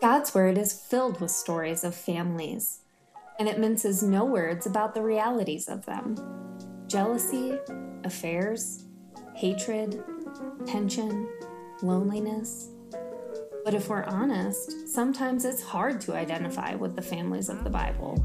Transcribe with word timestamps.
God's 0.00 0.34
Word 0.34 0.56
is 0.56 0.72
filled 0.72 1.20
with 1.20 1.30
stories 1.30 1.84
of 1.84 1.94
families, 1.94 2.80
and 3.38 3.46
it 3.46 3.58
minces 3.58 4.02
no 4.02 4.24
words 4.24 4.64
about 4.64 4.94
the 4.94 5.02
realities 5.02 5.68
of 5.68 5.84
them 5.84 6.16
jealousy, 6.86 7.58
affairs, 8.04 8.86
hatred, 9.34 10.02
tension, 10.64 11.28
loneliness. 11.82 12.70
But 13.62 13.74
if 13.74 13.90
we're 13.90 14.04
honest, 14.04 14.88
sometimes 14.88 15.44
it's 15.44 15.62
hard 15.62 16.00
to 16.02 16.14
identify 16.14 16.76
with 16.76 16.96
the 16.96 17.02
families 17.02 17.50
of 17.50 17.62
the 17.62 17.68
Bible. 17.68 18.24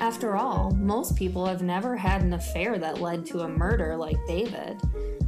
After 0.00 0.36
all, 0.36 0.70
most 0.70 1.16
people 1.16 1.44
have 1.44 1.60
never 1.60 1.96
had 1.96 2.22
an 2.22 2.32
affair 2.32 2.78
that 2.78 3.02
led 3.02 3.26
to 3.26 3.40
a 3.40 3.48
murder 3.48 3.94
like 3.94 4.16
David, 4.26 4.80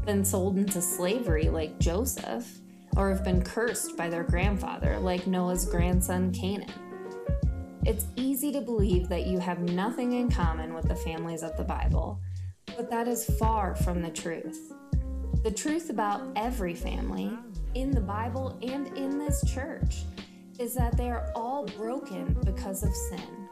been 0.07 0.25
sold 0.25 0.57
into 0.57 0.81
slavery 0.81 1.51
like 1.51 1.79
Joseph, 1.79 2.61
or 2.97 3.11
have 3.11 3.23
been 3.23 3.43
cursed 3.43 3.97
by 3.97 4.09
their 4.09 4.25
grandfather 4.25 4.99
like 4.99 5.27
Noah's 5.27 5.67
grandson 5.67 6.33
Canaan. 6.33 6.73
It's 7.85 8.07
easy 8.17 8.51
to 8.53 8.61
believe 8.61 9.09
that 9.09 9.27
you 9.27 9.39
have 9.39 9.61
nothing 9.61 10.15
in 10.15 10.31
common 10.31 10.75
with 10.75 10.89
the 10.89 10.97
families 10.97 11.43
of 11.43 11.57
the 11.57 11.65
Bible, 11.65 12.21
but 12.77 12.91
that 12.91 13.07
is 13.07 13.25
far 13.39 13.77
from 13.77 14.03
the 14.03 14.11
truth. 14.11 14.73
The 15.45 15.53
truth 15.53 15.91
about 15.91 16.23
every 16.35 16.75
family, 16.75 17.31
in 17.75 17.93
the 17.93 18.01
Bible 18.01 18.59
and 18.63 18.89
in 18.97 19.19
this 19.19 19.45
church, 19.47 20.03
is 20.59 20.75
that 20.75 20.97
they 20.97 21.11
are 21.11 21.31
all 21.37 21.67
broken 21.77 22.37
because 22.45 22.83
of 22.83 22.93
sin. 22.93 23.49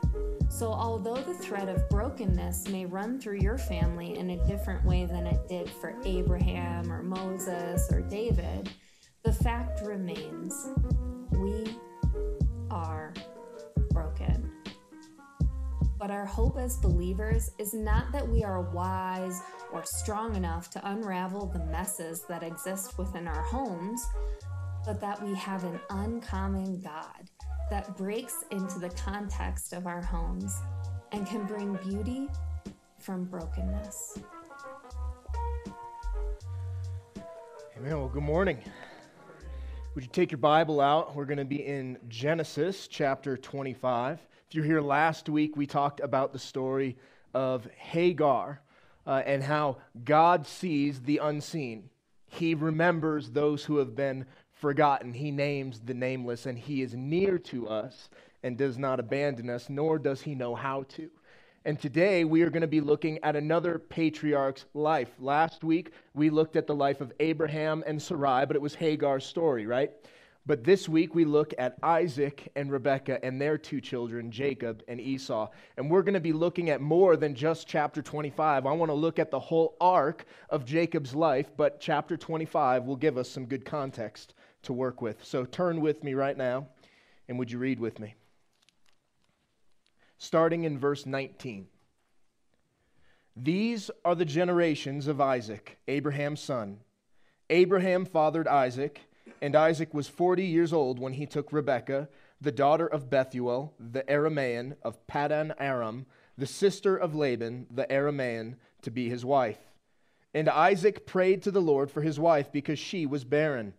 So, 0.49 0.73
although 0.73 1.17
the 1.17 1.35
thread 1.35 1.69
of 1.69 1.89
brokenness 1.89 2.69
may 2.69 2.87
run 2.87 3.21
through 3.21 3.39
your 3.41 3.59
family 3.59 4.17
in 4.17 4.31
a 4.31 4.47
different 4.47 4.85
way 4.85 5.05
than 5.05 5.27
it 5.27 5.49
did 5.49 5.69
for 5.69 5.95
Abraham 6.05 6.91
or 6.93 7.03
Moses 7.03 7.91
or 7.93 8.01
David, 8.01 8.71
the 9.25 9.33
fact 9.33 9.81
remains 9.83 10.69
we 11.31 11.79
are 12.71 13.15
broken. 13.91 14.53
But 15.99 16.11
our 16.11 16.27
hope 16.27 16.59
as 16.59 16.77
believers 16.77 17.51
is 17.59 17.73
not 17.73 18.13
that 18.13 18.29
we 18.29 18.45
are 18.45 18.61
wise 18.61 19.41
or 19.73 19.83
strong 19.87 20.37
enough 20.37 20.69
to 20.71 20.91
unravel 20.91 21.47
the 21.47 21.65
messes 21.67 22.25
that 22.29 22.43
exist 22.43 22.99
within 22.99 23.27
our 23.27 23.41
homes, 23.41 24.07
but 24.85 25.01
that 25.01 25.25
we 25.27 25.35
have 25.37 25.65
an 25.65 25.81
uncommon 25.89 26.83
God 26.83 27.31
that 27.71 27.97
breaks 27.97 28.45
into 28.51 28.79
the 28.79 28.91
context 28.91 29.73
of 29.73 29.87
our 29.87 30.03
homes 30.03 30.55
and 31.13 31.27
can 31.27 31.47
bring 31.47 31.77
beauty 31.77 32.29
from 32.99 33.25
brokenness. 33.25 34.19
Amen. 37.79 37.99
Well, 37.99 38.09
good 38.09 38.23
morning. 38.23 38.59
Would 39.95 40.03
you 40.03 40.11
take 40.11 40.33
your 40.33 40.39
Bible 40.39 40.81
out? 40.81 41.15
We're 41.15 41.25
going 41.25 41.39
to 41.39 41.45
be 41.45 41.65
in 41.65 41.99
Genesis 42.09 42.89
chapter 42.89 43.37
25. 43.37 44.19
If 44.49 44.53
you're 44.53 44.65
here 44.65 44.81
last 44.81 45.29
week, 45.29 45.57
we 45.57 45.69
talked 45.69 46.01
about 46.01 46.33
the 46.33 46.39
story 46.41 46.97
of 47.33 47.69
Hagar 47.77 48.61
uh, 49.07 49.23
and 49.25 49.41
how 49.41 49.77
God 50.05 50.49
sees 50.49 51.03
the 51.03 51.19
unseen. 51.19 51.91
He 52.27 52.57
remembers 52.57 53.31
those 53.31 53.65
who 53.65 53.77
have 53.77 53.95
been 53.95 54.27
forgotten. 54.51 55.13
He 55.13 55.31
names 55.31 55.79
the 55.79 55.95
nameless, 55.95 56.47
and 56.47 56.59
He 56.59 56.83
is 56.83 56.95
near 56.95 57.39
to 57.39 57.69
us 57.69 58.09
and 58.43 58.59
does 58.59 58.77
not 58.77 58.99
abandon 58.99 59.49
us, 59.49 59.71
nor 59.71 60.01
does 60.01 60.23
He 60.23 60.35
know 60.35 60.57
how 60.57 60.83
to. 60.89 61.09
And 61.67 61.81
today 61.81 62.25
we 62.25 62.43
are 62.43 62.51
going 62.51 62.61
to 62.61 62.67
be 62.67 62.83
looking 62.83 63.19
at 63.23 63.37
another 63.37 63.79
patriarch's 63.79 64.67
life. 64.75 65.09
Last 65.19 65.65
week 65.65 65.93
we 66.13 66.29
looked 66.29 66.57
at 66.57 66.67
the 66.67 66.75
life 66.75 67.01
of 67.01 67.11
Abraham 67.21 67.83
and 67.87 68.01
Sarai, 68.01 68.45
but 68.45 68.55
it 68.55 68.61
was 68.61 68.75
Hagar's 68.75 69.25
story, 69.25 69.65
right? 69.65 69.91
But 70.45 70.63
this 70.63 70.91
week 70.91 71.15
we 71.15 71.25
look 71.25 71.55
at 71.57 71.79
Isaac 71.83 72.53
and 72.55 72.71
Rebekah 72.71 73.25
and 73.25 73.41
their 73.41 73.57
two 73.57 73.81
children, 73.81 74.31
Jacob 74.31 74.83
and 74.89 75.01
Esau. 75.01 75.49
And 75.79 75.91
we're 75.91 76.03
going 76.03 76.13
to 76.13 76.21
be 76.21 76.35
looking 76.35 76.69
at 76.69 76.83
more 76.83 77.17
than 77.17 77.35
just 77.35 77.67
chapter 77.67 78.03
25. 78.03 78.67
I 78.67 78.73
want 78.73 78.91
to 78.91 78.95
look 78.95 79.19
at 79.19 79.31
the 79.31 79.41
whole 79.41 79.75
arc 79.81 80.27
of 80.51 80.67
Jacob's 80.67 81.15
life, 81.15 81.51
but 81.57 81.81
chapter 81.81 82.19
25 82.19 82.85
will 82.85 82.97
give 82.97 83.17
us 83.17 83.31
some 83.31 83.47
good 83.47 83.65
context 83.65 84.35
to 84.65 84.75
work 84.75 85.01
with. 85.01 85.25
So 85.25 85.47
turn 85.47 85.81
with 85.81 86.05
me 86.05 86.13
right 86.13 86.37
now, 86.37 86.67
and 87.27 87.39
would 87.39 87.51
you 87.51 87.59
read 87.59 87.81
with 87.81 87.99
me? 87.99 88.17
Starting 90.25 90.65
in 90.65 90.79
verse 90.79 91.05
19. 91.05 91.67
These 93.37 93.91
are 94.07 94.15
the 94.15 94.25
generations 94.25 95.07
of 95.07 95.21
Isaac, 95.21 95.77
Abraham's 95.87 96.41
son. 96.41 96.79
Abraham 97.51 98.07
fathered 98.07 98.49
Isaac. 98.49 99.03
And 99.43 99.55
Isaac 99.55 99.93
was 99.93 100.09
forty 100.09 100.47
years 100.47 100.73
old 100.73 100.99
when 100.99 101.13
he 101.13 101.27
took 101.27 101.53
Rebekah, 101.53 102.09
the 102.41 102.53
daughter 102.53 102.87
of 102.87 103.11
Bethuel, 103.11 103.75
the 103.79 104.03
Aramean 104.05 104.77
of 104.83 105.07
Paddan 105.07 105.55
Aram, 105.59 106.07
the 106.39 106.47
sister 106.47 106.97
of 106.97 107.15
Laban, 107.15 107.67
the 107.71 107.87
Aramean, 107.91 108.55
to 108.81 108.91
be 108.91 109.11
his 109.11 109.27
wife. 109.27 109.61
And 110.33 110.49
Isaac 110.49 111.05
prayed 111.05 111.43
to 111.43 111.51
the 111.51 111.61
Lord 111.61 111.91
for 111.91 112.01
his 112.01 112.19
wife 112.19 112.51
because 112.51 112.79
she 112.79 113.05
was 113.05 113.25
barren. 113.25 113.75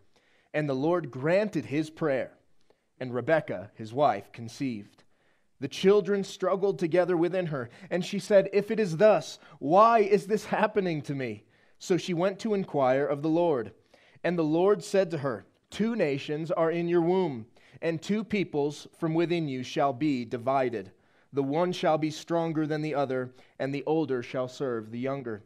And 0.54 0.70
the 0.70 0.76
Lord 0.76 1.10
granted 1.10 1.66
his 1.66 1.90
prayer. 1.90 2.34
And 3.00 3.16
Rebekah, 3.16 3.72
his 3.74 3.92
wife, 3.92 4.32
conceived. 4.32 5.05
The 5.66 5.70
children 5.70 6.24
struggled 6.24 6.78
together 6.78 7.18
within 7.18 7.48
her, 7.48 7.72
and 7.90 8.06
she 8.06 8.20
said, 8.20 8.52
If 8.54 8.70
it 8.70 8.80
is 8.80 8.98
thus, 8.98 9.40
why 9.58 10.02
is 10.02 10.28
this 10.28 10.46
happening 10.46 11.02
to 11.02 11.16
me? 11.16 11.46
So 11.80 11.98
she 11.98 12.14
went 12.14 12.38
to 12.42 12.54
inquire 12.54 13.08
of 13.08 13.24
the 13.24 13.30
Lord. 13.30 13.72
And 14.24 14.38
the 14.38 14.44
Lord 14.44 14.84
said 14.84 15.10
to 15.10 15.18
her, 15.18 15.48
Two 15.72 15.96
nations 15.96 16.52
are 16.52 16.70
in 16.70 16.88
your 16.88 17.02
womb, 17.02 17.48
and 17.82 18.00
two 18.00 18.24
peoples 18.24 18.88
from 19.00 19.16
within 19.16 19.48
you 19.48 19.64
shall 19.64 19.92
be 19.92 20.24
divided. 20.24 20.92
The 21.34 21.42
one 21.42 21.72
shall 21.72 21.98
be 21.98 22.12
stronger 22.12 22.68
than 22.68 22.84
the 22.84 22.94
other, 22.94 23.34
and 23.58 23.74
the 23.74 23.84
older 23.88 24.22
shall 24.22 24.48
serve 24.48 24.92
the 24.92 25.00
younger. 25.00 25.46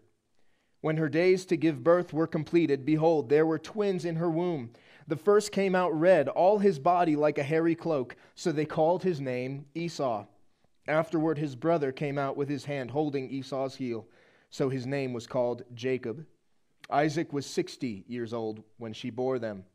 When 0.81 0.97
her 0.97 1.07
days 1.07 1.45
to 1.45 1.55
give 1.55 1.81
birth 1.81 2.11
were 2.11 2.27
completed, 2.27 2.85
behold, 2.85 3.29
there 3.29 3.45
were 3.45 3.57
twins 3.57 4.03
in 4.03 4.17
her 4.17 4.29
womb. 4.29 4.71
The 5.09 5.15
first 5.15 5.51
came 5.51 5.73
out 5.73 5.99
red, 5.99 6.29
all 6.29 6.59
his 6.59 6.77
body 6.77 7.15
like 7.15 7.39
a 7.39 7.43
hairy 7.43 7.73
cloak, 7.73 8.15
so 8.35 8.51
they 8.51 8.65
called 8.65 9.01
his 9.01 9.19
name 9.19 9.65
Esau. 9.73 10.27
Afterward, 10.87 11.39
his 11.39 11.55
brother 11.55 11.91
came 11.91 12.19
out 12.19 12.37
with 12.37 12.47
his 12.47 12.65
hand 12.65 12.91
holding 12.91 13.27
Esau's 13.27 13.75
heel, 13.75 14.05
so 14.51 14.69
his 14.69 14.85
name 14.85 15.11
was 15.11 15.25
called 15.25 15.63
Jacob. 15.73 16.27
Isaac 16.91 17.33
was 17.33 17.47
sixty 17.47 18.03
years 18.07 18.33
old 18.33 18.61
when 18.77 18.93
she 18.93 19.09
bore 19.09 19.39
them. 19.39 19.65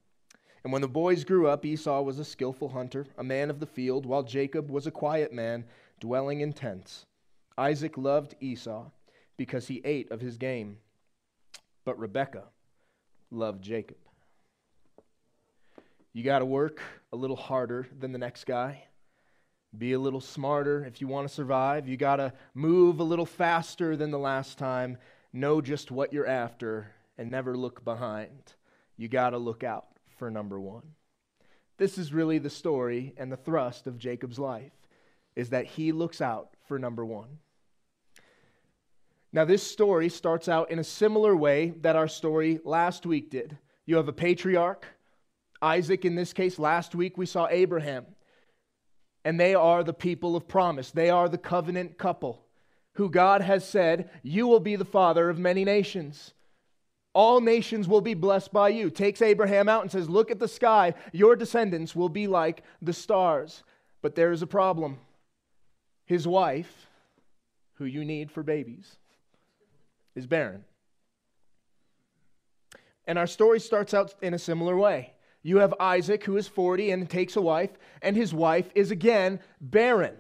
And 0.62 0.72
when 0.72 0.82
the 0.82 0.88
boys 0.88 1.24
grew 1.24 1.48
up, 1.48 1.64
Esau 1.64 2.00
was 2.02 2.20
a 2.20 2.24
skillful 2.24 2.68
hunter, 2.68 3.04
a 3.18 3.24
man 3.24 3.50
of 3.50 3.58
the 3.58 3.66
field, 3.66 4.06
while 4.06 4.22
Jacob 4.22 4.70
was 4.70 4.86
a 4.86 4.92
quiet 4.92 5.32
man, 5.32 5.64
dwelling 5.98 6.42
in 6.42 6.52
tents. 6.52 7.06
Isaac 7.58 7.98
loved 7.98 8.36
Esau 8.38 8.84
because 9.36 9.66
he 9.66 9.82
ate 9.84 10.12
of 10.12 10.20
his 10.20 10.38
game, 10.38 10.78
but 11.84 11.98
Rebekah 11.98 12.50
loved 13.32 13.64
Jacob. 13.64 13.96
You 16.14 16.22
got 16.22 16.38
to 16.38 16.44
work 16.44 16.80
a 17.12 17.16
little 17.16 17.36
harder 17.36 17.88
than 17.98 18.12
the 18.12 18.18
next 18.18 18.44
guy. 18.44 18.84
Be 19.76 19.94
a 19.94 19.98
little 19.98 20.20
smarter 20.20 20.84
if 20.84 21.00
you 21.00 21.08
want 21.08 21.26
to 21.26 21.34
survive. 21.34 21.88
You 21.88 21.96
got 21.96 22.16
to 22.16 22.32
move 22.54 23.00
a 23.00 23.04
little 23.04 23.26
faster 23.26 23.96
than 23.96 24.12
the 24.12 24.18
last 24.18 24.56
time. 24.56 24.96
Know 25.32 25.60
just 25.60 25.90
what 25.90 26.12
you're 26.12 26.28
after 26.28 26.92
and 27.18 27.32
never 27.32 27.56
look 27.56 27.84
behind. 27.84 28.54
You 28.96 29.08
got 29.08 29.30
to 29.30 29.38
look 29.38 29.64
out 29.64 29.86
for 30.16 30.30
number 30.30 30.60
one. 30.60 30.94
This 31.78 31.98
is 31.98 32.12
really 32.12 32.38
the 32.38 32.48
story 32.48 33.12
and 33.16 33.32
the 33.32 33.36
thrust 33.36 33.88
of 33.88 33.98
Jacob's 33.98 34.38
life 34.38 34.72
is 35.34 35.50
that 35.50 35.66
he 35.66 35.90
looks 35.90 36.20
out 36.20 36.50
for 36.68 36.78
number 36.78 37.04
one. 37.04 37.38
Now, 39.32 39.44
this 39.44 39.64
story 39.64 40.08
starts 40.08 40.48
out 40.48 40.70
in 40.70 40.78
a 40.78 40.84
similar 40.84 41.34
way 41.34 41.74
that 41.80 41.96
our 41.96 42.06
story 42.06 42.60
last 42.64 43.04
week 43.04 43.30
did. 43.30 43.58
You 43.84 43.96
have 43.96 44.06
a 44.06 44.12
patriarch, 44.12 44.86
Isaac 45.64 46.04
in 46.04 46.14
this 46.14 46.32
case. 46.32 46.58
Last 46.58 46.94
week 46.94 47.18
we 47.18 47.26
saw 47.26 47.48
Abraham. 47.50 48.06
And 49.24 49.40
they 49.40 49.54
are 49.54 49.82
the 49.82 49.94
people 49.94 50.36
of 50.36 50.46
promise, 50.46 50.90
they 50.90 51.08
are 51.10 51.28
the 51.28 51.38
covenant 51.38 51.96
couple 51.96 52.44
who 52.94 53.10
God 53.10 53.40
has 53.40 53.66
said, 53.66 54.10
You 54.22 54.46
will 54.46 54.60
be 54.60 54.76
the 54.76 54.84
father 54.84 55.28
of 55.28 55.38
many 55.38 55.64
nations. 55.64 56.32
All 57.12 57.40
nations 57.40 57.86
will 57.86 58.00
be 58.00 58.14
blessed 58.14 58.52
by 58.52 58.70
you. 58.70 58.90
Takes 58.90 59.22
Abraham 59.22 59.68
out 59.68 59.82
and 59.82 59.90
says, 59.90 60.08
Look 60.08 60.30
at 60.30 60.38
the 60.38 60.48
sky. 60.48 60.94
Your 61.12 61.36
descendants 61.36 61.94
will 61.94 62.08
be 62.08 62.26
like 62.26 62.62
the 62.82 62.92
stars. 62.92 63.62
But 64.02 64.14
there 64.14 64.32
is 64.32 64.42
a 64.42 64.46
problem. 64.46 64.98
His 66.06 66.26
wife, 66.26 66.86
who 67.74 67.84
you 67.84 68.04
need 68.04 68.30
for 68.30 68.42
babies, 68.42 68.96
is 70.14 70.26
barren. 70.26 70.64
And 73.06 73.18
our 73.18 73.26
story 73.26 73.60
starts 73.60 73.94
out 73.94 74.14
in 74.22 74.34
a 74.34 74.38
similar 74.38 74.76
way. 74.76 75.13
You 75.46 75.58
have 75.58 75.74
Isaac, 75.78 76.24
who 76.24 76.38
is 76.38 76.48
40 76.48 76.90
and 76.90 77.08
takes 77.08 77.36
a 77.36 77.42
wife, 77.42 77.70
and 78.00 78.16
his 78.16 78.32
wife 78.32 78.70
is 78.74 78.90
again 78.90 79.40
barren. 79.60 80.16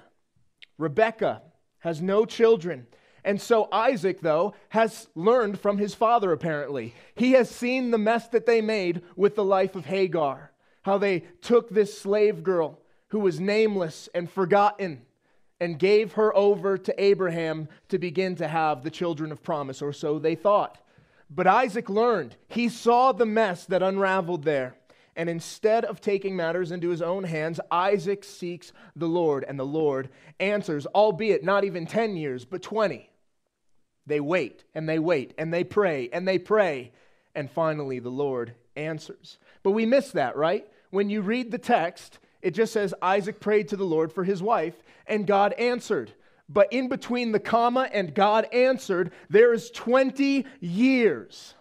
Rebecca 0.76 1.40
has 1.78 2.02
no 2.02 2.26
children. 2.26 2.86
And 3.24 3.40
so 3.40 3.68
Isaac, 3.72 4.20
though, 4.20 4.54
has 4.68 5.08
learned 5.14 5.58
from 5.58 5.78
his 5.78 5.94
father, 5.94 6.30
apparently. 6.30 6.94
He 7.14 7.32
has 7.32 7.48
seen 7.48 7.90
the 7.90 7.98
mess 7.98 8.28
that 8.28 8.44
they 8.44 8.60
made 8.60 9.00
with 9.16 9.34
the 9.34 9.44
life 9.44 9.74
of 9.74 9.86
Hagar, 9.86 10.52
how 10.82 10.98
they 10.98 11.20
took 11.40 11.70
this 11.70 11.98
slave 11.98 12.42
girl 12.44 12.78
who 13.08 13.18
was 13.18 13.40
nameless 13.40 14.10
and 14.14 14.30
forgotten, 14.30 15.06
and 15.58 15.78
gave 15.78 16.12
her 16.12 16.36
over 16.36 16.76
to 16.76 17.02
Abraham 17.02 17.68
to 17.88 17.98
begin 17.98 18.34
to 18.36 18.48
have 18.48 18.82
the 18.82 18.90
children 18.90 19.32
of 19.32 19.42
promise, 19.42 19.80
or 19.80 19.94
so 19.94 20.18
they 20.18 20.34
thought. 20.34 20.78
But 21.30 21.46
Isaac 21.46 21.88
learned. 21.88 22.36
He 22.48 22.68
saw 22.68 23.12
the 23.12 23.24
mess 23.24 23.64
that 23.66 23.82
unraveled 23.82 24.42
there. 24.42 24.76
And 25.16 25.30
instead 25.30 25.84
of 25.84 26.00
taking 26.00 26.34
matters 26.34 26.72
into 26.72 26.88
his 26.88 27.02
own 27.02 27.24
hands, 27.24 27.60
Isaac 27.70 28.24
seeks 28.24 28.72
the 28.96 29.06
Lord, 29.06 29.44
and 29.46 29.58
the 29.58 29.64
Lord 29.64 30.08
answers, 30.40 30.86
albeit 30.86 31.44
not 31.44 31.64
even 31.64 31.86
10 31.86 32.16
years, 32.16 32.44
but 32.44 32.62
20. 32.62 33.08
They 34.06 34.20
wait, 34.20 34.64
and 34.74 34.88
they 34.88 34.98
wait, 34.98 35.34
and 35.38 35.54
they 35.54 35.64
pray, 35.64 36.10
and 36.12 36.26
they 36.26 36.38
pray, 36.38 36.92
and 37.34 37.50
finally 37.50 38.00
the 38.00 38.10
Lord 38.10 38.54
answers. 38.76 39.38
But 39.62 39.70
we 39.70 39.86
miss 39.86 40.10
that, 40.10 40.36
right? 40.36 40.66
When 40.90 41.10
you 41.10 41.22
read 41.22 41.50
the 41.50 41.58
text, 41.58 42.18
it 42.42 42.50
just 42.50 42.72
says 42.72 42.92
Isaac 43.00 43.40
prayed 43.40 43.68
to 43.68 43.76
the 43.76 43.84
Lord 43.84 44.12
for 44.12 44.24
his 44.24 44.42
wife, 44.42 44.74
and 45.06 45.26
God 45.26 45.52
answered. 45.54 46.12
But 46.48 46.72
in 46.72 46.88
between 46.88 47.32
the 47.32 47.40
comma 47.40 47.88
and 47.92 48.14
God 48.14 48.46
answered, 48.52 49.12
there 49.30 49.54
is 49.54 49.70
20 49.70 50.44
years. 50.60 51.54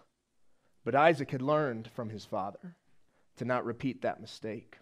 But 0.84 0.94
Isaac 0.94 1.30
had 1.30 1.40
learned 1.40 1.88
from 1.94 2.10
his 2.10 2.26
father 2.26 2.76
to 3.36 3.44
not 3.44 3.64
repeat 3.64 4.02
that 4.02 4.20
mistake. 4.20 4.78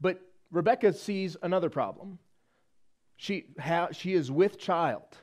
But 0.00 0.20
Rebecca 0.50 0.92
sees 0.92 1.36
another 1.42 1.70
problem. 1.70 2.18
She, 3.16 3.46
ha- 3.58 3.88
she 3.92 4.14
is 4.14 4.30
with 4.30 4.58
child, 4.58 5.16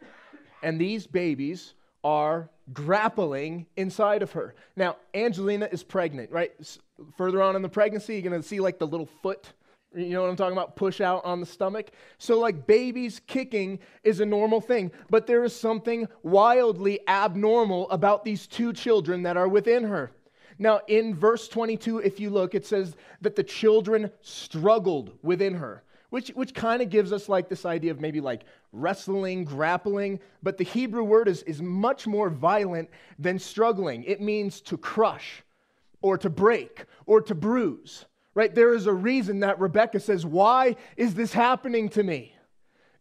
and 0.62 0.80
these 0.80 1.08
babies 1.08 1.74
are 2.04 2.50
grappling 2.74 3.66
inside 3.78 4.22
of 4.22 4.34
her. 4.34 4.54
Now, 4.76 4.98
Angelina 5.14 5.70
is 5.72 5.84
pregnant, 5.84 6.32
right? 6.32 6.52
S- 6.60 6.80
further 7.18 7.42
on 7.42 7.56
in 7.56 7.62
the 7.62 7.70
pregnancy, 7.70 8.16
you're 8.16 8.30
going 8.30 8.42
to 8.42 8.48
see 8.48 8.60
like 8.60 8.80
the 8.80 8.88
little 8.88 9.10
foot 9.22 9.54
you 9.96 10.10
know 10.10 10.24
what 10.24 10.30
I'm 10.30 10.36
talking 10.36 10.58
about? 10.58 10.76
Push 10.76 11.02
out 11.02 11.24
on 11.24 11.40
the 11.40 11.46
stomach. 11.46 11.92
So, 12.18 12.40
like 12.40 12.68
babies 12.68 13.22
kicking 13.28 13.80
is 14.04 14.20
a 14.20 14.26
normal 14.26 14.62
thing, 14.62 14.92
but 15.10 15.26
there 15.26 15.44
is 15.44 15.56
something 15.56 16.08
wildly 16.24 17.00
abnormal 17.08 17.90
about 17.90 18.26
these 18.26 18.46
two 18.48 18.74
children 18.74 19.24
that 19.24 19.38
are 19.38 19.48
within 19.48 19.86
her. 19.86 20.12
Now, 20.58 20.82
in 20.88 21.16
verse 21.16 21.48
22, 21.48 22.00
if 22.00 22.20
you 22.20 22.30
look, 22.30 22.56
it 22.56 22.66
says 22.66 22.96
that 23.22 23.36
the 23.36 23.44
children 23.44 24.12
struggled 24.22 25.12
within 25.22 25.56
her, 25.56 25.84
which, 26.10 26.30
which 26.30 26.54
kind 26.54 26.82
of 26.82 26.90
gives 26.90 27.12
us 27.12 27.28
like 27.28 27.50
this 27.50 27.66
idea 27.66 27.92
of 27.92 28.00
maybe 28.00 28.22
like 28.22 28.44
wrestling, 28.72 29.44
grappling. 29.44 30.20
But 30.44 30.58
the 30.58 30.64
Hebrew 30.64 31.04
word 31.04 31.28
is, 31.28 31.44
is 31.44 31.62
much 31.62 32.08
more 32.08 32.30
violent 32.30 32.90
than 33.20 33.40
struggling. 33.40 34.04
It 34.04 34.22
means 34.22 34.62
to 34.62 34.78
crush 34.78 35.44
or 36.02 36.18
to 36.20 36.30
break 36.30 36.86
or 37.06 37.22
to 37.22 37.36
bruise, 37.36 38.06
right? 38.34 38.54
There 38.54 38.74
is 38.74 38.86
a 38.86 38.94
reason 38.94 39.42
that 39.42 39.60
Rebecca 39.60 40.00
says, 40.00 40.26
Why 40.26 40.76
is 40.96 41.16
this 41.16 41.34
happening 41.34 41.90
to 41.90 42.04
me? 42.04 42.35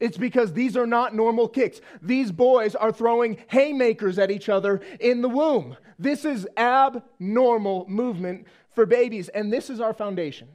It's 0.01 0.19
because 0.19 0.53
these 0.53 0.77
are 0.77 0.87
not 0.87 1.15
normal 1.15 1.49
kicks. 1.49 1.81
These 2.03 2.33
boys 2.33 2.75
are 2.75 2.93
throwing 2.93 3.39
haymakers 3.49 4.19
at 4.19 4.31
each 4.31 4.49
other 4.49 4.81
in 5.01 5.23
the 5.23 5.29
womb. 5.29 5.77
This 5.99 6.25
is 6.25 6.47
abnormal 6.57 7.87
movement 7.89 8.47
for 8.75 8.87
babies, 8.87 9.29
and 9.29 9.53
this 9.53 9.71
is 9.71 9.81
our 9.81 9.95
foundation. 9.95 10.49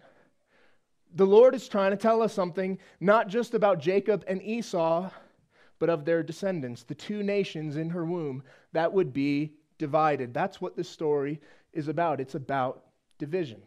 The 1.16 1.26
Lord 1.26 1.56
is 1.56 1.68
trying 1.68 1.92
to 1.92 1.98
tell 1.98 2.22
us 2.22 2.34
something, 2.34 2.78
not 3.00 3.28
just 3.28 3.54
about 3.54 3.80
Jacob 3.80 4.24
and 4.28 4.42
Esau, 4.44 5.10
but 5.80 5.90
of 5.90 6.06
their 6.06 6.22
descendants, 6.22 6.84
the 6.84 6.94
two 6.94 7.24
nations 7.24 7.78
in 7.78 7.90
her 7.90 8.06
womb 8.06 8.44
that 8.74 8.92
would 8.92 9.14
be 9.14 9.54
divided. 9.78 10.34
That's 10.34 10.60
what 10.62 10.76
this 10.76 10.90
story 10.90 11.40
is 11.74 11.88
about. 11.88 12.20
It's 12.20 12.36
about 12.36 12.84
division. 13.18 13.62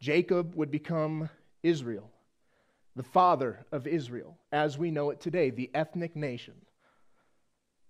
Jacob 0.00 0.54
would 0.56 0.70
become 0.70 1.30
Israel 1.62 2.10
the 2.96 3.02
father 3.02 3.64
of 3.72 3.86
Israel, 3.86 4.36
as 4.52 4.78
we 4.78 4.90
know 4.90 5.10
it 5.10 5.20
today, 5.20 5.50
the 5.50 5.70
ethnic 5.74 6.16
nation, 6.16 6.54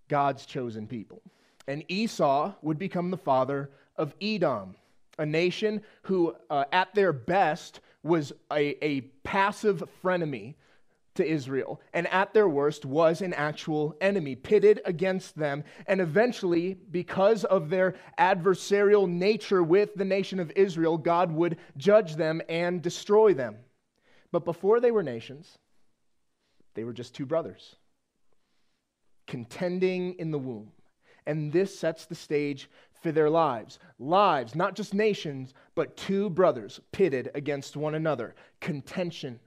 God's 0.08 0.46
chosen 0.46 0.86
people. 0.86 1.22
And 1.66 1.84
Esau 1.88 2.54
would 2.62 2.78
become 2.78 3.10
the 3.10 3.16
father 3.16 3.70
of 3.96 4.14
Edom, 4.20 4.74
a 5.18 5.26
nation 5.26 5.82
who, 6.02 6.34
uh, 6.48 6.64
at 6.72 6.94
their 6.94 7.12
best, 7.12 7.80
was 8.02 8.32
a, 8.50 8.82
a 8.84 9.02
passive 9.24 9.82
frenemy 10.02 10.54
to 11.14 11.26
Israel, 11.26 11.80
and 11.92 12.06
at 12.08 12.32
their 12.32 12.48
worst 12.48 12.84
was 12.84 13.20
an 13.20 13.34
actual 13.34 13.94
enemy, 14.00 14.36
pitted 14.36 14.80
against 14.84 15.36
them. 15.36 15.64
And 15.86 16.00
eventually, 16.00 16.78
because 16.90 17.44
of 17.44 17.68
their 17.68 17.94
adversarial 18.18 19.08
nature 19.08 19.62
with 19.62 19.94
the 19.96 20.04
nation 20.04 20.40
of 20.40 20.52
Israel, 20.54 20.96
God 20.96 21.32
would 21.32 21.58
judge 21.76 22.16
them 22.16 22.40
and 22.48 22.80
destroy 22.80 23.34
them. 23.34 23.56
But 24.32 24.44
before 24.44 24.80
they 24.80 24.90
were 24.90 25.02
nations, 25.02 25.58
they 26.74 26.84
were 26.84 26.92
just 26.92 27.14
two 27.14 27.26
brothers 27.26 27.76
contending 29.26 30.14
in 30.14 30.32
the 30.32 30.38
womb. 30.38 30.72
And 31.24 31.52
this 31.52 31.78
sets 31.78 32.06
the 32.06 32.16
stage 32.16 32.68
for 33.00 33.12
their 33.12 33.30
lives. 33.30 33.78
Lives, 33.98 34.56
not 34.56 34.74
just 34.74 34.92
nations, 34.92 35.54
but 35.76 35.96
two 35.96 36.30
brothers 36.30 36.80
pitted 36.90 37.30
against 37.34 37.76
one 37.76 37.94
another. 37.94 38.34
Contention, 38.60 39.38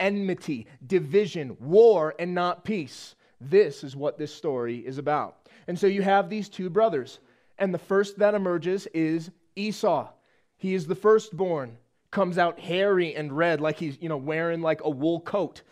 enmity, 0.00 0.66
division, 0.84 1.56
war, 1.60 2.14
and 2.18 2.34
not 2.34 2.64
peace. 2.64 3.14
This 3.40 3.84
is 3.84 3.94
what 3.94 4.18
this 4.18 4.34
story 4.34 4.78
is 4.78 4.98
about. 4.98 5.48
And 5.68 5.78
so 5.78 5.86
you 5.86 6.02
have 6.02 6.28
these 6.28 6.48
two 6.48 6.68
brothers. 6.68 7.20
And 7.58 7.72
the 7.72 7.78
first 7.78 8.18
that 8.18 8.34
emerges 8.34 8.86
is 8.88 9.30
Esau. 9.54 10.08
He 10.56 10.74
is 10.74 10.86
the 10.86 10.96
firstborn 10.96 11.78
comes 12.10 12.38
out 12.38 12.58
hairy 12.58 13.14
and 13.14 13.36
red 13.36 13.60
like 13.60 13.78
he's 13.78 13.98
you 14.00 14.08
know 14.08 14.16
wearing 14.16 14.62
like 14.62 14.80
a 14.82 14.90
wool 14.90 15.20
coat 15.20 15.62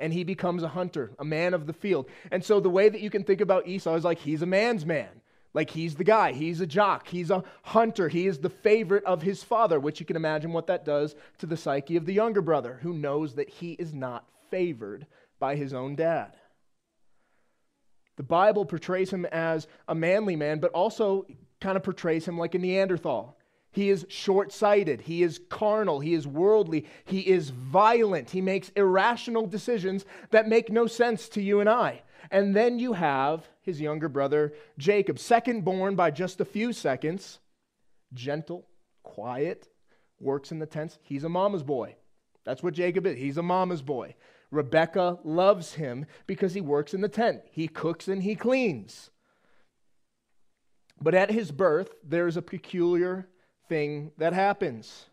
and 0.00 0.12
he 0.12 0.24
becomes 0.24 0.62
a 0.62 0.68
hunter 0.68 1.12
a 1.18 1.24
man 1.24 1.54
of 1.54 1.66
the 1.66 1.72
field. 1.72 2.08
And 2.32 2.44
so 2.44 2.58
the 2.58 2.70
way 2.70 2.88
that 2.88 3.00
you 3.00 3.10
can 3.10 3.22
think 3.22 3.40
about 3.40 3.68
esau 3.68 3.94
is 3.94 4.04
like 4.04 4.18
he's 4.18 4.42
a 4.42 4.46
man's 4.46 4.84
man. 4.84 5.08
Like 5.52 5.70
he's 5.70 5.96
the 5.96 6.04
guy. 6.04 6.32
He's 6.32 6.60
a 6.60 6.66
jock. 6.66 7.08
He's 7.08 7.30
a 7.30 7.44
hunter. 7.62 8.08
He 8.08 8.26
is 8.26 8.38
the 8.38 8.50
favorite 8.50 9.04
of 9.04 9.22
his 9.22 9.44
father 9.44 9.78
which 9.78 10.00
you 10.00 10.06
can 10.06 10.16
imagine 10.16 10.52
what 10.52 10.66
that 10.68 10.84
does 10.84 11.14
to 11.38 11.46
the 11.46 11.56
psyche 11.56 11.96
of 11.96 12.06
the 12.06 12.14
younger 12.14 12.40
brother 12.40 12.78
who 12.82 12.94
knows 12.94 13.34
that 13.34 13.48
he 13.48 13.72
is 13.72 13.92
not 13.92 14.26
favored 14.50 15.06
by 15.38 15.54
his 15.54 15.72
own 15.74 15.94
dad. 15.96 16.34
The 18.16 18.22
bible 18.22 18.64
portrays 18.64 19.10
him 19.10 19.24
as 19.26 19.66
a 19.88 19.94
manly 19.94 20.36
man 20.36 20.60
but 20.60 20.72
also 20.72 21.26
kind 21.60 21.76
of 21.76 21.82
portrays 21.82 22.26
him 22.26 22.38
like 22.38 22.54
a 22.54 22.58
neanderthal 22.58 23.36
he 23.72 23.90
is 23.90 24.04
short 24.08 24.52
sighted. 24.52 25.02
He 25.02 25.22
is 25.22 25.40
carnal. 25.48 26.00
He 26.00 26.14
is 26.14 26.26
worldly. 26.26 26.86
He 27.04 27.20
is 27.20 27.50
violent. 27.50 28.30
He 28.30 28.40
makes 28.40 28.70
irrational 28.70 29.46
decisions 29.46 30.04
that 30.30 30.48
make 30.48 30.70
no 30.70 30.86
sense 30.86 31.28
to 31.30 31.42
you 31.42 31.60
and 31.60 31.68
I. 31.68 32.02
And 32.30 32.54
then 32.54 32.78
you 32.78 32.94
have 32.94 33.48
his 33.62 33.80
younger 33.80 34.08
brother, 34.08 34.54
Jacob, 34.76 35.18
second 35.18 35.64
born 35.64 35.94
by 35.94 36.10
just 36.10 36.40
a 36.40 36.44
few 36.44 36.72
seconds, 36.72 37.38
gentle, 38.12 38.66
quiet, 39.02 39.68
works 40.18 40.50
in 40.52 40.58
the 40.58 40.66
tents. 40.66 40.98
He's 41.02 41.24
a 41.24 41.28
mama's 41.28 41.62
boy. 41.62 41.96
That's 42.44 42.62
what 42.62 42.74
Jacob 42.74 43.06
is. 43.06 43.18
He's 43.18 43.38
a 43.38 43.42
mama's 43.42 43.82
boy. 43.82 44.16
Rebecca 44.50 45.18
loves 45.22 45.74
him 45.74 46.06
because 46.26 46.54
he 46.54 46.60
works 46.60 46.92
in 46.92 47.00
the 47.00 47.08
tent. 47.08 47.42
He 47.52 47.68
cooks 47.68 48.08
and 48.08 48.22
he 48.22 48.34
cleans. 48.34 49.10
But 51.00 51.14
at 51.14 51.30
his 51.30 51.50
birth, 51.52 51.94
there 52.04 52.26
is 52.26 52.36
a 52.36 52.42
peculiar 52.42 53.28
thing 53.70 54.12
that 54.18 54.34
happens. 54.34 55.06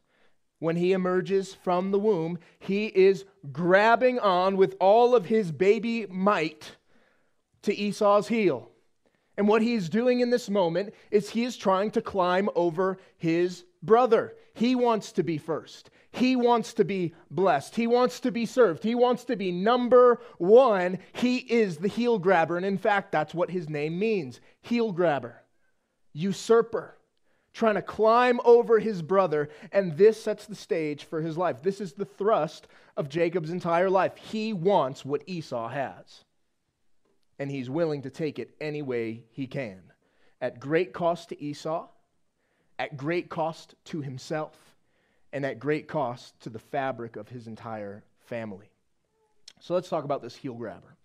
When 0.59 0.75
he 0.75 0.91
emerges 0.91 1.53
from 1.53 1.91
the 1.91 1.99
womb, 1.99 2.39
he 2.59 2.87
is 2.87 3.23
grabbing 3.53 4.19
on 4.19 4.57
with 4.57 4.75
all 4.81 5.15
of 5.15 5.27
his 5.27 5.51
baby 5.53 6.07
might 6.09 6.75
to 7.61 7.73
Esau's 7.73 8.27
heel. 8.27 8.69
And 9.37 9.47
what 9.47 9.61
he's 9.61 9.87
doing 9.87 10.19
in 10.19 10.31
this 10.31 10.49
moment 10.49 10.95
is 11.11 11.29
he 11.29 11.43
is 11.43 11.55
trying 11.55 11.91
to 11.91 12.01
climb 12.01 12.49
over 12.55 12.97
his 13.17 13.63
brother. 13.83 14.33
He 14.55 14.73
wants 14.73 15.11
to 15.13 15.23
be 15.23 15.37
first. 15.37 15.91
He 16.09 16.35
wants 16.35 16.73
to 16.73 16.83
be 16.83 17.13
blessed. 17.29 17.75
He 17.75 17.85
wants 17.85 18.19
to 18.21 18.31
be 18.31 18.47
served. 18.47 18.83
He 18.83 18.95
wants 18.95 19.25
to 19.25 19.35
be 19.35 19.51
number 19.51 20.19
one. 20.39 20.97
He 21.13 21.37
is 21.37 21.77
the 21.77 21.87
heel 21.87 22.17
grabber. 22.17 22.57
And 22.57 22.65
in 22.65 22.79
fact, 22.79 23.11
that's 23.11 23.35
what 23.35 23.51
his 23.51 23.69
name 23.69 23.99
means 23.99 24.41
heel 24.61 24.91
grabber, 24.91 25.43
usurper 26.13 26.96
trying 27.57 27.75
to 27.75 27.81
climb 27.81 28.39
over 28.45 28.77
his 28.77 29.01
brother, 29.01 29.49
and 29.71 29.97
this 29.97 30.21
sets 30.21 30.45
the 30.45 30.55
stage 30.55 31.05
for 31.05 31.21
his 31.21 31.37
life. 31.37 31.63
This 31.63 31.81
is 31.81 31.93
the 31.93 32.05
thrust 32.05 32.67
of 32.95 33.09
Jacob's 33.09 33.49
entire 33.49 33.89
life. 33.89 34.15
He 34.15 34.53
wants 34.53 35.03
what 35.03 35.23
Esau 35.25 35.67
has, 35.67 36.23
and 37.39 37.49
he's 37.49 37.67
willing 37.67 38.03
to 38.03 38.11
take 38.11 38.37
it 38.37 38.55
any 38.61 38.83
way 38.83 39.23
he 39.31 39.47
can, 39.47 39.81
at 40.39 40.59
great 40.59 40.93
cost 40.93 41.29
to 41.29 41.43
Esau, 41.43 41.87
at 42.77 42.95
great 42.95 43.27
cost 43.27 43.73
to 43.85 44.01
himself, 44.01 44.55
and 45.33 45.43
at 45.43 45.59
great 45.59 45.87
cost 45.87 46.39
to 46.41 46.51
the 46.51 46.59
fabric 46.59 47.15
of 47.15 47.27
his 47.27 47.47
entire 47.47 48.03
family. 48.19 48.69
So 49.59 49.73
let's 49.73 49.89
talk 49.89 50.03
about 50.03 50.21
this 50.21 50.35
heel 50.35 50.53
grabber 50.53 50.96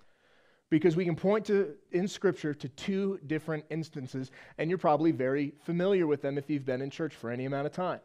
because 0.73 0.97
we 0.97 1.05
can 1.05 1.15
point 1.15 1.45
to 1.45 1.75
in 1.91 2.09
scripture 2.09 2.55
to 2.55 2.67
two 2.71 3.21
different 3.27 3.63
instances 3.69 4.31
and 4.57 4.71
you're 4.71 4.79
probably 4.79 5.13
very 5.13 5.53
familiar 5.67 6.07
with 6.07 6.23
them 6.23 6.39
if 6.39 6.49
you've 6.49 6.65
been 6.65 6.81
in 6.81 6.89
church 6.89 7.15
for 7.15 7.31
any 7.31 7.45
amount 7.45 7.67
of 7.67 7.73
time 7.73 8.01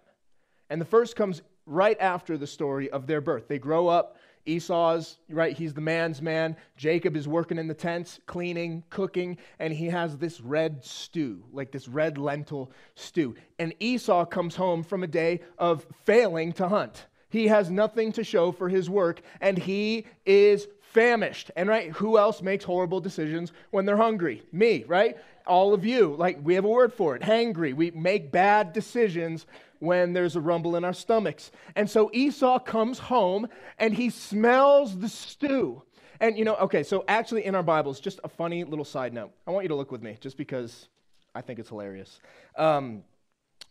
and 0.69 0.81
the 0.81 0.86
first 0.86 1.15
comes 1.15 1.41
right 1.65 1.97
after 2.01 2.38
the 2.38 2.47
story 2.47 2.89
of 2.89 3.07
their 3.07 3.21
birth. 3.21 3.47
They 3.47 3.57
grow 3.57 3.88
up. 3.88 4.17
Esau's, 4.45 5.17
right, 5.29 5.55
he's 5.55 5.74
the 5.74 5.81
man's 5.81 6.21
man. 6.21 6.55
Jacob 6.77 7.17
is 7.17 7.27
working 7.27 7.57
in 7.57 7.67
the 7.67 7.74
tents, 7.74 8.19
cleaning, 8.27 8.83
cooking, 8.89 9.38
and 9.59 9.74
he 9.74 9.88
has 9.88 10.17
this 10.17 10.39
red 10.39 10.83
stew, 10.83 11.43
like 11.51 11.71
this 11.71 11.89
red 11.89 12.17
lentil 12.17 12.71
stew. 12.95 13.36
And 13.59 13.74
Esau 13.79 14.25
comes 14.25 14.55
home 14.55 14.83
from 14.83 15.03
a 15.03 15.07
day 15.07 15.41
of 15.57 15.86
failing 16.05 16.53
to 16.53 16.69
hunt. 16.69 17.07
He 17.29 17.47
has 17.47 17.69
nothing 17.69 18.13
to 18.13 18.24
show 18.24 18.53
for 18.53 18.69
his 18.69 18.89
work, 18.89 19.21
and 19.41 19.57
he 19.57 20.05
is 20.25 20.65
famished. 20.91 21.51
And 21.56 21.70
right, 21.70 21.91
who 21.91 22.17
else 22.17 22.41
makes 22.41 22.63
horrible 22.63 23.00
decisions 23.00 23.51
when 23.72 23.86
they're 23.86 23.98
hungry? 23.98 24.44
Me, 24.51 24.84
right? 24.88 25.17
All 25.46 25.74
of 25.74 25.86
you. 25.86 26.15
Like, 26.17 26.39
we 26.44 26.56
have 26.56 26.65
a 26.65 26.70
word 26.70 26.94
for 26.94 27.15
it 27.15 27.22
hangry. 27.22 27.74
We 27.74 27.91
make 27.91 28.32
bad 28.32 28.74
decisions 28.74 29.46
when 29.79 30.13
there's 30.13 30.36
a 30.36 30.41
rumble 30.41 30.75
in 30.75 30.84
our 30.84 30.94
stomachs. 30.94 31.51
And 31.75 31.89
so 31.89 32.10
Esau 32.13 32.60
comes 32.60 33.00
home 33.00 33.48
and 33.77 33.94
he 33.94 34.10
smells 34.10 34.98
the 34.98 35.10
stew. 35.10 35.84
And 36.20 36.38
you 36.38 36.46
know, 36.46 36.56
okay, 36.56 36.84
so 36.84 37.03
actually 37.08 37.46
in 37.46 37.53
our 37.53 37.63
Bibles, 37.63 38.00
just 38.00 38.20
a 38.24 38.29
funny 38.29 38.63
little 38.63 38.86
side 38.86 39.13
note. 39.13 39.32
I 39.46 39.51
want 39.51 39.63
you 39.63 39.70
to 39.70 39.75
look 39.75 39.91
with 39.91 40.01
me 40.01 40.17
just 40.20 40.38
because 40.38 40.89
I 41.36 41.41
think 41.41 41.60
it's 41.60 41.70
hilarious. 41.70 42.20
Um, 42.56 43.03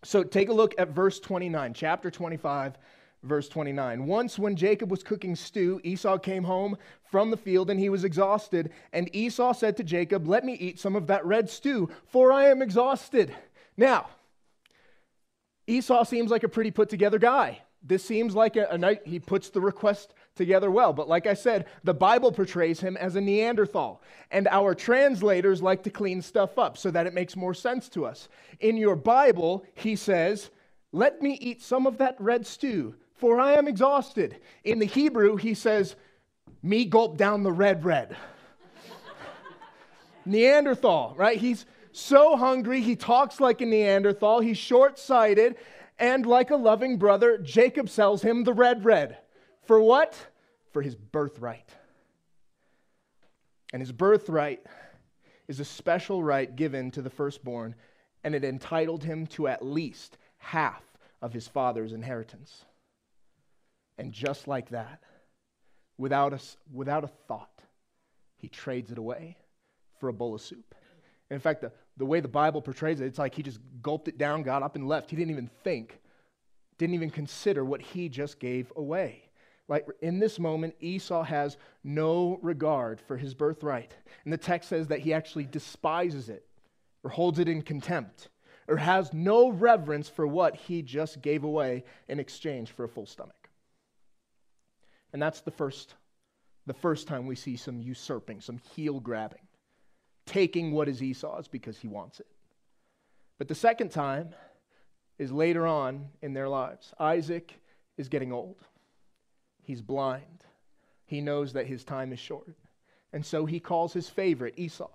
so 0.04 0.22
take 0.22 0.48
a 0.48 0.52
look 0.52 0.74
at 0.78 0.90
verse 0.90 1.18
29, 1.18 1.74
chapter 1.74 2.10
25, 2.10 2.78
verse 3.26 3.48
29. 3.48 4.06
Once, 4.06 4.38
when 4.38 4.56
Jacob 4.56 4.90
was 4.90 5.02
cooking 5.02 5.36
stew, 5.36 5.80
Esau 5.84 6.18
came 6.18 6.44
home 6.44 6.76
from 7.10 7.30
the 7.30 7.36
field 7.36 7.70
and 7.70 7.78
he 7.78 7.88
was 7.88 8.04
exhausted. 8.04 8.70
And 8.92 9.14
Esau 9.14 9.52
said 9.52 9.76
to 9.76 9.84
Jacob, 9.84 10.26
Let 10.26 10.44
me 10.44 10.54
eat 10.54 10.78
some 10.78 10.96
of 10.96 11.06
that 11.08 11.24
red 11.26 11.50
stew, 11.50 11.90
for 12.06 12.32
I 12.32 12.46
am 12.46 12.62
exhausted. 12.62 13.34
Now, 13.76 14.08
Esau 15.66 16.04
seems 16.04 16.30
like 16.30 16.44
a 16.44 16.48
pretty 16.48 16.70
put 16.70 16.88
together 16.88 17.18
guy. 17.18 17.62
This 17.82 18.04
seems 18.04 18.34
like 18.34 18.56
a, 18.56 18.66
a 18.70 18.78
night 18.78 19.02
he 19.04 19.18
puts 19.18 19.50
the 19.50 19.60
request 19.60 20.14
together 20.34 20.70
well. 20.70 20.92
But 20.92 21.08
like 21.08 21.26
I 21.26 21.34
said, 21.34 21.66
the 21.84 21.94
Bible 21.94 22.32
portrays 22.32 22.80
him 22.80 22.96
as 22.96 23.16
a 23.16 23.20
Neanderthal. 23.20 24.02
And 24.30 24.48
our 24.48 24.74
translators 24.74 25.62
like 25.62 25.82
to 25.84 25.90
clean 25.90 26.22
stuff 26.22 26.58
up 26.58 26.76
so 26.76 26.90
that 26.90 27.06
it 27.06 27.14
makes 27.14 27.36
more 27.36 27.54
sense 27.54 27.88
to 27.90 28.04
us. 28.04 28.28
In 28.60 28.76
your 28.76 28.96
Bible, 28.96 29.64
he 29.74 29.96
says, 29.96 30.50
Let 30.92 31.22
me 31.22 31.38
eat 31.40 31.62
some 31.62 31.86
of 31.86 31.98
that 31.98 32.16
red 32.18 32.46
stew, 32.46 32.94
for 33.16 33.40
I 33.40 33.54
am 33.54 33.68
exhausted. 33.68 34.36
In 34.64 34.78
the 34.78 34.86
Hebrew, 34.86 35.36
he 35.36 35.54
says, 35.54 35.96
Me 36.62 36.84
gulp 36.84 37.16
down 37.16 37.42
the 37.42 37.52
red, 37.52 37.84
red. 37.84 38.16
Neanderthal, 40.26 41.14
right? 41.16 41.38
He's 41.38 41.66
so 41.92 42.36
hungry, 42.36 42.82
he 42.82 42.94
talks 42.94 43.40
like 43.40 43.60
a 43.62 43.66
Neanderthal, 43.66 44.40
he's 44.40 44.58
short 44.58 44.98
sighted, 44.98 45.56
and 45.98 46.26
like 46.26 46.50
a 46.50 46.56
loving 46.56 46.98
brother, 46.98 47.38
Jacob 47.38 47.88
sells 47.88 48.20
him 48.20 48.44
the 48.44 48.52
red, 48.52 48.84
red. 48.84 49.18
For 49.64 49.80
what? 49.80 50.14
For 50.72 50.82
his 50.82 50.94
birthright. 50.94 51.70
And 53.72 53.80
his 53.80 53.92
birthright 53.92 54.64
is 55.48 55.58
a 55.58 55.64
special 55.64 56.22
right 56.22 56.54
given 56.54 56.90
to 56.92 57.02
the 57.02 57.10
firstborn, 57.10 57.74
and 58.22 58.34
it 58.34 58.44
entitled 58.44 59.04
him 59.04 59.26
to 59.28 59.48
at 59.48 59.64
least 59.64 60.18
half 60.36 60.82
of 61.22 61.32
his 61.32 61.48
father's 61.48 61.92
inheritance. 61.92 62.66
And 63.98 64.12
just 64.12 64.46
like 64.46 64.70
that, 64.70 65.00
without 65.98 66.32
a, 66.32 66.40
without 66.72 67.04
a 67.04 67.08
thought, 67.28 67.62
he 68.36 68.48
trades 68.48 68.90
it 68.92 68.98
away 68.98 69.36
for 69.98 70.08
a 70.08 70.12
bowl 70.12 70.34
of 70.34 70.40
soup. 70.40 70.74
In 71.30 71.40
fact, 71.40 71.62
the, 71.62 71.72
the 71.96 72.06
way 72.06 72.20
the 72.20 72.28
Bible 72.28 72.62
portrays 72.62 73.00
it, 73.00 73.06
it's 73.06 73.18
like 73.18 73.34
he 73.34 73.42
just 73.42 73.58
gulped 73.82 74.08
it 74.08 74.18
down, 74.18 74.42
got 74.42 74.62
up, 74.62 74.76
and 74.76 74.86
left. 74.86 75.10
He 75.10 75.16
didn't 75.16 75.30
even 75.30 75.50
think, 75.64 75.98
didn't 76.78 76.94
even 76.94 77.10
consider 77.10 77.64
what 77.64 77.80
he 77.80 78.08
just 78.08 78.38
gave 78.38 78.72
away. 78.76 79.22
Like 79.68 79.86
in 80.00 80.20
this 80.20 80.38
moment, 80.38 80.76
Esau 80.80 81.24
has 81.24 81.56
no 81.82 82.38
regard 82.42 83.00
for 83.00 83.16
his 83.16 83.34
birthright. 83.34 83.94
And 84.24 84.32
the 84.32 84.38
text 84.38 84.68
says 84.68 84.88
that 84.88 85.00
he 85.00 85.12
actually 85.12 85.44
despises 85.44 86.28
it 86.28 86.46
or 87.02 87.10
holds 87.10 87.38
it 87.38 87.48
in 87.48 87.62
contempt 87.62 88.28
or 88.68 88.76
has 88.76 89.12
no 89.12 89.48
reverence 89.48 90.08
for 90.08 90.26
what 90.26 90.54
he 90.54 90.82
just 90.82 91.20
gave 91.22 91.44
away 91.44 91.84
in 92.08 92.20
exchange 92.20 92.70
for 92.70 92.84
a 92.84 92.88
full 92.88 93.06
stomach. 93.06 93.45
And 95.16 95.22
that's 95.22 95.40
the 95.40 95.50
first, 95.50 95.94
the 96.66 96.74
first 96.74 97.08
time 97.08 97.26
we 97.26 97.36
see 97.36 97.56
some 97.56 97.80
usurping, 97.80 98.42
some 98.42 98.58
heel 98.74 99.00
grabbing, 99.00 99.48
taking 100.26 100.72
what 100.72 100.90
is 100.90 101.02
Esau's 101.02 101.48
because 101.48 101.78
he 101.78 101.88
wants 101.88 102.20
it. 102.20 102.26
But 103.38 103.48
the 103.48 103.54
second 103.54 103.92
time 103.92 104.34
is 105.18 105.32
later 105.32 105.66
on 105.66 106.08
in 106.20 106.34
their 106.34 106.50
lives. 106.50 106.92
Isaac 107.00 107.58
is 107.96 108.10
getting 108.10 108.30
old. 108.30 108.58
He's 109.62 109.80
blind. 109.80 110.44
He 111.06 111.22
knows 111.22 111.54
that 111.54 111.66
his 111.66 111.82
time 111.82 112.12
is 112.12 112.18
short. 112.18 112.54
And 113.10 113.24
so 113.24 113.46
he 113.46 113.58
calls 113.58 113.94
his 113.94 114.10
favorite, 114.10 114.58
Esau, 114.58 114.90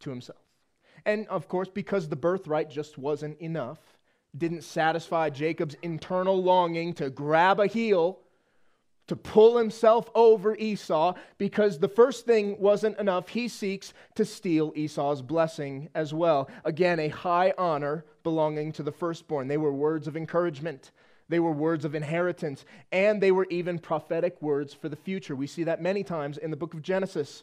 to 0.00 0.10
himself. 0.10 0.42
And 1.06 1.28
of 1.28 1.46
course, 1.46 1.68
because 1.68 2.08
the 2.08 2.16
birthright 2.16 2.70
just 2.70 2.98
wasn't 2.98 3.38
enough, 3.38 3.78
didn't 4.36 4.62
satisfy 4.62 5.30
Jacob's 5.30 5.76
internal 5.82 6.42
longing 6.42 6.94
to 6.94 7.10
grab 7.10 7.60
a 7.60 7.66
heel, 7.66 8.18
to 9.08 9.16
pull 9.16 9.58
himself 9.58 10.08
over 10.14 10.54
Esau, 10.54 11.14
because 11.36 11.78
the 11.78 11.88
first 11.88 12.26
thing 12.26 12.56
wasn't 12.60 12.98
enough. 12.98 13.28
He 13.28 13.48
seeks 13.48 13.92
to 14.14 14.24
steal 14.24 14.72
Esau's 14.76 15.20
blessing 15.20 15.88
as 15.96 16.14
well. 16.14 16.48
Again, 16.64 17.00
a 17.00 17.08
high 17.08 17.52
honor 17.58 18.04
belonging 18.22 18.70
to 18.72 18.84
the 18.84 18.92
firstborn. 18.92 19.48
They 19.48 19.56
were 19.56 19.72
words 19.72 20.06
of 20.06 20.16
encouragement. 20.16 20.92
They 21.28 21.40
were 21.40 21.52
words 21.52 21.84
of 21.84 21.94
inheritance, 21.94 22.64
and 22.92 23.20
they 23.20 23.32
were 23.32 23.46
even 23.50 23.78
prophetic 23.78 24.40
words 24.40 24.74
for 24.74 24.88
the 24.88 24.96
future. 24.96 25.34
We 25.34 25.46
see 25.46 25.64
that 25.64 25.82
many 25.82 26.04
times 26.04 26.38
in 26.38 26.50
the 26.50 26.56
book 26.56 26.74
of 26.74 26.82
Genesis. 26.82 27.42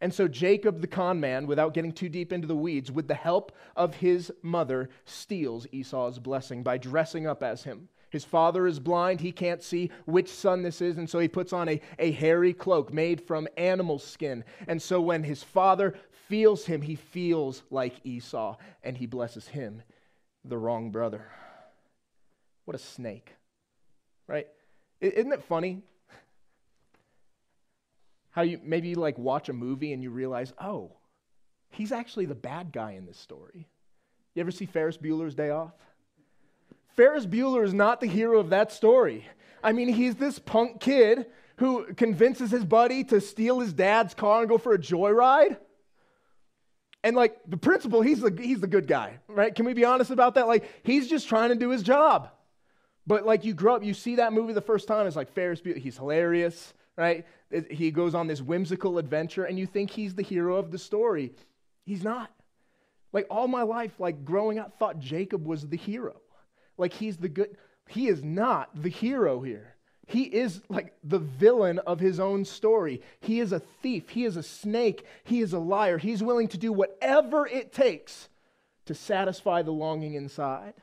And 0.00 0.12
so 0.12 0.28
Jacob, 0.28 0.80
the 0.80 0.86
con 0.86 1.20
man, 1.20 1.46
without 1.46 1.74
getting 1.74 1.92
too 1.92 2.08
deep 2.08 2.32
into 2.32 2.46
the 2.46 2.56
weeds, 2.56 2.90
with 2.90 3.08
the 3.08 3.14
help 3.14 3.52
of 3.76 3.96
his 3.96 4.32
mother, 4.42 4.90
steals 5.04 5.66
Esau's 5.72 6.18
blessing 6.18 6.62
by 6.62 6.78
dressing 6.78 7.26
up 7.26 7.42
as 7.42 7.64
him. 7.64 7.88
His 8.10 8.24
father 8.24 8.66
is 8.66 8.78
blind. 8.78 9.20
He 9.20 9.32
can't 9.32 9.62
see 9.62 9.90
which 10.04 10.28
son 10.28 10.62
this 10.62 10.80
is. 10.80 10.98
And 10.98 11.10
so 11.10 11.18
he 11.18 11.26
puts 11.26 11.52
on 11.52 11.68
a, 11.68 11.80
a 11.98 12.12
hairy 12.12 12.52
cloak 12.52 12.92
made 12.92 13.20
from 13.20 13.48
animal 13.56 13.98
skin. 13.98 14.44
And 14.68 14.80
so 14.80 15.00
when 15.00 15.24
his 15.24 15.42
father 15.42 15.94
feels 16.28 16.64
him, 16.64 16.80
he 16.80 16.94
feels 16.94 17.64
like 17.70 17.94
Esau 18.04 18.56
and 18.84 18.96
he 18.96 19.06
blesses 19.06 19.48
him, 19.48 19.82
the 20.44 20.56
wrong 20.56 20.90
brother. 20.90 21.26
What 22.66 22.76
a 22.76 22.78
snake, 22.78 23.34
right? 24.28 24.46
Isn't 25.00 25.32
it 25.32 25.42
funny 25.42 25.82
how 28.34 28.42
you 28.42 28.60
maybe 28.64 28.88
you 28.88 28.96
like 28.96 29.16
watch 29.16 29.48
a 29.48 29.52
movie 29.52 29.92
and 29.92 30.02
you 30.02 30.10
realize, 30.10 30.52
oh, 30.60 30.90
he's 31.70 31.92
actually 31.92 32.26
the 32.26 32.34
bad 32.34 32.72
guy 32.72 32.92
in 32.92 33.06
this 33.06 33.16
story. 33.16 33.68
You 34.34 34.40
ever 34.40 34.50
see 34.50 34.66
Ferris 34.66 34.98
Bueller's 34.98 35.36
Day 35.36 35.50
Off? 35.50 35.72
Ferris 36.96 37.26
Bueller 37.26 37.64
is 37.64 37.72
not 37.72 38.00
the 38.00 38.08
hero 38.08 38.40
of 38.40 38.50
that 38.50 38.72
story. 38.72 39.24
I 39.62 39.70
mean, 39.72 39.88
he's 39.88 40.16
this 40.16 40.40
punk 40.40 40.80
kid 40.80 41.26
who 41.56 41.94
convinces 41.94 42.50
his 42.50 42.64
buddy 42.64 43.04
to 43.04 43.20
steal 43.20 43.60
his 43.60 43.72
dad's 43.72 44.14
car 44.14 44.40
and 44.40 44.48
go 44.48 44.58
for 44.58 44.74
a 44.74 44.78
joyride. 44.78 45.56
And 47.04 47.14
like 47.14 47.38
the 47.46 47.56
principal, 47.56 48.02
he's 48.02 48.20
the, 48.20 48.36
he's 48.36 48.60
the 48.60 48.66
good 48.66 48.88
guy, 48.88 49.20
right? 49.28 49.54
Can 49.54 49.64
we 49.64 49.74
be 49.74 49.84
honest 49.84 50.10
about 50.10 50.34
that? 50.34 50.48
Like, 50.48 50.68
he's 50.82 51.08
just 51.08 51.28
trying 51.28 51.50
to 51.50 51.54
do 51.54 51.70
his 51.70 51.84
job. 51.84 52.30
But 53.06 53.24
like 53.24 53.44
you 53.44 53.54
grow 53.54 53.76
up, 53.76 53.84
you 53.84 53.94
see 53.94 54.16
that 54.16 54.32
movie 54.32 54.54
the 54.54 54.60
first 54.60 54.88
time, 54.88 55.06
it's 55.06 55.14
like 55.14 55.32
Ferris 55.32 55.60
Bueller, 55.60 55.76
he's 55.76 55.96
hilarious, 55.96 56.74
right? 56.96 57.24
He 57.70 57.90
goes 57.90 58.14
on 58.14 58.26
this 58.26 58.40
whimsical 58.40 58.98
adventure, 58.98 59.44
and 59.44 59.58
you 59.58 59.66
think 59.66 59.90
he's 59.90 60.14
the 60.14 60.22
hero 60.22 60.56
of 60.56 60.70
the 60.70 60.78
story. 60.78 61.32
He's 61.84 62.02
not. 62.02 62.30
Like 63.12 63.26
all 63.30 63.46
my 63.46 63.62
life, 63.62 63.92
like 63.98 64.24
growing 64.24 64.58
up, 64.58 64.78
thought 64.78 64.98
Jacob 64.98 65.46
was 65.46 65.68
the 65.68 65.76
hero. 65.76 66.16
Like 66.76 66.92
he's 66.92 67.16
the 67.16 67.28
good. 67.28 67.56
He 67.88 68.08
is 68.08 68.24
not 68.24 68.70
the 68.74 68.88
hero 68.88 69.40
here. 69.40 69.76
He 70.06 70.24
is 70.24 70.60
like 70.68 70.94
the 71.02 71.18
villain 71.18 71.78
of 71.80 72.00
his 72.00 72.20
own 72.20 72.44
story. 72.44 73.00
He 73.20 73.40
is 73.40 73.52
a 73.52 73.60
thief. 73.60 74.10
He 74.10 74.24
is 74.24 74.36
a 74.36 74.42
snake. 74.42 75.06
He 75.22 75.40
is 75.40 75.52
a 75.52 75.58
liar. 75.58 75.96
He's 75.96 76.22
willing 76.22 76.48
to 76.48 76.58
do 76.58 76.72
whatever 76.72 77.46
it 77.46 77.72
takes 77.72 78.28
to 78.86 78.94
satisfy 78.94 79.62
the 79.62 79.72
longing 79.72 80.14
inside 80.14 80.74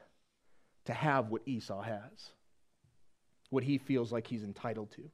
to 0.85 0.93
have 0.93 1.29
what 1.29 1.43
Esau 1.45 1.81
has, 1.81 2.31
what 3.49 3.63
he 3.63 3.77
feels 3.77 4.11
like 4.11 4.25
he's 4.25 4.43
entitled 4.43 4.91
to. 4.91 5.09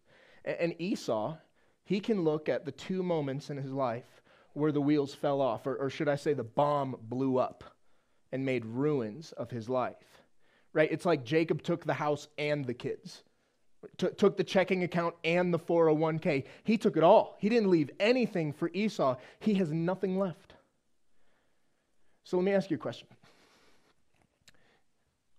And 0.48 0.75
Esau, 0.80 1.38
he 1.84 2.00
can 2.00 2.24
look 2.24 2.48
at 2.48 2.66
the 2.66 2.72
two 2.72 3.04
moments 3.04 3.50
in 3.50 3.58
his 3.58 3.72
life 3.72 4.22
where 4.54 4.72
the 4.72 4.82
wheels 4.82 5.13
fell 5.13 5.42
off, 5.42 5.68
or, 5.68 5.75
or 5.75 5.89
should 5.89 6.08
I 6.08 6.16
say, 6.16 6.34
the 6.34 6.44
bomb 6.44 6.96
blew 7.01 7.38
up 7.38 7.63
and 8.32 8.46
made 8.46 8.66
ruins 8.66 9.32
of 9.34 9.51
his 9.51 9.70
life. 9.70 9.96
Right? 10.74 10.92
It's 10.92 11.06
like 11.06 11.24
Jacob 11.24 11.62
took 11.62 11.86
the 11.86 11.94
house 11.94 12.27
and 12.38 12.66
the 12.66 12.74
kids. 12.74 13.24
T- 13.98 14.08
took 14.18 14.38
the 14.38 14.44
checking 14.44 14.84
account 14.84 15.16
and 15.24 15.54
the 15.54 15.60
401k. 15.60 16.46
He 16.63 16.77
took 16.77 16.98
it 16.98 17.04
all. 17.04 17.38
He 17.39 17.50
didn't 17.50 17.70
leave 17.70 17.92
anything 18.00 18.51
for 18.54 18.70
Esau. 18.74 19.18
He 19.39 19.54
has 19.56 19.72
nothing 19.72 20.18
left. 20.18 20.54
So 22.24 22.38
let 22.38 22.44
me 22.44 22.51
ask 22.54 22.70
you 22.70 22.75
a 22.75 22.80
question 22.80 23.08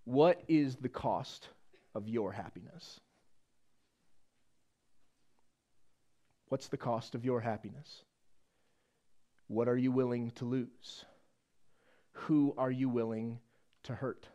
What 0.05 0.43
is 0.49 0.77
the 0.77 0.89
cost 0.89 1.49
of 1.95 2.09
your 2.09 2.33
happiness? 2.33 3.01
What's 6.49 6.69
the 6.69 6.77
cost 6.77 7.15
of 7.15 7.25
your 7.25 7.41
happiness? 7.41 8.03
What 9.49 9.69
are 9.69 9.77
you 9.77 9.93
willing 9.93 10.31
to 10.33 10.45
lose? 10.45 11.05
Who 12.13 12.55
are 12.57 12.71
you 12.71 12.89
willing 12.89 13.39
to 13.85 13.95
hurt? 13.95 14.27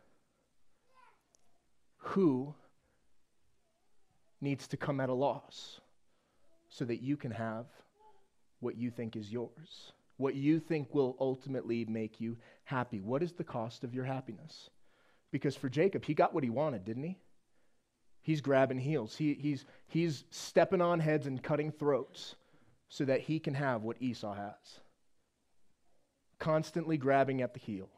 Who 1.98 2.54
needs 4.40 4.68
to 4.68 4.76
come 4.76 5.00
at 5.00 5.08
a 5.08 5.14
loss 5.14 5.80
so 6.68 6.84
that 6.84 7.02
you 7.02 7.16
can 7.16 7.30
have 7.30 7.66
what 8.60 8.76
you 8.76 8.90
think 8.90 9.16
is 9.16 9.32
yours? 9.32 9.92
What 10.16 10.34
you 10.34 10.60
think 10.60 10.94
will 10.94 11.16
ultimately 11.18 11.84
make 11.84 12.20
you 12.20 12.36
happy? 12.64 13.00
What 13.00 13.22
is 13.22 13.32
the 13.32 13.44
cost 13.44 13.82
of 13.82 13.94
your 13.94 14.04
happiness? 14.04 14.70
Because 15.32 15.56
for 15.56 15.68
Jacob, 15.68 16.04
he 16.04 16.14
got 16.14 16.32
what 16.32 16.44
he 16.44 16.50
wanted, 16.50 16.84
didn't 16.84 17.02
he? 17.02 17.18
He's 18.24 18.40
grabbing 18.40 18.78
heels. 18.78 19.14
He, 19.14 19.34
he's, 19.34 19.66
he's 19.86 20.24
stepping 20.30 20.80
on 20.80 20.98
heads 20.98 21.26
and 21.26 21.42
cutting 21.42 21.70
throats 21.70 22.36
so 22.88 23.04
that 23.04 23.20
he 23.20 23.38
can 23.38 23.52
have 23.52 23.82
what 23.82 24.00
Esau 24.00 24.32
has. 24.32 24.80
Constantly 26.38 26.96
grabbing 26.96 27.42
at 27.42 27.52
the 27.52 27.60
heel. 27.60 27.90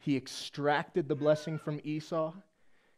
He 0.00 0.16
extracted 0.16 1.06
the 1.06 1.14
blessing 1.14 1.58
from 1.58 1.80
Esau. 1.84 2.32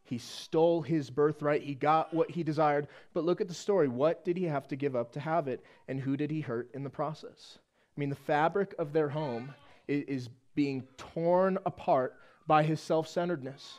He 0.05 0.17
stole 0.17 0.81
his 0.81 1.11
birthright. 1.11 1.63
He 1.63 1.75
got 1.75 2.15
what 2.15 2.31
he 2.31 2.43
desired. 2.43 2.89
But 3.13 3.25
look 3.25 3.43
at 3.43 3.49
the 3.49 3.55
story. 3.55 3.89
What 3.89 4.25
did 4.25 4.39
he 4.39 4.45
have 4.45 4.67
to 4.69 4.77
give 4.77 4.97
up 4.97 5.13
to 5.13 5.21
have 5.21 5.49
it? 5.49 5.63
And 5.87 6.01
who 6.01 6.17
did 6.17 6.31
he 6.31 6.41
hurt 6.41 6.71
in 6.73 6.83
the 6.83 6.89
process? 6.89 7.59
I 7.95 8.01
mean, 8.01 8.09
the 8.09 8.17
fabric 8.17 8.75
of 8.79 8.95
their 8.95 9.11
home 9.11 9.55
is, 9.87 10.31
being 10.55 10.83
torn 10.97 11.57
apart 11.67 12.17
by 12.47 12.65
his 12.65 12.81
self 12.81 13.07
centeredness 13.07 13.79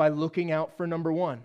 by 0.00 0.08
looking 0.08 0.50
out 0.50 0.74
for 0.78 0.86
number 0.86 1.12
one. 1.12 1.42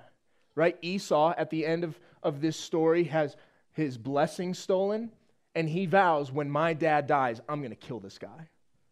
Right? 0.56 0.78
Esau, 0.82 1.34
at 1.38 1.50
the 1.50 1.66
end 1.66 1.84
of, 1.84 2.00
of 2.24 2.40
this 2.40 2.56
story, 2.56 3.04
has 3.04 3.36
his 3.74 3.98
blessing 3.98 4.54
stolen, 4.54 5.12
and 5.56 5.68
he 5.68 5.86
vows, 5.86 6.32
when 6.32 6.50
my 6.50 6.74
dad 6.74 7.06
dies, 7.06 7.42
I'm 7.50 7.60
going 7.60 7.72
to 7.72 7.76
kill 7.76 8.00
this 8.00 8.18
guy. 8.18 8.48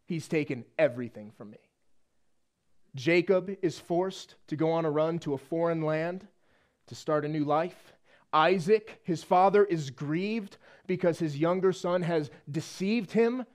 He's 0.06 0.28
taken 0.28 0.66
everything 0.78 1.32
from 1.38 1.52
me. 1.52 1.60
Jacob 2.94 3.56
is 3.62 3.80
forced 3.80 4.36
to 4.48 4.58
go 4.58 4.70
on 4.70 4.84
a 4.84 4.92
run 4.92 5.18
to 5.20 5.34
a 5.34 5.38
foreign 5.38 5.82
land 5.82 6.28
to 6.88 6.96
start 6.96 7.24
a 7.24 7.30
new 7.30 7.46
life. 7.46 7.94
Isaac, 8.34 9.00
his 9.06 9.24
father, 9.24 9.64
is 9.64 9.92
grieved 9.92 10.58
because 10.88 11.20
his 11.20 11.38
younger 11.38 11.72
son 11.72 12.02
has 12.02 12.30
deceived 12.52 13.14
him, 13.14 13.46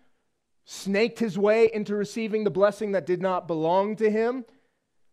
snaked 0.65 1.19
his 1.19 1.39
way 1.39 1.71
into 1.71 1.95
receiving 1.95 2.45
the 2.45 2.51
blessing 2.51 2.93
that 2.93 3.05
did 3.05 3.21
not 3.21 3.47
belong 3.47 3.95
to 3.97 4.11
him 4.11 4.47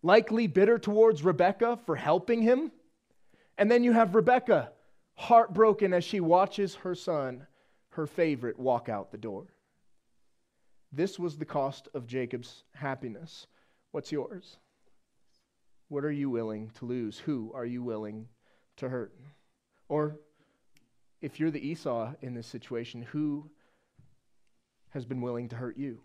likely 0.02 0.48
bitter 0.48 0.78
towards 0.78 1.24
Rebecca 1.24 1.80
for 1.86 1.96
helping 1.96 2.42
him. 2.42 2.72
And 3.58 3.72
then 3.72 3.84
you 3.84 3.94
have 3.94 4.16
Rebecca, 4.16 4.72
heartbroken 5.16 5.94
as 5.94 6.04
she 6.04 6.20
watches 6.20 6.75
her 6.75 6.96
son, 6.96 7.48
her 7.90 8.06
favorite, 8.06 8.60
walk 8.60 8.90
out 8.90 9.12
the 9.12 9.18
door. 9.18 9.48
This 10.92 11.18
was 11.20 11.38
the 11.38 11.46
cost 11.46 11.88
of 11.94 12.08
Jacob's 12.08 12.64
happiness. 12.74 13.48
What's 13.92 14.12
yours? 14.12 14.58
What 15.88 16.04
are 16.04 16.12
you 16.12 16.30
willing 16.30 16.72
to 16.80 16.86
lose? 16.86 17.20
Who 17.20 17.52
are 17.54 17.66
you 17.66 17.84
willing 17.84 18.28
to 18.78 18.90
hurt? 18.90 19.14
Or 19.88 20.18
if 21.22 21.40
you're 21.40 21.52
the 21.52 21.66
Esau 21.66 22.14
in 22.22 22.34
this 22.34 22.48
situation, 22.48 23.02
who 23.02 23.50
has 24.90 25.06
been 25.06 25.22
willing 25.22 25.50
to 25.50 25.56
hurt 25.56 25.78
you? 25.78 26.00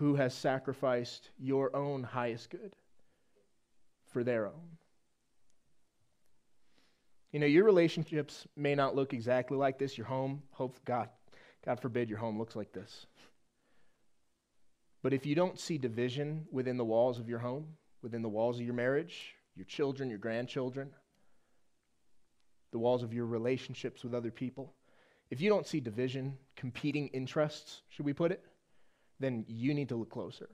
Who 0.00 0.14
has 0.14 0.32
sacrificed 0.32 1.28
your 1.38 1.76
own 1.76 2.02
highest 2.02 2.48
good 2.48 2.74
for 4.06 4.24
their 4.24 4.46
own. 4.46 4.78
You 7.32 7.38
know, 7.38 7.46
your 7.46 7.66
relationships 7.66 8.46
may 8.56 8.74
not 8.74 8.96
look 8.96 9.12
exactly 9.12 9.58
like 9.58 9.78
this. 9.78 9.98
Your 9.98 10.06
home, 10.06 10.42
hope 10.52 10.82
God, 10.86 11.10
God 11.66 11.80
forbid 11.80 12.08
your 12.08 12.18
home 12.18 12.38
looks 12.38 12.56
like 12.56 12.72
this. 12.72 13.04
But 15.02 15.12
if 15.12 15.26
you 15.26 15.34
don't 15.34 15.60
see 15.60 15.76
division 15.76 16.46
within 16.50 16.78
the 16.78 16.84
walls 16.84 17.18
of 17.18 17.28
your 17.28 17.40
home, 17.40 17.66
within 18.00 18.22
the 18.22 18.28
walls 18.30 18.58
of 18.58 18.64
your 18.64 18.74
marriage, 18.74 19.34
your 19.54 19.66
children, 19.66 20.08
your 20.08 20.18
grandchildren, 20.18 20.88
the 22.72 22.78
walls 22.78 23.02
of 23.02 23.12
your 23.12 23.26
relationships 23.26 24.02
with 24.02 24.14
other 24.14 24.30
people, 24.30 24.72
if 25.30 25.42
you 25.42 25.50
don't 25.50 25.66
see 25.66 25.78
division, 25.78 26.38
competing 26.56 27.08
interests, 27.08 27.82
should 27.90 28.06
we 28.06 28.14
put 28.14 28.32
it, 28.32 28.42
then 29.20 29.44
you 29.46 29.74
need 29.74 29.90
to 29.90 29.96
look 29.96 30.10
closer. 30.10 30.48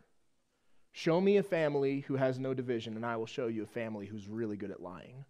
Show 0.93 1.21
me 1.21 1.37
a 1.37 1.43
family 1.43 2.01
who 2.01 2.17
has 2.17 2.39
no 2.39 2.53
division, 2.53 2.97
and 2.97 3.07
I 3.07 3.17
will 3.17 3.27
show 3.27 3.47
you 3.47 3.63
a 3.63 3.67
family 3.67 4.07
who's 4.07 4.29
really 4.29 4.57
good 4.57 4.71
at 4.71 4.83
lying. 4.83 5.25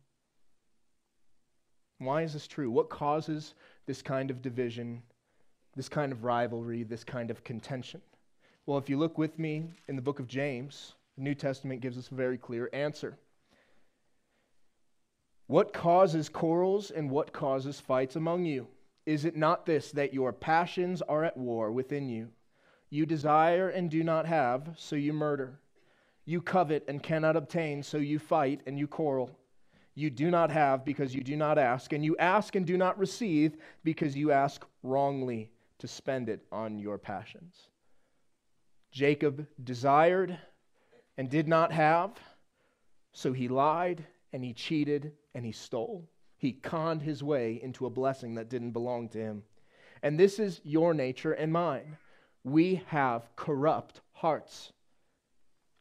Why 1.98 2.22
is 2.22 2.32
this 2.32 2.46
true? 2.46 2.70
What 2.70 2.88
causes 2.88 3.54
this 3.86 4.02
kind 4.02 4.30
of 4.30 4.42
division, 4.42 5.02
this 5.74 5.88
kind 5.88 6.12
of 6.12 6.24
rivalry, 6.24 6.82
this 6.82 7.04
kind 7.04 7.30
of 7.30 7.44
contention? 7.44 8.00
Well, 8.64 8.78
if 8.78 8.88
you 8.88 8.98
look 8.98 9.18
with 9.18 9.38
me 9.38 9.70
in 9.88 9.96
the 9.96 10.02
book 10.02 10.18
of 10.18 10.26
James, 10.26 10.94
the 11.16 11.22
New 11.22 11.34
Testament 11.34 11.80
gives 11.80 11.96
us 11.96 12.10
a 12.10 12.14
very 12.14 12.38
clear 12.38 12.68
answer. 12.72 13.18
What 15.46 15.72
causes 15.72 16.28
quarrels 16.28 16.90
and 16.90 17.10
what 17.10 17.32
causes 17.32 17.80
fights 17.80 18.16
among 18.16 18.44
you? 18.44 18.66
Is 19.06 19.24
it 19.24 19.36
not 19.36 19.66
this, 19.66 19.92
that 19.92 20.12
your 20.12 20.32
passions 20.32 21.02
are 21.02 21.24
at 21.24 21.36
war 21.36 21.70
within 21.70 22.08
you? 22.08 22.28
You 22.90 23.06
desire 23.06 23.68
and 23.68 23.90
do 23.90 24.04
not 24.04 24.26
have, 24.26 24.74
so 24.76 24.96
you 24.96 25.12
murder. 25.12 25.58
You 26.24 26.40
covet 26.40 26.84
and 26.88 27.02
cannot 27.02 27.36
obtain, 27.36 27.82
so 27.82 27.98
you 27.98 28.18
fight 28.18 28.60
and 28.66 28.78
you 28.78 28.86
quarrel. 28.86 29.36
You 29.94 30.10
do 30.10 30.30
not 30.30 30.50
have 30.50 30.84
because 30.84 31.14
you 31.14 31.22
do 31.22 31.36
not 31.36 31.58
ask, 31.58 31.92
and 31.92 32.04
you 32.04 32.16
ask 32.18 32.54
and 32.54 32.66
do 32.66 32.76
not 32.76 32.98
receive 32.98 33.56
because 33.82 34.16
you 34.16 34.30
ask 34.30 34.64
wrongly 34.82 35.50
to 35.78 35.88
spend 35.88 36.28
it 36.28 36.44
on 36.52 36.78
your 36.78 36.98
passions. 36.98 37.68
Jacob 38.92 39.46
desired 39.62 40.38
and 41.16 41.28
did 41.28 41.48
not 41.48 41.72
have, 41.72 42.12
so 43.12 43.32
he 43.32 43.48
lied 43.48 44.04
and 44.32 44.44
he 44.44 44.52
cheated 44.52 45.12
and 45.34 45.44
he 45.44 45.52
stole. 45.52 46.08
He 46.38 46.52
conned 46.52 47.02
his 47.02 47.22
way 47.22 47.60
into 47.62 47.86
a 47.86 47.90
blessing 47.90 48.34
that 48.34 48.50
didn't 48.50 48.72
belong 48.72 49.08
to 49.10 49.18
him. 49.18 49.42
And 50.02 50.18
this 50.18 50.38
is 50.38 50.60
your 50.62 50.92
nature 50.92 51.32
and 51.32 51.52
mine 51.52 51.96
we 52.46 52.80
have 52.86 53.28
corrupt 53.34 54.00
hearts. 54.12 54.72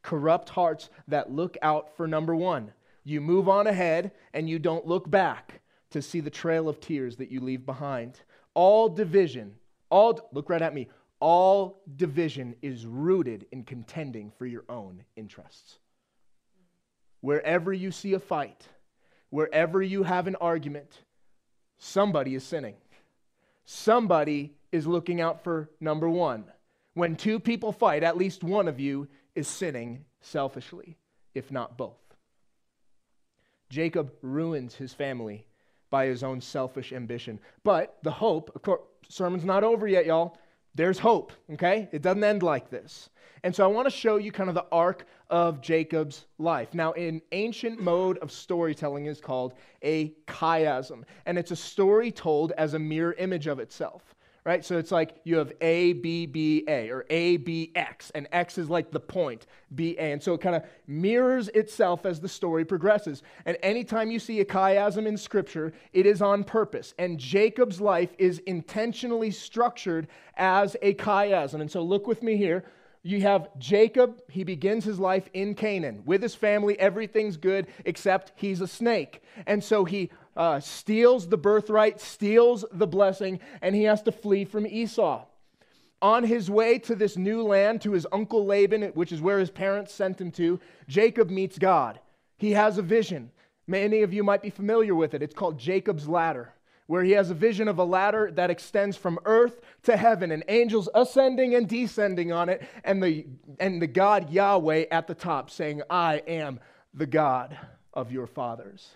Corrupt 0.01 0.49
hearts 0.49 0.89
that 1.07 1.31
look 1.31 1.57
out 1.61 1.95
for 1.95 2.07
number 2.07 2.35
one. 2.35 2.73
You 3.03 3.21
move 3.21 3.47
on 3.47 3.67
ahead 3.67 4.11
and 4.33 4.49
you 4.49 4.57
don't 4.57 4.87
look 4.87 5.09
back 5.09 5.61
to 5.91 6.01
see 6.01 6.21
the 6.21 6.31
trail 6.31 6.67
of 6.67 6.79
tears 6.79 7.17
that 7.17 7.29
you 7.29 7.39
leave 7.39 7.67
behind. 7.67 8.19
All 8.55 8.89
division, 8.89 9.53
all, 9.91 10.27
look 10.33 10.49
right 10.49 10.61
at 10.61 10.73
me, 10.73 10.89
all 11.19 11.83
division 11.97 12.55
is 12.63 12.87
rooted 12.87 13.45
in 13.51 13.63
contending 13.63 14.31
for 14.35 14.47
your 14.47 14.63
own 14.67 15.03
interests. 15.15 15.77
Wherever 17.21 17.73
you 17.73 17.91
see 17.91 18.13
a 18.13 18.19
fight, 18.19 18.67
wherever 19.29 19.83
you 19.83 20.01
have 20.01 20.25
an 20.25 20.35
argument, 20.41 21.03
somebody 21.77 22.33
is 22.33 22.43
sinning. 22.43 22.75
Somebody 23.65 24.55
is 24.71 24.87
looking 24.87 25.21
out 25.21 25.43
for 25.43 25.69
number 25.79 26.09
one. 26.09 26.45
When 26.95 27.17
two 27.17 27.41
people 27.41 27.73
fight, 27.73 28.03
at 28.03 28.17
least 28.17 28.43
one 28.43 28.69
of 28.69 28.79
you 28.79 29.09
is 29.35 29.49
sinning 29.49 30.05
selfishly, 30.21 30.97
if 31.33 31.51
not 31.51 31.77
both. 31.77 32.15
Jacob 33.69 34.13
ruins 34.21 34.75
his 34.75 34.93
family 34.93 35.45
by 35.89 36.05
his 36.05 36.23
own 36.23 36.39
selfish 36.39 36.93
ambition. 36.93 37.39
But 37.65 37.97
the 38.03 38.11
hope, 38.11 38.49
of 38.55 38.61
course, 38.61 38.81
sermon's 39.09 39.43
not 39.43 39.65
over 39.65 39.87
yet, 39.87 40.05
y'all. 40.05 40.37
There's 40.73 40.97
hope, 40.97 41.33
okay? 41.53 41.89
It 41.91 42.01
doesn't 42.01 42.23
end 42.23 42.43
like 42.43 42.69
this. 42.69 43.09
And 43.43 43.53
so 43.53 43.65
I 43.65 43.67
want 43.67 43.87
to 43.87 43.91
show 43.91 44.15
you 44.15 44.31
kind 44.31 44.49
of 44.49 44.55
the 44.55 44.65
arc 44.71 45.05
of 45.29 45.61
Jacob's 45.61 46.25
life. 46.37 46.73
Now, 46.73 46.93
in 46.93 47.21
ancient 47.33 47.81
mode 47.81 48.17
of 48.19 48.31
storytelling 48.31 49.07
is 49.07 49.19
called 49.19 49.53
a 49.83 50.13
chiasm, 50.27 51.03
and 51.25 51.37
it's 51.37 51.51
a 51.51 51.55
story 51.57 52.09
told 52.09 52.53
as 52.53 52.73
a 52.73 52.79
mirror 52.79 53.13
image 53.17 53.47
of 53.47 53.59
itself 53.59 54.14
right? 54.45 54.63
So 54.63 54.77
it's 54.77 54.91
like 54.91 55.15
you 55.23 55.37
have 55.37 55.51
A, 55.59 55.93
B, 55.93 56.27
B, 56.27 56.63
A, 56.67 56.89
or 56.91 57.05
A, 57.09 57.37
B, 57.37 57.71
X, 57.75 58.11
and 58.13 58.27
X 58.31 58.59
is 58.59 58.69
like 58.69 58.91
the 58.91 58.99
point, 58.99 59.47
B, 59.73 59.95
A. 59.97 60.11
And 60.11 60.21
so 60.21 60.35
it 60.35 60.41
kind 60.41 60.55
of 60.55 60.63
mirrors 60.85 61.49
itself 61.49 62.05
as 62.05 62.21
the 62.21 62.29
story 62.29 62.63
progresses. 62.63 63.23
And 63.45 63.57
anytime 63.63 64.11
you 64.11 64.19
see 64.19 64.39
a 64.39 64.45
chiasm 64.45 65.07
in 65.07 65.17
Scripture, 65.17 65.73
it 65.93 66.05
is 66.05 66.21
on 66.21 66.43
purpose. 66.43 66.93
And 66.99 67.17
Jacob's 67.17 67.81
life 67.81 68.13
is 68.19 68.37
intentionally 68.45 69.31
structured 69.31 70.07
as 70.37 70.77
a 70.83 70.93
chiasm. 70.93 71.59
And 71.59 71.71
so 71.71 71.81
look 71.81 72.05
with 72.05 72.21
me 72.21 72.37
here. 72.37 72.65
You 73.01 73.21
have 73.21 73.49
Jacob, 73.59 74.19
he 74.29 74.43
begins 74.43 74.83
his 74.83 74.99
life 74.99 75.29
in 75.33 75.53
Canaan. 75.53 76.01
With 76.05 76.23
his 76.23 76.33
family, 76.33 76.79
everything's 76.79 77.37
good 77.37 77.67
except 77.83 78.31
he's 78.35 78.61
a 78.61 78.67
snake. 78.67 79.21
And 79.45 79.63
so 79.63 79.85
he 79.85 80.09
uh, 80.35 80.59
steals 80.59 81.27
the 81.27 81.37
birthright, 81.37 82.01
steals 82.01 82.65
the 82.71 82.87
blessing, 82.87 83.39
and 83.61 83.75
he 83.75 83.83
has 83.83 84.01
to 84.03 84.11
flee 84.11 84.45
from 84.45 84.67
Esau. 84.67 85.25
on 86.01 86.23
his 86.23 86.51
way 86.51 86.77
to 86.79 86.95
this 86.95 87.17
new 87.17 87.41
land, 87.41 87.81
to 87.81 87.93
his 87.93 88.05
uncle 88.11 88.45
Laban, 88.45 88.83
which 88.93 89.11
is 89.11 89.21
where 89.21 89.39
his 89.39 89.49
parents 89.49 89.93
sent 89.93 90.19
him 90.21 90.31
to, 90.31 90.59
Jacob 90.87 91.29
meets 91.29 91.57
God. 91.57 91.99
He 92.37 92.51
has 92.51 92.77
a 92.77 92.83
vision. 92.83 93.31
Many 93.65 94.01
of 94.01 94.13
you 94.13 94.23
might 94.23 94.43
be 94.43 94.49
familiar 94.51 94.93
with 94.93 95.13
it. 95.13 95.23
It's 95.23 95.33
called 95.33 95.57
Jacob's 95.57 96.07
Ladder, 96.07 96.53
where 96.85 97.03
he 97.03 97.13
has 97.13 97.31
a 97.31 97.33
vision 97.33 97.67
of 97.67 97.79
a 97.79 97.83
ladder 97.83 98.29
that 98.35 98.51
extends 98.51 98.95
from 98.95 99.17
earth 99.25 99.61
to 99.83 99.97
heaven 99.97 100.31
and 100.31 100.43
angels 100.47 100.89
ascending 100.93 101.55
and 101.55 101.67
descending 101.67 102.31
on 102.31 102.49
it, 102.49 102.61
and 102.83 103.01
the, 103.01 103.25
and 103.59 103.81
the 103.81 103.87
God 103.87 104.29
Yahweh 104.29 104.85
at 104.91 105.07
the 105.07 105.15
top 105.15 105.49
saying, 105.49 105.81
I 105.89 106.17
am 106.27 106.59
the 106.93 107.07
God 107.07 107.57
of 107.93 108.11
your 108.11 108.27
fathers, 108.27 108.89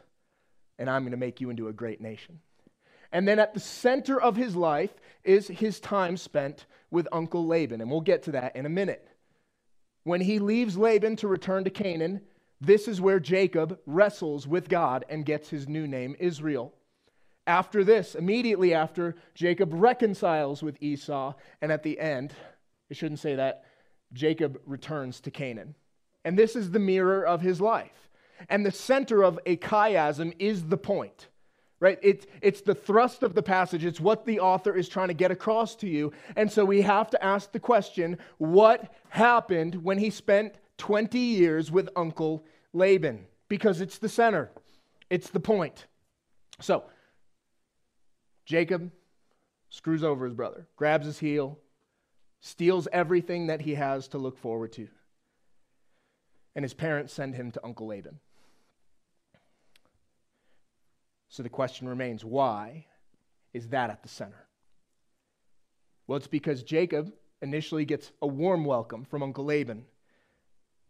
and 0.80 0.89
I'm 0.89 1.04
going 1.04 1.12
to 1.12 1.18
make 1.18 1.39
you 1.39 1.52
into 1.52 1.68
a 1.68 1.74
great 1.74 2.02
nation. 2.02 2.39
And 3.12 3.28
then 3.28 3.38
at 3.38 3.54
the 3.54 3.60
center 3.60 4.20
of 4.20 4.36
his 4.36 4.56
life 4.56 4.94
is 5.24 5.48
his 5.48 5.80
time 5.80 6.18
spent 6.18 6.65
with 6.89 7.08
Uncle 7.12 7.46
Laban, 7.46 7.82
and 7.82 7.92
we'll 7.92 8.02
get 8.02 8.24
to 8.24 8.32
that 8.32 8.56
in 8.56 8.65
a 8.65 8.70
minute. 8.70 9.08
When 10.04 10.22
he 10.22 10.39
leaves 10.39 10.78
Laban 10.78 11.18
to 11.18 11.28
return 11.28 11.63
to 11.65 11.70
Canaan, 11.70 12.22
this 12.62 12.88
is 12.88 13.02
where 13.02 13.20
Jacob 13.20 13.80
wrestles 13.86 14.48
with 14.48 14.70
God 14.70 15.06
and 15.10 15.26
gets 15.26 15.50
his 15.50 15.68
new 15.68 15.88
name, 15.88 16.15
Israel. 16.20 16.74
After 17.46 17.84
this, 17.84 18.15
immediately 18.15 18.74
after, 18.74 19.15
Jacob 19.34 19.72
reconciles 19.74 20.62
with 20.62 20.82
Esau, 20.82 21.34
and 21.62 21.72
at 21.72 21.84
the 21.84 22.00
end, 22.00 22.34
I 22.92 22.94
shouldn't 22.94 23.20
say 23.20 23.36
that, 23.36 23.65
Jacob 24.13 24.60
returns 24.65 25.20
to 25.22 25.32
Canaan. 25.32 25.76
And 26.26 26.38
this 26.38 26.56
is 26.56 26.72
the 26.72 26.80
mirror 26.80 27.26
of 27.26 27.42
his 27.42 27.60
life. 27.62 28.09
And 28.47 28.65
the 28.65 28.71
center 28.71 29.23
of 29.23 29.39
a 29.45 29.58
chiasm 29.58 30.34
is 30.39 30.63
the 30.65 30.78
point 30.78 31.28
right? 31.80 31.97
It's, 32.02 32.25
it's 32.41 32.62
the 32.62 32.75
thrust 32.75 33.23
of 33.23 33.36
the 33.36 33.43
passage, 33.43 33.86
it's 33.86 33.99
what 33.99 34.25
the 34.25 34.39
author 34.39 34.75
is 34.75 34.89
trying 34.89 35.08
to 35.08 35.13
get 35.13 35.32
across 35.32 35.75
to 35.78 35.88
you. 35.88 36.12
And 36.36 36.52
so 36.52 36.65
we 36.65 36.82
have 36.82 37.10
to 37.12 37.23
ask 37.23 37.52
the 37.52 37.60
question 37.60 38.17
what 38.38 38.93
happened 39.10 39.75
when 39.84 39.97
he 39.97 40.10
spent 40.10 40.56
20 40.78 41.17
years 41.17 41.71
with 41.71 41.89
Uncle 41.95 42.45
Laban? 42.73 43.25
Because 43.47 43.82
it's 43.82 43.97
the 43.97 44.10
center, 44.10 44.52
it's 45.10 45.30
the 45.30 45.39
point. 45.39 45.88
So, 46.60 46.84
Jacob 48.45 48.91
screws 49.69 50.04
over 50.04 50.25
his 50.25 50.34
brother, 50.34 50.67
grabs 50.75 51.06
his 51.06 51.19
heel, 51.19 51.58
steals 52.41 52.88
everything 52.91 53.47
that 53.47 53.62
he 53.62 53.75
has 53.75 54.08
to 54.10 54.17
look 54.17 54.38
forward 54.38 54.73
to. 54.73 54.88
And 56.56 56.63
his 56.63 56.73
parents 56.73 57.13
send 57.13 57.36
him 57.36 57.52
to 57.52 57.63
Uncle 57.63 57.88
Laban. 57.88 58.19
So 61.30 61.44
the 61.44 61.50
question 61.50 61.88
remains 61.88 62.26
why 62.26 62.86
is 63.54 63.70
that 63.70 63.89
at 63.89 64.04
the 64.04 64.10
center? 64.10 64.48
Well, 66.08 66.18
it's 66.18 66.28
because 66.28 66.63
Jacob 66.63 67.13
initially 67.42 67.86
gets 67.86 68.12
a 68.22 68.28
warm 68.28 68.65
welcome 68.65 69.06
from 69.06 69.22
Uncle 69.22 69.46
Laban, 69.46 69.86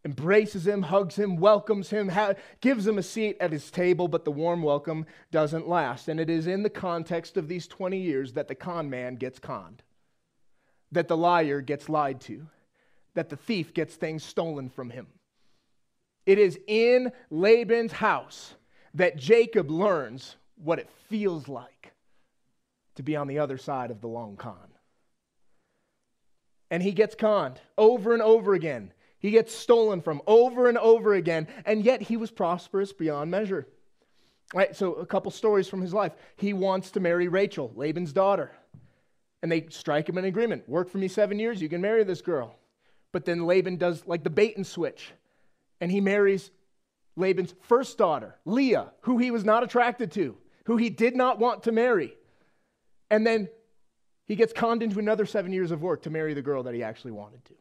embraces 0.05 0.65
him, 0.65 0.83
hugs 0.83 1.17
him, 1.17 1.35
welcomes 1.35 1.89
him, 1.89 2.07
ha- 2.07 2.35
gives 2.61 2.87
him 2.87 2.97
a 2.97 3.03
seat 3.03 3.35
at 3.41 3.51
his 3.51 3.69
table, 3.69 4.07
but 4.07 4.23
the 4.23 4.31
warm 4.31 4.63
welcome 4.63 5.05
doesn't 5.29 5.67
last. 5.67 6.07
And 6.07 6.21
it 6.21 6.29
is 6.29 6.47
in 6.47 6.63
the 6.63 6.69
context 6.69 7.35
of 7.35 7.49
these 7.49 7.67
20 7.67 7.99
years 7.99 8.33
that 8.33 8.47
the 8.47 8.55
con 8.55 8.89
man 8.89 9.15
gets 9.15 9.39
conned, 9.39 9.83
that 10.93 11.09
the 11.09 11.17
liar 11.17 11.59
gets 11.59 11.89
lied 11.89 12.21
to, 12.21 12.47
that 13.13 13.29
the 13.29 13.35
thief 13.35 13.73
gets 13.73 13.95
things 13.95 14.23
stolen 14.23 14.69
from 14.69 14.89
him. 14.89 15.07
It 16.25 16.39
is 16.39 16.57
in 16.65 17.11
Laban's 17.29 17.91
house 17.91 18.53
that 18.95 19.17
Jacob 19.17 19.69
learns 19.69 20.35
what 20.55 20.79
it 20.79 20.89
feels 21.07 21.47
like 21.47 21.93
to 22.95 23.03
be 23.03 23.15
on 23.15 23.27
the 23.27 23.39
other 23.39 23.57
side 23.57 23.91
of 23.91 24.01
the 24.01 24.07
long 24.07 24.35
con. 24.35 24.55
And 26.71 26.83
he 26.83 26.91
gets 26.91 27.15
conned 27.15 27.59
over 27.77 28.13
and 28.13 28.21
over 28.21 28.53
again. 28.53 28.91
He 29.19 29.31
gets 29.31 29.53
stolen 29.53 30.01
from 30.01 30.21
over 30.27 30.69
and 30.69 30.77
over 30.77 31.13
again, 31.13 31.47
and 31.65 31.83
yet 31.83 32.01
he 32.01 32.17
was 32.17 32.31
prosperous 32.31 32.93
beyond 32.93 33.31
measure. 33.31 33.67
Right, 34.53 34.75
so 34.75 34.93
a 34.93 35.05
couple 35.05 35.29
stories 35.31 35.67
from 35.67 35.81
his 35.81 35.93
life. 35.93 36.13
He 36.35 36.53
wants 36.53 36.91
to 36.91 36.99
marry 36.99 37.27
Rachel, 37.27 37.71
Laban's 37.75 38.13
daughter. 38.13 38.51
And 39.41 39.51
they 39.51 39.67
strike 39.69 40.09
him 40.09 40.17
an 40.17 40.25
agreement. 40.25 40.67
Work 40.67 40.89
for 40.89 40.97
me 40.97 41.07
seven 41.07 41.39
years, 41.39 41.61
you 41.61 41.69
can 41.69 41.81
marry 41.81 42.03
this 42.03 42.21
girl. 42.21 42.55
But 43.11 43.25
then 43.25 43.45
Laban 43.45 43.77
does 43.77 44.05
like 44.05 44.23
the 44.23 44.29
bait 44.29 44.57
and 44.57 44.65
switch. 44.65 45.11
And 45.81 45.91
he 45.91 46.01
marries 46.01 46.51
Laban's 47.19 47.53
first 47.61 47.97
daughter, 47.97 48.35
Leah, 48.45 48.91
who 49.01 49.17
he 49.17 49.29
was 49.29 49.43
not 49.43 49.63
attracted 49.63 50.11
to, 50.13 50.37
who 50.65 50.77
he 50.77 50.89
did 50.89 51.15
not 51.15 51.39
want 51.39 51.63
to 51.63 51.71
marry. 51.71 52.15
And 53.11 53.25
then 53.25 53.49
he 54.25 54.35
gets 54.35 54.53
conned 54.53 54.83
into 54.83 54.99
another 54.99 55.25
seven 55.25 55.51
years 55.51 55.71
of 55.71 55.81
work 55.81 56.03
to 56.03 56.09
marry 56.09 56.33
the 56.33 56.41
girl 56.41 56.63
that 56.63 56.73
he 56.73 56.83
actually 56.83 57.11
wanted 57.11 57.43
to. 57.45 57.53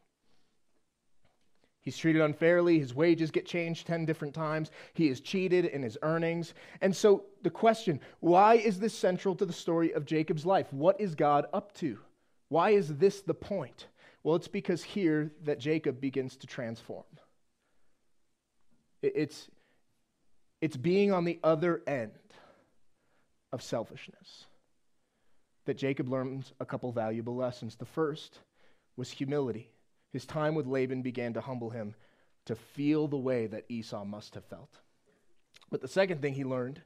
He's 1.81 1.97
treated 1.97 2.21
unfairly. 2.21 2.77
His 2.77 2.93
wages 2.93 3.31
get 3.31 3.45
changed 3.45 3.87
10 3.87 4.05
different 4.05 4.33
times. 4.33 4.69
He 4.93 5.07
is 5.07 5.21
cheated 5.21 5.65
in 5.65 5.81
his 5.81 5.97
earnings. 6.01 6.53
And 6.81 6.95
so, 6.95 7.23
the 7.41 7.49
question 7.49 7.99
why 8.19 8.55
is 8.55 8.79
this 8.79 8.93
central 8.93 9.33
to 9.35 9.45
the 9.45 9.53
story 9.53 9.93
of 9.93 10.05
Jacob's 10.05 10.45
life? 10.45 10.71
What 10.71 10.99
is 10.99 11.15
God 11.15 11.47
up 11.53 11.73
to? 11.75 11.97
Why 12.49 12.71
is 12.71 12.95
this 12.97 13.21
the 13.21 13.33
point? 13.33 13.87
Well, 14.23 14.35
it's 14.35 14.47
because 14.47 14.83
here 14.83 15.31
that 15.43 15.59
Jacob 15.59 16.01
begins 16.01 16.35
to 16.37 16.47
transform. 16.47 17.05
It's, 19.01 19.49
it's 20.61 20.77
being 20.77 21.11
on 21.11 21.23
the 21.23 21.39
other 21.43 21.81
end 21.87 22.11
of 23.51 23.61
selfishness 23.61 24.45
that 25.65 25.77
Jacob 25.77 26.09
learns 26.09 26.53
a 26.59 26.65
couple 26.65 26.91
valuable 26.91 27.35
lessons. 27.35 27.75
The 27.75 27.85
first 27.85 28.39
was 28.97 29.11
humility. 29.11 29.71
His 30.11 30.25
time 30.25 30.55
with 30.55 30.67
Laban 30.67 31.01
began 31.01 31.33
to 31.33 31.41
humble 31.41 31.69
him 31.69 31.95
to 32.45 32.55
feel 32.55 33.07
the 33.07 33.17
way 33.17 33.47
that 33.47 33.65
Esau 33.69 34.03
must 34.03 34.33
have 34.33 34.45
felt. 34.45 34.79
But 35.69 35.81
the 35.81 35.87
second 35.87 36.21
thing 36.21 36.33
he 36.33 36.43
learned, 36.43 36.81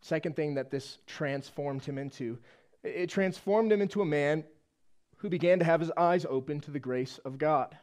second 0.00 0.36
thing 0.36 0.54
that 0.54 0.70
this 0.70 0.98
transformed 1.06 1.84
him 1.84 1.96
into, 1.96 2.38
it 2.82 3.08
transformed 3.08 3.70
him 3.70 3.80
into 3.80 4.02
a 4.02 4.06
man 4.06 4.44
who 5.18 5.28
began 5.28 5.58
to 5.60 5.64
have 5.64 5.80
his 5.80 5.92
eyes 5.96 6.26
open 6.28 6.60
to 6.60 6.70
the 6.70 6.80
grace 6.80 7.18
of 7.18 7.38
God 7.38 7.76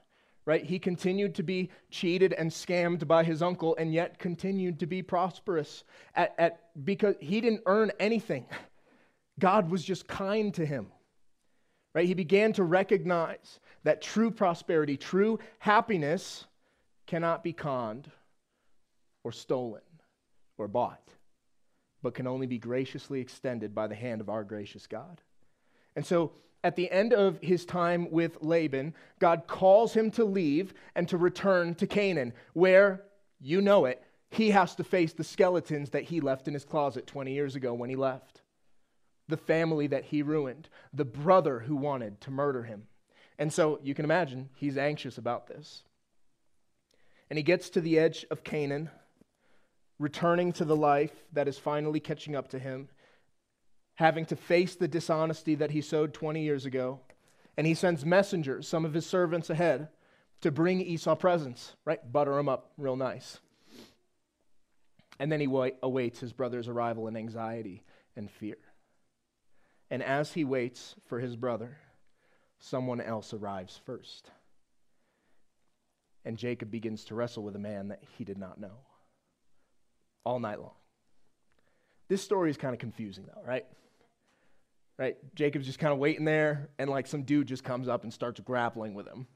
right? 0.45 0.63
He 0.63 0.77
continued 0.77 1.35
to 1.35 1.43
be 1.43 1.69
cheated 1.89 2.33
and 2.33 2.51
scammed 2.51 3.07
by 3.07 3.23
his 3.23 3.41
uncle 3.41 3.75
and 3.77 3.93
yet 3.93 4.19
continued 4.19 4.79
to 4.79 4.85
be 4.85 5.01
prosperous 5.01 5.83
at, 6.15 6.35
at, 6.37 6.85
because 6.85 7.15
he 7.19 7.41
didn't 7.41 7.63
earn 7.65 7.91
anything. 7.99 8.45
God 9.39 9.69
was 9.69 9.83
just 9.83 10.07
kind 10.07 10.53
to 10.53 10.65
him. 10.65 10.87
Right? 11.93 12.07
He 12.07 12.13
began 12.13 12.53
to 12.53 12.63
recognize 12.63 13.59
that 13.83 14.01
true 14.01 14.29
prosperity, 14.29 14.97
true 14.97 15.39
happiness 15.59 16.45
cannot 17.07 17.43
be 17.43 17.53
conned 17.53 18.11
or 19.23 19.31
stolen 19.31 19.81
or 20.57 20.67
bought, 20.67 21.09
but 22.03 22.13
can 22.13 22.27
only 22.27 22.47
be 22.47 22.57
graciously 22.57 23.21
extended 23.21 23.73
by 23.73 23.87
the 23.87 23.95
hand 23.95 24.21
of 24.21 24.29
our 24.29 24.43
gracious 24.43 24.87
God. 24.87 25.21
And 25.95 26.05
so 26.05 26.33
at 26.65 26.75
the 26.75 26.89
end 26.89 27.13
of 27.13 27.37
his 27.41 27.63
time 27.63 28.09
with 28.09 28.39
Laban, 28.41 28.95
God 29.19 29.43
calls 29.45 29.93
him 29.93 30.09
to 30.11 30.25
leave 30.25 30.73
and 30.95 31.07
to 31.09 31.15
return 31.15 31.75
to 31.75 31.85
Canaan, 31.85 32.33
where, 32.53 33.03
you 33.39 33.61
know 33.61 33.85
it, 33.85 34.01
he 34.31 34.49
has 34.49 34.73
to 34.75 34.83
face 34.83 35.13
the 35.13 35.23
skeletons 35.23 35.91
that 35.91 36.05
he 36.05 36.19
left 36.19 36.47
in 36.47 36.55
his 36.55 36.65
closet 36.65 37.05
20 37.05 37.31
years 37.31 37.55
ago 37.55 37.75
when 37.75 37.91
he 37.91 37.95
left. 37.95 38.41
The 39.27 39.37
family 39.37 39.85
that 39.87 40.05
he 40.05 40.23
ruined, 40.23 40.67
the 40.91 41.05
brother 41.05 41.59
who 41.59 41.75
wanted 41.75 42.19
to 42.21 42.31
murder 42.31 42.63
him. 42.63 42.87
And 43.37 43.53
so 43.53 43.79
you 43.83 43.93
can 43.93 44.03
imagine 44.03 44.49
he's 44.55 44.75
anxious 44.75 45.19
about 45.19 45.45
this. 45.45 45.83
And 47.29 47.37
he 47.37 47.43
gets 47.43 47.69
to 47.69 47.81
the 47.81 47.99
edge 47.99 48.25
of 48.31 48.43
Canaan, 48.43 48.89
returning 49.99 50.51
to 50.53 50.65
the 50.65 50.75
life 50.75 51.13
that 51.31 51.47
is 51.47 51.59
finally 51.59 51.99
catching 51.99 52.35
up 52.35 52.47
to 52.49 52.59
him 52.59 52.89
having 53.95 54.25
to 54.25 54.35
face 54.35 54.75
the 54.75 54.87
dishonesty 54.87 55.55
that 55.55 55.71
he 55.71 55.81
sowed 55.81 56.13
20 56.13 56.41
years 56.43 56.65
ago. 56.65 56.99
And 57.57 57.65
he 57.65 57.73
sends 57.73 58.05
messengers, 58.05 58.67
some 58.67 58.83
of 58.83 58.93
his 58.93 59.05
servants 59.05 59.49
ahead, 59.49 59.87
to 60.41 60.51
bring 60.51 60.81
Esau 60.81 61.15
presents, 61.15 61.75
right? 61.85 61.99
Butter 62.11 62.37
him 62.37 62.49
up 62.49 62.71
real 62.77 62.97
nice. 62.97 63.39
And 65.19 65.31
then 65.31 65.39
he 65.39 65.47
awaits 65.81 66.19
his 66.19 66.33
brother's 66.33 66.67
arrival 66.67 67.07
in 67.07 67.15
anxiety 67.15 67.83
and 68.17 68.29
fear. 68.29 68.57
And 69.89 70.03
as 70.03 70.33
he 70.33 70.43
waits 70.43 70.95
for 71.05 71.19
his 71.19 71.37
brother, 71.37 71.77
someone 72.59 72.99
else 72.99 73.33
arrives 73.33 73.79
first. 73.85 74.29
And 76.25 76.37
Jacob 76.37 76.71
begins 76.71 77.05
to 77.05 77.15
wrestle 77.15 77.43
with 77.43 77.55
a 77.55 77.59
man 77.59 77.87
that 77.89 78.01
he 78.17 78.25
did 78.25 78.37
not 78.37 78.59
know 78.59 78.79
all 80.25 80.39
night 80.39 80.59
long. 80.59 80.73
This 82.09 82.21
story 82.21 82.49
is 82.49 82.57
kind 82.57 82.73
of 82.73 82.79
confusing, 82.79 83.25
though, 83.33 83.41
right? 83.47 83.65
Right? 84.97 85.17
Jacob's 85.35 85.65
just 85.65 85.79
kind 85.79 85.93
of 85.93 85.99
waiting 85.99 86.25
there, 86.25 86.69
and 86.79 86.89
like 86.89 87.07
some 87.07 87.23
dude 87.23 87.47
just 87.47 87.63
comes 87.63 87.87
up 87.87 88.03
and 88.03 88.13
starts 88.13 88.39
grappling 88.39 88.93
with 88.93 89.07
him. 89.07 89.27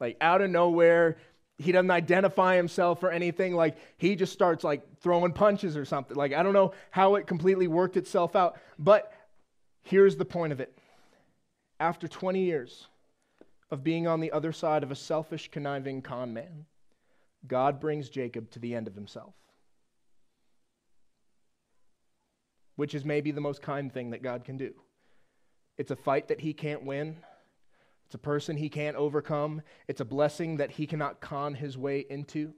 Like 0.00 0.16
out 0.20 0.42
of 0.42 0.50
nowhere, 0.50 1.16
he 1.58 1.72
doesn't 1.72 1.90
identify 1.90 2.56
himself 2.56 3.02
or 3.02 3.10
anything. 3.10 3.54
Like 3.54 3.78
he 3.96 4.14
just 4.16 4.32
starts 4.32 4.62
like 4.62 4.82
throwing 5.00 5.32
punches 5.32 5.76
or 5.76 5.84
something. 5.86 6.16
Like 6.16 6.34
I 6.34 6.42
don't 6.42 6.52
know 6.52 6.72
how 6.90 7.14
it 7.14 7.26
completely 7.26 7.66
worked 7.66 7.96
itself 7.96 8.36
out, 8.36 8.58
but 8.78 9.12
here's 9.82 10.16
the 10.16 10.24
point 10.26 10.52
of 10.52 10.60
it. 10.60 10.76
after 11.80 12.08
20 12.08 12.40
years 12.40 12.86
of 13.70 13.82
being 13.84 14.06
on 14.06 14.20
the 14.20 14.32
other 14.32 14.52
side 14.52 14.82
of 14.82 14.90
a 14.90 14.94
selfish, 14.94 15.50
conniving 15.50 16.02
con 16.02 16.32
man, 16.32 16.66
God 17.46 17.80
brings 17.80 18.08
Jacob 18.08 18.50
to 18.50 18.58
the 18.58 18.74
end 18.74 18.86
of 18.86 18.94
himself. 18.94 19.34
Which 22.76 22.94
is 22.94 23.04
maybe 23.04 23.30
the 23.30 23.40
most 23.40 23.62
kind 23.62 23.92
thing 23.92 24.10
that 24.10 24.22
God 24.22 24.44
can 24.44 24.56
do. 24.56 24.72
It's 25.78 25.90
a 25.90 25.96
fight 25.96 26.28
that 26.28 26.40
he 26.40 26.52
can't 26.52 26.84
win. 26.84 27.16
It's 28.06 28.14
a 28.14 28.18
person 28.18 28.56
he 28.56 28.68
can't 28.68 28.96
overcome. 28.96 29.62
It's 29.88 30.00
a 30.00 30.04
blessing 30.04 30.58
that 30.58 30.70
he 30.70 30.86
cannot 30.86 31.20
con 31.20 31.54
his 31.54 31.76
way 31.76 32.06
into. 32.08 32.54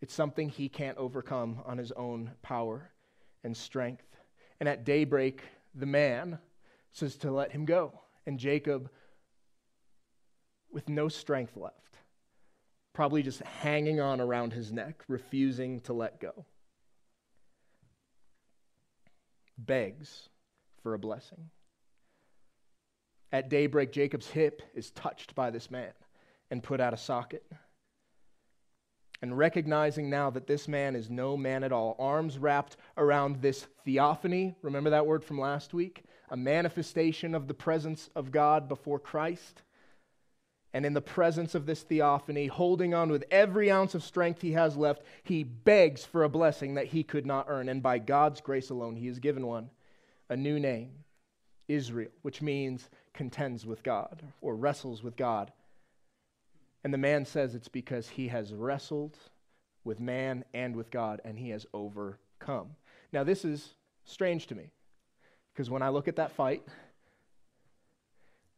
It's 0.00 0.14
something 0.14 0.48
he 0.48 0.68
can't 0.68 0.98
overcome 0.98 1.60
on 1.66 1.78
his 1.78 1.92
own 1.92 2.32
power 2.42 2.90
and 3.44 3.56
strength. 3.56 4.06
And 4.58 4.68
at 4.68 4.84
daybreak, 4.84 5.42
the 5.74 5.86
man 5.86 6.38
says 6.90 7.16
to 7.16 7.30
let 7.30 7.52
him 7.52 7.64
go. 7.64 8.00
And 8.26 8.38
Jacob, 8.38 8.90
with 10.72 10.88
no 10.88 11.08
strength 11.08 11.56
left, 11.56 11.98
probably 12.92 13.22
just 13.22 13.40
hanging 13.40 14.00
on 14.00 14.20
around 14.20 14.52
his 14.52 14.72
neck, 14.72 15.04
refusing 15.08 15.80
to 15.80 15.92
let 15.92 16.20
go, 16.20 16.44
begs 19.66 20.28
for 20.82 20.94
a 20.94 20.98
blessing. 20.98 21.50
At 23.32 23.48
daybreak, 23.48 23.92
Jacob's 23.92 24.28
hip 24.28 24.62
is 24.74 24.90
touched 24.90 25.34
by 25.34 25.50
this 25.50 25.70
man 25.70 25.92
and 26.50 26.62
put 26.62 26.80
out 26.80 26.92
of 26.92 27.00
socket. 27.00 27.44
And 29.22 29.36
recognizing 29.36 30.08
now 30.08 30.30
that 30.30 30.46
this 30.46 30.66
man 30.66 30.96
is 30.96 31.10
no 31.10 31.36
man 31.36 31.62
at 31.62 31.72
all, 31.72 31.94
arms 31.98 32.38
wrapped 32.38 32.76
around 32.96 33.42
this 33.42 33.66
theophany, 33.84 34.56
remember 34.62 34.90
that 34.90 35.06
word 35.06 35.22
from 35.22 35.38
last 35.38 35.74
week? 35.74 36.04
A 36.30 36.36
manifestation 36.36 37.34
of 37.34 37.46
the 37.46 37.54
presence 37.54 38.08
of 38.16 38.32
God 38.32 38.68
before 38.68 38.98
Christ. 38.98 39.62
And 40.72 40.86
in 40.86 40.94
the 40.94 41.00
presence 41.00 41.54
of 41.54 41.66
this 41.66 41.82
theophany, 41.82 42.46
holding 42.46 42.94
on 42.94 43.10
with 43.10 43.24
every 43.30 43.70
ounce 43.70 43.94
of 43.94 44.04
strength 44.04 44.40
he 44.40 44.52
has 44.52 44.76
left, 44.76 45.02
he 45.24 45.42
begs 45.42 46.04
for 46.04 46.22
a 46.22 46.28
blessing 46.28 46.74
that 46.74 46.86
he 46.86 47.02
could 47.02 47.26
not 47.26 47.46
earn. 47.48 47.68
And 47.68 47.82
by 47.82 47.98
God's 47.98 48.40
grace 48.40 48.70
alone, 48.70 48.96
he 48.96 49.08
is 49.08 49.18
given 49.18 49.46
one 49.46 49.70
a 50.28 50.36
new 50.36 50.60
name, 50.60 50.90
Israel, 51.66 52.10
which 52.22 52.40
means 52.40 52.88
contends 53.12 53.66
with 53.66 53.82
God 53.82 54.22
or 54.40 54.54
wrestles 54.54 55.02
with 55.02 55.16
God. 55.16 55.50
And 56.84 56.94
the 56.94 56.98
man 56.98 57.24
says 57.24 57.54
it's 57.54 57.68
because 57.68 58.08
he 58.08 58.28
has 58.28 58.54
wrestled 58.54 59.18
with 59.82 59.98
man 59.98 60.44
and 60.54 60.76
with 60.76 60.90
God 60.90 61.20
and 61.24 61.38
he 61.38 61.50
has 61.50 61.66
overcome. 61.74 62.70
Now, 63.12 63.24
this 63.24 63.44
is 63.44 63.74
strange 64.04 64.46
to 64.46 64.54
me 64.54 64.70
because 65.52 65.68
when 65.68 65.82
I 65.82 65.88
look 65.88 66.06
at 66.06 66.16
that 66.16 66.32
fight, 66.32 66.62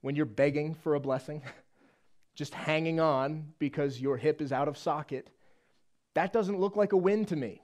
when 0.03 0.15
you're 0.15 0.27
begging 0.27 0.75
for 0.75 0.95
a 0.95 1.01
blessing, 1.01 1.43
just 2.35 2.55
hanging 2.55 3.01
on 3.01 3.53
because 3.59 4.01
your 4.01 4.17
hip 4.17 4.41
is 4.41 4.53
out 4.53 4.69
of 4.69 4.79
socket, 4.79 5.29
that 6.15 6.33
doesn't 6.33 6.59
look 6.59 6.77
like 6.77 6.93
a 6.93 6.97
win 6.97 7.25
to 7.27 7.37
me. 7.37 7.63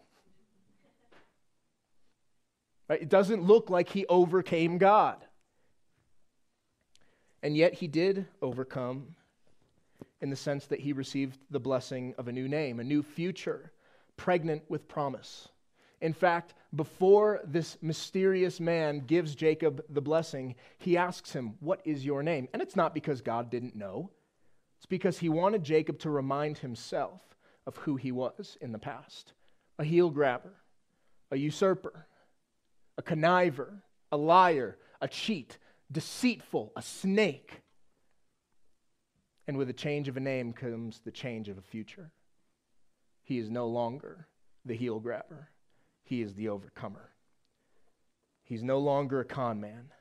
Right? 2.89 3.03
It 3.03 3.09
doesn't 3.09 3.43
look 3.43 3.71
like 3.71 3.89
he 3.89 4.07
overcame 4.07 4.79
God. 4.79 5.25
And 7.43 7.57
yet 7.57 7.75
he 7.75 7.87
did 7.87 8.27
overcome 8.43 9.15
in 10.21 10.31
the 10.31 10.37
sense 10.37 10.67
that 10.67 10.81
he 10.81 10.93
received 10.93 11.39
the 11.51 11.61
blessing 11.61 12.15
of 12.19 12.29
a 12.29 12.33
new 12.33 12.49
name, 12.49 12.81
a 12.81 12.85
new 12.85 13.03
future, 13.03 13.73
pregnant 14.17 14.63
with 14.69 14.89
promise. 14.89 15.49
In 16.01 16.13
fact, 16.13 16.55
before 16.75 17.41
this 17.45 17.77
mysterious 17.83 18.61
man 18.61 19.01
gives 19.01 19.35
Jacob 19.35 19.85
the 19.89 20.01
blessing, 20.01 20.55
he 20.79 20.97
asks 20.97 21.33
him, 21.33 21.55
What 21.61 21.81
is 21.85 22.05
your 22.05 22.23
name? 22.23 22.49
And 22.53 22.63
it's 22.63 22.77
not 22.77 22.95
because 22.95 23.21
God 23.21 23.51
didn't 23.51 23.77
know, 23.77 24.11
it's 24.79 24.87
because 24.87 25.19
he 25.19 25.29
wanted 25.29 25.65
Jacob 25.65 25.99
to 26.01 26.11
remind 26.11 26.59
himself 26.59 27.21
of 27.67 27.77
who 27.79 27.97
he 27.97 28.13
was 28.13 28.57
in 28.61 28.73
the 28.73 28.79
past 28.79 29.33
a 29.81 29.85
heel 29.85 30.11
grabber, 30.11 30.55
a 31.31 31.37
usurper, 31.37 32.07
a 32.97 33.03
conniver, 33.03 33.81
a 34.11 34.17
liar, 34.17 34.77
a 35.01 35.07
cheat, 35.07 35.59
deceitful, 35.93 36.73
a 36.75 36.83
snake. 36.83 37.63
And 39.47 39.57
with 39.57 39.71
a 39.71 39.75
change 39.75 40.09
of 40.09 40.17
a 40.17 40.21
name 40.21 40.53
comes 40.53 41.01
the 41.05 41.13
change 41.13 41.49
of 41.49 41.59
a 41.59 41.63
future. 41.63 42.11
He 43.23 43.39
is 43.39 43.49
no 43.51 43.69
longer 43.69 44.27
the 44.65 44.75
heel 44.75 44.99
grabber, 44.99 45.51
he 46.03 46.23
is 46.23 46.35
the 46.35 46.49
overcomer. 46.49 47.11
He's 48.43 48.63
no 48.63 48.79
longer 48.79 49.21
a 49.21 49.25
con 49.25 49.61
man. 49.61 49.93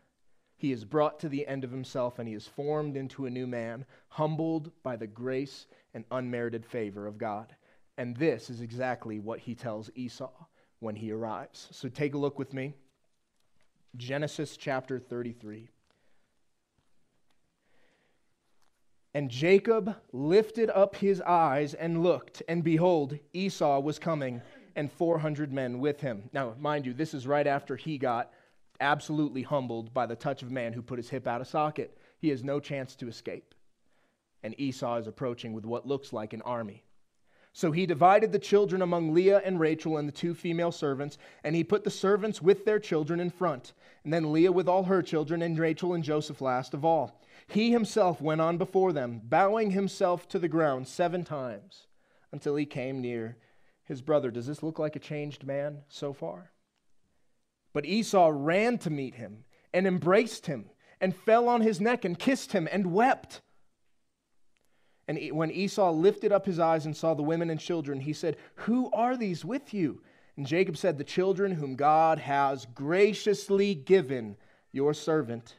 He 0.57 0.71
is 0.71 0.83
brought 0.83 1.19
to 1.19 1.29
the 1.29 1.47
end 1.47 1.63
of 1.63 1.71
himself 1.71 2.17
and 2.17 2.27
he 2.27 2.33
is 2.33 2.47
formed 2.47 2.97
into 2.97 3.25
a 3.25 3.29
new 3.29 3.45
man, 3.45 3.85
humbled 4.09 4.71
by 4.81 4.95
the 4.95 5.07
grace 5.07 5.67
and 5.93 6.03
unmerited 6.11 6.65
favor 6.65 7.05
of 7.05 7.19
God. 7.19 7.55
And 7.97 8.17
this 8.17 8.49
is 8.49 8.61
exactly 8.61 9.19
what 9.19 9.39
he 9.39 9.53
tells 9.55 9.89
Esau 9.95 10.31
when 10.79 10.95
he 10.95 11.11
arrives. 11.11 11.67
So 11.71 11.89
take 11.89 12.15
a 12.15 12.17
look 12.17 12.39
with 12.39 12.53
me. 12.53 12.73
Genesis 13.95 14.57
chapter 14.57 14.99
33. 14.99 15.69
And 19.13 19.29
Jacob 19.31 19.95
lifted 20.11 20.69
up 20.69 20.95
his 20.95 21.21
eyes 21.21 21.73
and 21.73 22.03
looked, 22.03 22.43
and 22.47 22.63
behold, 22.63 23.17
Esau 23.33 23.79
was 23.79 23.97
coming, 23.97 24.41
and 24.75 24.91
400 24.91 25.51
men 25.51 25.79
with 25.79 25.99
him. 26.01 26.29
Now, 26.33 26.53
mind 26.59 26.85
you, 26.85 26.93
this 26.93 27.15
is 27.15 27.25
right 27.25 27.47
after 27.47 27.75
he 27.75 27.97
got 27.97 28.31
absolutely 28.79 29.43
humbled 29.43 29.93
by 29.93 30.05
the 30.05 30.15
touch 30.15 30.43
of 30.43 30.51
man 30.51 30.73
who 30.73 30.81
put 30.81 30.99
his 30.99 31.09
hip 31.09 31.27
out 31.27 31.41
of 31.41 31.47
socket. 31.47 31.97
He 32.19 32.29
has 32.29 32.43
no 32.43 32.59
chance 32.59 32.95
to 32.95 33.07
escape. 33.07 33.53
And 34.43 34.59
Esau 34.59 34.97
is 34.97 35.07
approaching 35.07 35.53
with 35.53 35.65
what 35.65 35.87
looks 35.87 36.13
like 36.13 36.33
an 36.33 36.41
army. 36.43 36.83
So 37.53 37.71
he 37.71 37.87
divided 37.87 38.31
the 38.31 38.37
children 38.37 38.83
among 38.83 39.15
Leah 39.15 39.41
and 39.43 39.59
Rachel 39.59 39.97
and 39.97 40.07
the 40.07 40.11
two 40.13 40.35
female 40.35 40.71
servants, 40.71 41.17
and 41.43 41.55
he 41.55 41.63
put 41.63 41.83
the 41.83 41.89
servants 41.89 42.39
with 42.39 42.65
their 42.65 42.77
children 42.77 43.19
in 43.19 43.31
front, 43.31 43.73
and 44.03 44.13
then 44.13 44.31
Leah 44.31 44.51
with 44.51 44.67
all 44.67 44.83
her 44.83 45.01
children, 45.01 45.41
and 45.41 45.57
Rachel 45.57 45.95
and 45.95 46.03
Joseph 46.03 46.39
last 46.39 46.75
of 46.75 46.85
all. 46.85 47.19
He 47.47 47.71
himself 47.71 48.21
went 48.21 48.41
on 48.41 48.59
before 48.59 48.93
them, 48.93 49.21
bowing 49.23 49.71
himself 49.71 50.27
to 50.29 50.37
the 50.37 50.47
ground 50.47 50.87
seven 50.87 51.23
times 51.23 51.87
until 52.31 52.55
he 52.55 52.65
came 52.67 53.01
near 53.01 53.37
his 53.85 54.03
brother. 54.03 54.29
Does 54.29 54.45
this 54.45 54.61
look 54.61 54.77
like 54.77 54.95
a 54.95 54.99
changed 54.99 55.43
man 55.43 55.79
so 55.87 56.13
far? 56.13 56.51
But 57.77 57.85
Esau 57.85 58.31
ran 58.33 58.79
to 58.79 58.89
meet 58.89 59.13
him 59.13 59.43
and 59.71 59.85
embraced 59.85 60.47
him 60.47 60.71
and 60.99 61.15
fell 61.15 61.47
on 61.47 61.61
his 61.61 61.79
neck 61.79 62.05
and 62.05 62.17
kissed 62.17 62.51
him 62.51 62.67
and 62.71 62.91
wept. 62.91 63.41
And 65.07 65.19
when 65.29 65.51
Esau 65.51 65.91
lifted 65.91 66.31
up 66.31 66.47
his 66.47 66.57
eyes 66.57 66.87
and 66.87 66.97
saw 66.97 67.13
the 67.13 67.21
women 67.21 67.51
and 67.51 67.59
children, 67.59 67.99
he 67.99 68.13
said, 68.13 68.35
Who 68.65 68.89
are 68.93 69.15
these 69.15 69.45
with 69.45 69.75
you? 69.75 70.01
And 70.37 70.47
Jacob 70.47 70.75
said, 70.75 70.97
The 70.97 71.03
children 71.03 71.51
whom 71.51 71.75
God 71.75 72.17
has 72.17 72.65
graciously 72.65 73.75
given 73.75 74.37
your 74.71 74.95
servant. 74.95 75.57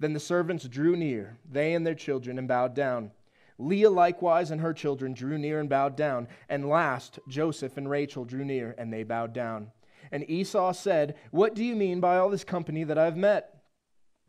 Then 0.00 0.12
the 0.12 0.18
servants 0.18 0.66
drew 0.66 0.96
near, 0.96 1.38
they 1.48 1.74
and 1.74 1.86
their 1.86 1.94
children, 1.94 2.36
and 2.36 2.48
bowed 2.48 2.74
down. 2.74 3.12
Leah 3.58 3.90
likewise 3.90 4.50
and 4.50 4.60
her 4.60 4.72
children 4.72 5.14
drew 5.14 5.38
near 5.38 5.60
and 5.60 5.68
bowed 5.68 5.94
down. 5.94 6.26
And 6.48 6.68
last, 6.68 7.20
Joseph 7.28 7.76
and 7.76 7.88
Rachel 7.88 8.24
drew 8.24 8.44
near, 8.44 8.74
and 8.76 8.92
they 8.92 9.04
bowed 9.04 9.32
down. 9.32 9.70
And 10.14 10.30
Esau 10.30 10.70
said, 10.72 11.16
What 11.32 11.56
do 11.56 11.64
you 11.64 11.74
mean 11.74 11.98
by 11.98 12.18
all 12.18 12.30
this 12.30 12.44
company 12.44 12.84
that 12.84 12.96
I 12.96 13.04
have 13.04 13.16
met? 13.16 13.52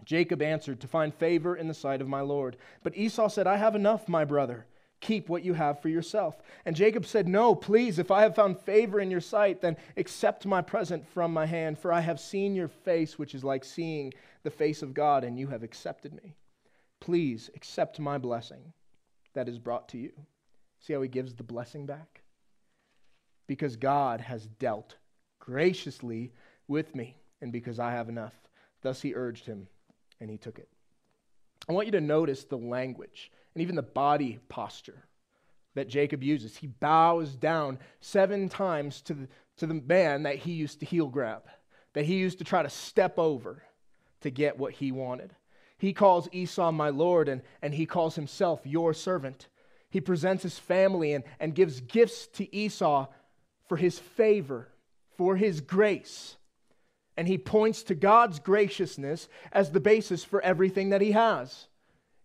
Jacob 0.03 0.41
answered, 0.41 0.79
To 0.79 0.87
find 0.87 1.13
favor 1.13 1.55
in 1.55 1.67
the 1.67 1.75
sight 1.75 2.01
of 2.01 2.07
my 2.07 2.21
Lord. 2.21 2.57
But 2.81 2.97
Esau 2.97 3.27
said, 3.27 3.45
I 3.45 3.57
have 3.57 3.75
enough, 3.75 4.09
my 4.09 4.25
brother. 4.25 4.65
Keep 4.99 5.29
what 5.29 5.45
you 5.45 5.53
have 5.53 5.79
for 5.79 5.89
yourself. 5.89 6.41
And 6.65 6.75
Jacob 6.75 7.05
said, 7.05 7.27
No, 7.27 7.53
please, 7.53 7.99
if 7.99 8.09
I 8.09 8.23
have 8.23 8.33
found 8.33 8.59
favor 8.59 8.99
in 8.99 9.11
your 9.11 9.21
sight, 9.21 9.61
then 9.61 9.77
accept 9.95 10.47
my 10.47 10.59
present 10.59 11.07
from 11.07 11.31
my 11.31 11.45
hand, 11.45 11.77
for 11.77 11.93
I 11.93 11.99
have 11.99 12.19
seen 12.19 12.55
your 12.55 12.67
face, 12.67 13.19
which 13.19 13.35
is 13.35 13.43
like 13.43 13.63
seeing 13.63 14.11
the 14.41 14.49
face 14.49 14.81
of 14.81 14.95
God, 14.95 15.23
and 15.23 15.37
you 15.37 15.49
have 15.49 15.61
accepted 15.61 16.15
me. 16.15 16.35
Please 16.99 17.51
accept 17.53 17.99
my 17.99 18.17
blessing 18.17 18.73
that 19.35 19.47
is 19.47 19.59
brought 19.59 19.87
to 19.89 19.99
you. 19.99 20.13
See 20.79 20.93
how 20.93 21.03
he 21.03 21.09
gives 21.09 21.35
the 21.35 21.43
blessing 21.43 21.85
back? 21.85 22.23
Because 23.45 23.75
God 23.75 24.21
has 24.21 24.47
dealt 24.47 24.95
graciously 25.45 26.31
with 26.67 26.95
me, 26.95 27.15
and 27.41 27.51
because 27.51 27.79
I 27.79 27.91
have 27.91 28.09
enough. 28.09 28.33
Thus 28.81 29.01
he 29.01 29.13
urged 29.15 29.45
him, 29.45 29.67
and 30.19 30.29
he 30.29 30.37
took 30.37 30.59
it. 30.59 30.69
I 31.67 31.73
want 31.73 31.87
you 31.87 31.91
to 31.93 32.01
notice 32.01 32.43
the 32.43 32.57
language 32.57 33.31
and 33.53 33.61
even 33.61 33.75
the 33.75 33.81
body 33.81 34.39
posture 34.49 35.03
that 35.75 35.87
Jacob 35.87 36.23
uses. 36.23 36.57
He 36.57 36.67
bows 36.67 37.35
down 37.35 37.79
seven 38.01 38.49
times 38.49 39.01
to 39.01 39.13
the, 39.13 39.27
to 39.57 39.67
the 39.67 39.73
man 39.73 40.23
that 40.23 40.37
he 40.37 40.53
used 40.53 40.79
to 40.79 40.85
heel 40.85 41.07
grab, 41.07 41.43
that 41.93 42.05
he 42.05 42.15
used 42.15 42.37
to 42.39 42.43
try 42.43 42.63
to 42.63 42.69
step 42.69 43.17
over 43.17 43.63
to 44.21 44.29
get 44.29 44.57
what 44.57 44.73
he 44.73 44.91
wanted. 44.91 45.35
He 45.77 45.93
calls 45.93 46.29
Esau 46.31 46.71
my 46.71 46.89
Lord, 46.89 47.27
and, 47.27 47.41
and 47.61 47.73
he 47.73 47.85
calls 47.85 48.15
himself 48.15 48.61
your 48.63 48.93
servant. 48.93 49.47
He 49.89 50.01
presents 50.01 50.43
his 50.43 50.57
family 50.57 51.13
and, 51.13 51.23
and 51.39 51.55
gives 51.55 51.81
gifts 51.81 52.27
to 52.27 52.55
Esau 52.55 53.07
for 53.67 53.77
his 53.77 53.99
favor, 53.99 54.69
for 55.17 55.35
his 55.35 55.61
grace. 55.61 56.37
And 57.17 57.27
he 57.27 57.37
points 57.37 57.83
to 57.83 57.95
God's 57.95 58.39
graciousness 58.39 59.29
as 59.51 59.71
the 59.71 59.79
basis 59.79 60.23
for 60.23 60.41
everything 60.41 60.89
that 60.89 61.01
he 61.01 61.11
has. 61.11 61.67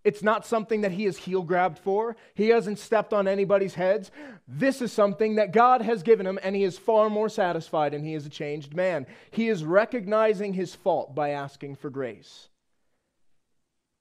It's 0.02 0.22
not 0.22 0.46
something 0.46 0.80
that 0.80 0.92
he 0.92 1.04
has 1.04 1.18
heel 1.18 1.42
grabbed 1.42 1.78
for. 1.78 2.16
He 2.34 2.48
hasn't 2.48 2.78
stepped 2.78 3.12
on 3.12 3.28
anybody's 3.28 3.74
heads. 3.74 4.10
This 4.48 4.80
is 4.80 4.92
something 4.92 5.34
that 5.36 5.52
God 5.52 5.82
has 5.82 6.02
given 6.02 6.26
him, 6.26 6.38
and 6.42 6.56
he 6.56 6.64
is 6.64 6.78
far 6.78 7.10
more 7.10 7.28
satisfied, 7.28 7.92
and 7.92 8.04
he 8.04 8.14
is 8.14 8.24
a 8.24 8.30
changed 8.30 8.74
man. 8.74 9.06
He 9.30 9.48
is 9.48 9.62
recognizing 9.62 10.54
his 10.54 10.74
fault 10.74 11.14
by 11.14 11.30
asking 11.30 11.76
for 11.76 11.90
grace. 11.90 12.48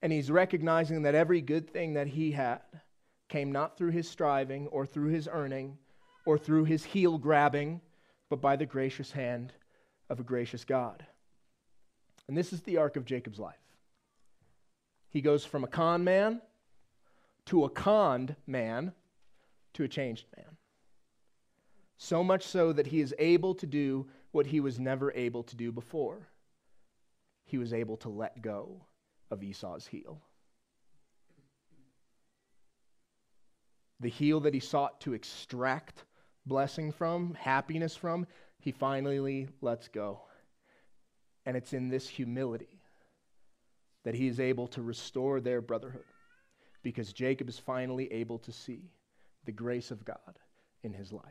And 0.02 0.14
he's 0.14 0.32
recognizing 0.32 1.02
that 1.02 1.16
every 1.16 1.42
good 1.42 1.70
thing 1.70 1.96
that 1.96 2.08
he 2.08 2.32
had 2.32 2.62
came 3.28 3.52
not 3.52 3.78
through 3.78 3.92
his 3.92 4.10
striving 4.10 4.68
or 4.68 4.86
through 4.86 5.10
his 5.10 5.28
earning 5.30 5.78
or 6.26 6.38
through 6.38 6.64
his 6.64 6.86
heel 6.86 7.18
grabbing, 7.18 7.82
but 8.30 8.42
by 8.42 8.56
the 8.56 8.66
gracious 8.66 9.12
hand 9.12 9.54
of 10.10 10.20
a 10.20 10.24
gracious 10.24 10.64
God. 10.64 11.06
And 12.28 12.38
this 12.38 12.54
is 12.54 12.62
the 12.62 12.78
arc 12.78 12.96
of 12.96 13.06
Jacob's 13.06 13.40
life. 13.40 13.56
He 15.10 15.22
goes 15.22 15.44
from 15.44 15.64
a 15.64 15.68
con 15.68 16.04
man 16.04 16.42
to 17.48 17.66
a 17.66 17.70
conned 17.70 18.36
man 18.46 18.94
to 19.74 19.84
a 19.84 19.88
changed 19.88 20.26
man. 20.38 20.58
So 21.98 22.24
much 22.24 22.44
so 22.44 22.72
that 22.74 22.88
he 22.88 23.02
is 23.02 23.16
able 23.18 23.56
to 23.56 23.66
do 23.66 24.08
what 24.32 24.46
he 24.46 24.60
was 24.60 24.80
never 24.80 25.12
able 25.14 25.44
to 25.44 25.56
do 25.56 25.72
before. 25.72 26.30
He 27.46 27.58
was 27.58 27.74
able 27.74 27.98
to 27.98 28.10
let 28.10 28.42
go 28.42 28.86
of 29.32 29.44
Esau's 29.44 29.88
heel. 29.88 30.22
The 34.00 34.10
heel 34.10 34.40
that 34.42 34.54
he 34.54 34.60
sought 34.60 35.02
to 35.02 35.14
extract 35.14 36.06
blessing 36.50 36.92
from, 36.92 37.36
happiness 37.36 37.96
from, 37.96 38.28
he 38.60 38.72
finally 38.72 39.48
lets 39.62 39.88
go. 39.88 40.20
And 41.46 41.56
it's 41.56 41.72
in 41.72 41.88
this 41.88 42.10
humility 42.10 42.82
that 44.04 44.16
he 44.16 44.28
is 44.28 44.40
able 44.40 44.68
to 44.68 44.82
restore 44.82 45.40
their 45.40 45.62
brotherhood 45.62 46.04
because 46.84 47.14
Jacob 47.14 47.48
is 47.50 47.60
finally 47.60 48.12
able 48.12 48.40
to 48.40 48.52
see 48.52 48.92
the 49.46 49.52
grace 49.52 49.92
of 49.92 50.04
God 50.06 50.40
in 50.84 50.94
his 50.94 51.14
life. 51.14 51.24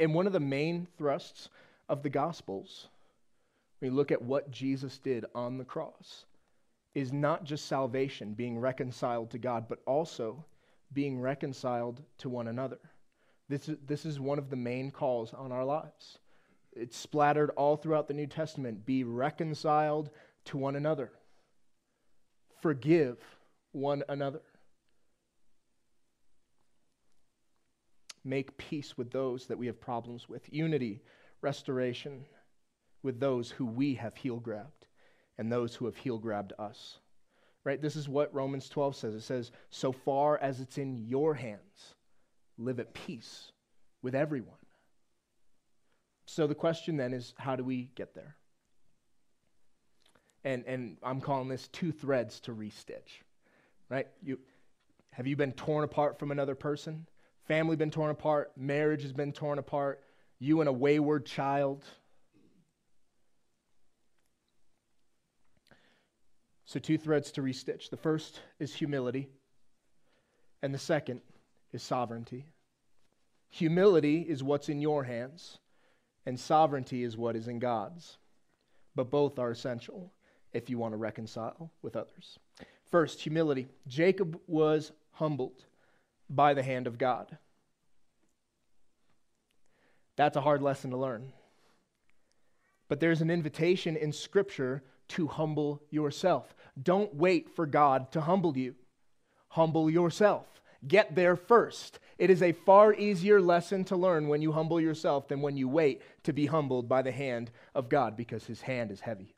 And 0.00 0.14
one 0.14 0.26
of 0.26 0.32
the 0.32 0.40
main 0.40 0.86
thrusts 0.98 1.48
of 1.88 2.02
the 2.02 2.10
Gospels, 2.10 2.88
when 3.78 3.92
you 3.92 3.96
look 3.96 4.10
at 4.10 4.22
what 4.22 4.50
Jesus 4.50 4.98
did 4.98 5.24
on 5.34 5.58
the 5.58 5.64
cross, 5.64 6.24
is 6.94 7.12
not 7.12 7.44
just 7.44 7.66
salvation, 7.66 8.32
being 8.32 8.58
reconciled 8.58 9.30
to 9.30 9.38
God, 9.38 9.66
but 9.68 9.80
also 9.86 10.44
being 10.92 11.20
reconciled 11.20 12.02
to 12.18 12.28
one 12.28 12.48
another. 12.48 12.78
This 13.48 13.68
is, 13.68 13.76
this 13.86 14.04
is 14.04 14.18
one 14.18 14.38
of 14.38 14.50
the 14.50 14.56
main 14.56 14.90
calls 14.90 15.32
on 15.32 15.52
our 15.52 15.64
lives. 15.64 16.18
It's 16.72 16.96
splattered 16.96 17.50
all 17.50 17.76
throughout 17.76 18.08
the 18.08 18.14
New 18.14 18.26
Testament. 18.26 18.84
Be 18.84 19.04
reconciled 19.04 20.10
to 20.46 20.58
one 20.58 20.76
another, 20.76 21.10
forgive 22.60 23.18
one 23.72 24.02
another, 24.08 24.42
make 28.24 28.56
peace 28.58 28.96
with 28.96 29.10
those 29.10 29.46
that 29.46 29.58
we 29.58 29.66
have 29.66 29.80
problems 29.80 30.28
with, 30.28 30.52
unity, 30.52 31.00
restoration 31.40 32.24
with 33.02 33.20
those 33.20 33.50
who 33.50 33.66
we 33.66 33.94
have 33.94 34.16
heel 34.16 34.38
grabbed 34.38 34.86
and 35.38 35.50
those 35.50 35.74
who 35.74 35.86
have 35.86 35.96
heel 35.96 36.18
grabbed 36.18 36.52
us. 36.58 36.98
Right? 37.64 37.82
This 37.82 37.96
is 37.96 38.08
what 38.08 38.32
Romans 38.34 38.68
12 38.68 38.96
says. 38.96 39.14
It 39.14 39.22
says, 39.22 39.50
So 39.70 39.90
far 39.90 40.38
as 40.38 40.60
it's 40.60 40.78
in 40.78 40.96
your 40.96 41.34
hands, 41.34 41.95
live 42.58 42.80
at 42.80 42.94
peace 42.94 43.52
with 44.02 44.14
everyone. 44.14 44.56
So 46.26 46.46
the 46.46 46.54
question 46.54 46.96
then 46.96 47.12
is 47.12 47.34
how 47.38 47.56
do 47.56 47.64
we 47.64 47.90
get 47.94 48.14
there? 48.14 48.36
And, 50.44 50.64
and 50.66 50.96
I'm 51.02 51.20
calling 51.20 51.48
this 51.48 51.68
two 51.68 51.92
threads 51.92 52.40
to 52.40 52.52
restitch. 52.52 53.22
Right? 53.88 54.08
You, 54.22 54.38
have 55.12 55.26
you 55.26 55.36
been 55.36 55.52
torn 55.52 55.84
apart 55.84 56.18
from 56.18 56.30
another 56.30 56.54
person? 56.54 57.06
Family 57.46 57.76
been 57.76 57.90
torn 57.90 58.10
apart? 58.10 58.52
Marriage 58.56 59.02
has 59.02 59.12
been 59.12 59.32
torn 59.32 59.58
apart? 59.58 60.02
You 60.38 60.60
and 60.60 60.68
a 60.68 60.72
wayward 60.72 61.24
child? 61.26 61.84
So, 66.64 66.80
two 66.80 66.98
threads 66.98 67.30
to 67.32 67.42
restitch. 67.42 67.90
The 67.90 67.96
first 67.96 68.40
is 68.58 68.74
humility, 68.74 69.28
and 70.62 70.74
the 70.74 70.78
second 70.78 71.20
is 71.72 71.82
sovereignty. 71.82 72.46
Humility 73.50 74.20
is 74.20 74.42
what's 74.42 74.68
in 74.68 74.80
your 74.80 75.04
hands, 75.04 75.58
and 76.24 76.38
sovereignty 76.38 77.02
is 77.02 77.16
what 77.16 77.36
is 77.36 77.48
in 77.48 77.58
God's. 77.58 78.18
But 78.94 79.10
both 79.10 79.38
are 79.38 79.50
essential 79.50 80.12
if 80.52 80.70
you 80.70 80.78
want 80.78 80.92
to 80.92 80.98
reconcile 80.98 81.70
with 81.82 81.96
others. 81.96 82.38
First, 82.90 83.20
humility. 83.20 83.66
Jacob 83.86 84.40
was 84.46 84.92
humbled 85.12 85.64
by 86.30 86.54
the 86.54 86.62
hand 86.62 86.86
of 86.86 86.98
God. 86.98 87.36
That's 90.16 90.36
a 90.36 90.40
hard 90.40 90.62
lesson 90.62 90.90
to 90.90 90.96
learn. 90.96 91.32
But 92.88 93.00
there's 93.00 93.20
an 93.20 93.30
invitation 93.30 93.96
in 93.96 94.12
Scripture 94.12 94.82
to 95.08 95.26
humble 95.26 95.82
yourself. 95.90 96.54
Don't 96.80 97.14
wait 97.14 97.50
for 97.50 97.66
God 97.66 98.12
to 98.12 98.20
humble 98.20 98.56
you. 98.56 98.74
Humble 99.48 99.90
yourself. 99.90 100.55
Get 100.86 101.14
there 101.14 101.36
first. 101.36 101.98
It 102.18 102.30
is 102.30 102.42
a 102.42 102.52
far 102.52 102.94
easier 102.94 103.40
lesson 103.40 103.84
to 103.84 103.96
learn 103.96 104.28
when 104.28 104.42
you 104.42 104.52
humble 104.52 104.80
yourself 104.80 105.28
than 105.28 105.42
when 105.42 105.56
you 105.56 105.68
wait 105.68 106.02
to 106.24 106.32
be 106.32 106.46
humbled 106.46 106.88
by 106.88 107.02
the 107.02 107.12
hand 107.12 107.50
of 107.74 107.88
God 107.88 108.16
because 108.16 108.46
his 108.46 108.62
hand 108.62 108.90
is 108.90 109.00
heavy. 109.00 109.34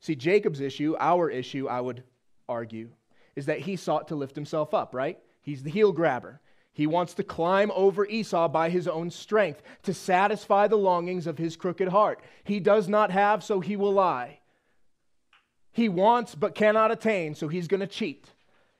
See, 0.00 0.14
Jacob's 0.14 0.60
issue, 0.60 0.96
our 0.98 1.30
issue, 1.30 1.66
I 1.68 1.80
would 1.80 2.02
argue, 2.48 2.90
is 3.36 3.46
that 3.46 3.60
he 3.60 3.76
sought 3.76 4.08
to 4.08 4.16
lift 4.16 4.34
himself 4.34 4.74
up, 4.74 4.94
right? 4.94 5.18
He's 5.40 5.62
the 5.62 5.70
heel 5.70 5.92
grabber. 5.92 6.40
He 6.72 6.86
wants 6.88 7.14
to 7.14 7.22
climb 7.22 7.70
over 7.74 8.04
Esau 8.04 8.48
by 8.48 8.68
his 8.68 8.88
own 8.88 9.10
strength 9.10 9.62
to 9.84 9.94
satisfy 9.94 10.66
the 10.66 10.76
longings 10.76 11.26
of 11.26 11.38
his 11.38 11.56
crooked 11.56 11.88
heart. 11.88 12.20
He 12.42 12.58
does 12.58 12.88
not 12.88 13.12
have, 13.12 13.44
so 13.44 13.60
he 13.60 13.76
will 13.76 13.92
lie. 13.92 14.40
He 15.70 15.88
wants 15.88 16.34
but 16.34 16.54
cannot 16.54 16.90
attain, 16.90 17.34
so 17.34 17.48
he's 17.48 17.68
going 17.68 17.80
to 17.80 17.86
cheat. 17.86 18.33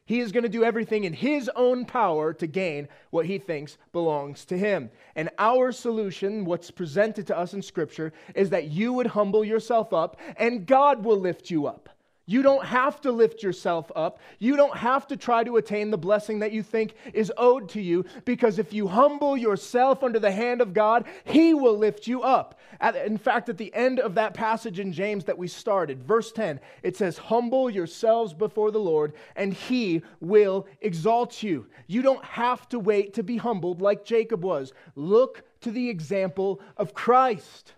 He 0.06 0.20
is 0.20 0.32
going 0.32 0.42
to 0.42 0.50
do 0.50 0.64
everything 0.64 1.04
in 1.04 1.14
his 1.14 1.50
own 1.56 1.86
power 1.86 2.34
to 2.34 2.46
gain 2.46 2.88
what 3.10 3.24
he 3.24 3.38
thinks 3.38 3.78
belongs 3.92 4.44
to 4.46 4.58
him. 4.58 4.90
And 5.16 5.30
our 5.38 5.72
solution, 5.72 6.44
what's 6.44 6.70
presented 6.70 7.26
to 7.28 7.38
us 7.38 7.54
in 7.54 7.62
Scripture, 7.62 8.12
is 8.34 8.50
that 8.50 8.68
you 8.68 8.92
would 8.92 9.06
humble 9.06 9.44
yourself 9.44 9.94
up 9.94 10.20
and 10.36 10.66
God 10.66 11.04
will 11.04 11.18
lift 11.18 11.50
you 11.50 11.66
up. 11.66 11.88
You 12.26 12.42
don't 12.42 12.64
have 12.64 13.02
to 13.02 13.12
lift 13.12 13.42
yourself 13.42 13.92
up. 13.94 14.18
You 14.38 14.56
don't 14.56 14.76
have 14.76 15.06
to 15.08 15.16
try 15.16 15.44
to 15.44 15.58
attain 15.58 15.90
the 15.90 15.98
blessing 15.98 16.38
that 16.38 16.52
you 16.52 16.62
think 16.62 16.94
is 17.12 17.30
owed 17.36 17.68
to 17.70 17.82
you 17.82 18.06
because 18.24 18.58
if 18.58 18.72
you 18.72 18.88
humble 18.88 19.36
yourself 19.36 20.02
under 20.02 20.18
the 20.18 20.30
hand 20.30 20.62
of 20.62 20.72
God, 20.72 21.04
He 21.24 21.52
will 21.52 21.76
lift 21.76 22.06
you 22.06 22.22
up. 22.22 22.58
At, 22.80 22.96
in 22.96 23.18
fact, 23.18 23.50
at 23.50 23.58
the 23.58 23.74
end 23.74 24.00
of 24.00 24.14
that 24.14 24.32
passage 24.32 24.78
in 24.78 24.90
James 24.90 25.24
that 25.24 25.36
we 25.36 25.48
started, 25.48 26.02
verse 26.02 26.32
10, 26.32 26.60
it 26.82 26.96
says, 26.96 27.18
Humble 27.18 27.68
yourselves 27.68 28.32
before 28.32 28.70
the 28.70 28.78
Lord, 28.78 29.12
and 29.36 29.52
He 29.52 30.00
will 30.20 30.66
exalt 30.80 31.42
you. 31.42 31.66
You 31.86 32.00
don't 32.00 32.24
have 32.24 32.66
to 32.70 32.78
wait 32.78 33.14
to 33.14 33.22
be 33.22 33.36
humbled 33.36 33.82
like 33.82 34.06
Jacob 34.06 34.42
was. 34.42 34.72
Look 34.96 35.42
to 35.60 35.70
the 35.70 35.90
example 35.90 36.62
of 36.78 36.94
Christ 36.94 37.74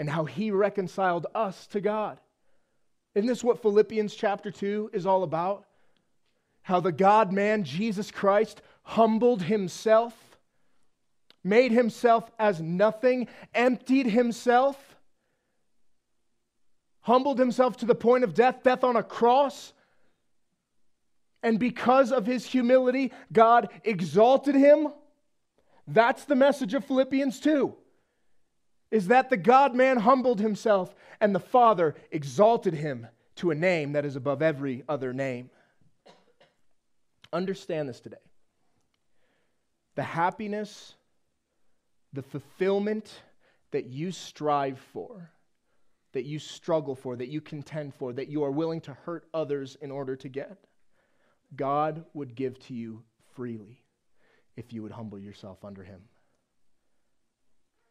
and 0.00 0.10
how 0.10 0.24
He 0.24 0.50
reconciled 0.50 1.28
us 1.36 1.68
to 1.68 1.80
God. 1.80 2.18
Isn't 3.14 3.26
this 3.26 3.42
what 3.42 3.60
Philippians 3.60 4.14
chapter 4.14 4.50
2 4.50 4.90
is 4.92 5.06
all 5.06 5.22
about? 5.22 5.64
How 6.62 6.80
the 6.80 6.92
God 6.92 7.32
man, 7.32 7.64
Jesus 7.64 8.10
Christ, 8.10 8.62
humbled 8.82 9.42
himself, 9.42 10.14
made 11.42 11.72
himself 11.72 12.30
as 12.38 12.60
nothing, 12.60 13.26
emptied 13.54 14.06
himself, 14.06 14.96
humbled 17.00 17.38
himself 17.38 17.78
to 17.78 17.86
the 17.86 17.94
point 17.94 18.22
of 18.22 18.34
death, 18.34 18.62
death 18.62 18.84
on 18.84 18.94
a 18.94 19.02
cross. 19.02 19.72
And 21.42 21.58
because 21.58 22.12
of 22.12 22.26
his 22.26 22.44
humility, 22.46 23.12
God 23.32 23.70
exalted 23.82 24.54
him. 24.54 24.88
That's 25.88 26.24
the 26.24 26.36
message 26.36 26.74
of 26.74 26.84
Philippians 26.84 27.40
2 27.40 27.74
is 28.90 29.08
that 29.08 29.30
the 29.30 29.36
God 29.36 29.74
man 29.74 29.98
humbled 29.98 30.40
himself 30.40 30.94
and 31.20 31.34
the 31.34 31.40
Father 31.40 31.94
exalted 32.10 32.74
him 32.74 33.06
to 33.36 33.50
a 33.50 33.54
name 33.54 33.92
that 33.92 34.04
is 34.04 34.16
above 34.16 34.42
every 34.42 34.82
other 34.88 35.12
name. 35.12 35.50
Understand 37.32 37.88
this 37.88 38.00
today. 38.00 38.16
The 39.94 40.02
happiness, 40.02 40.94
the 42.12 42.22
fulfillment 42.22 43.22
that 43.70 43.86
you 43.86 44.10
strive 44.10 44.78
for, 44.92 45.30
that 46.12 46.24
you 46.24 46.38
struggle 46.38 46.96
for, 46.96 47.14
that 47.16 47.28
you 47.28 47.40
contend 47.40 47.94
for, 47.94 48.12
that 48.12 48.28
you 48.28 48.42
are 48.42 48.50
willing 48.50 48.80
to 48.82 48.94
hurt 49.04 49.26
others 49.32 49.76
in 49.80 49.90
order 49.90 50.16
to 50.16 50.28
get, 50.28 50.58
God 51.54 52.04
would 52.14 52.34
give 52.34 52.58
to 52.66 52.74
you 52.74 53.02
freely 53.34 53.82
if 54.56 54.72
you 54.72 54.82
would 54.82 54.92
humble 54.92 55.18
yourself 55.18 55.64
under 55.64 55.84
Him. 55.84 56.00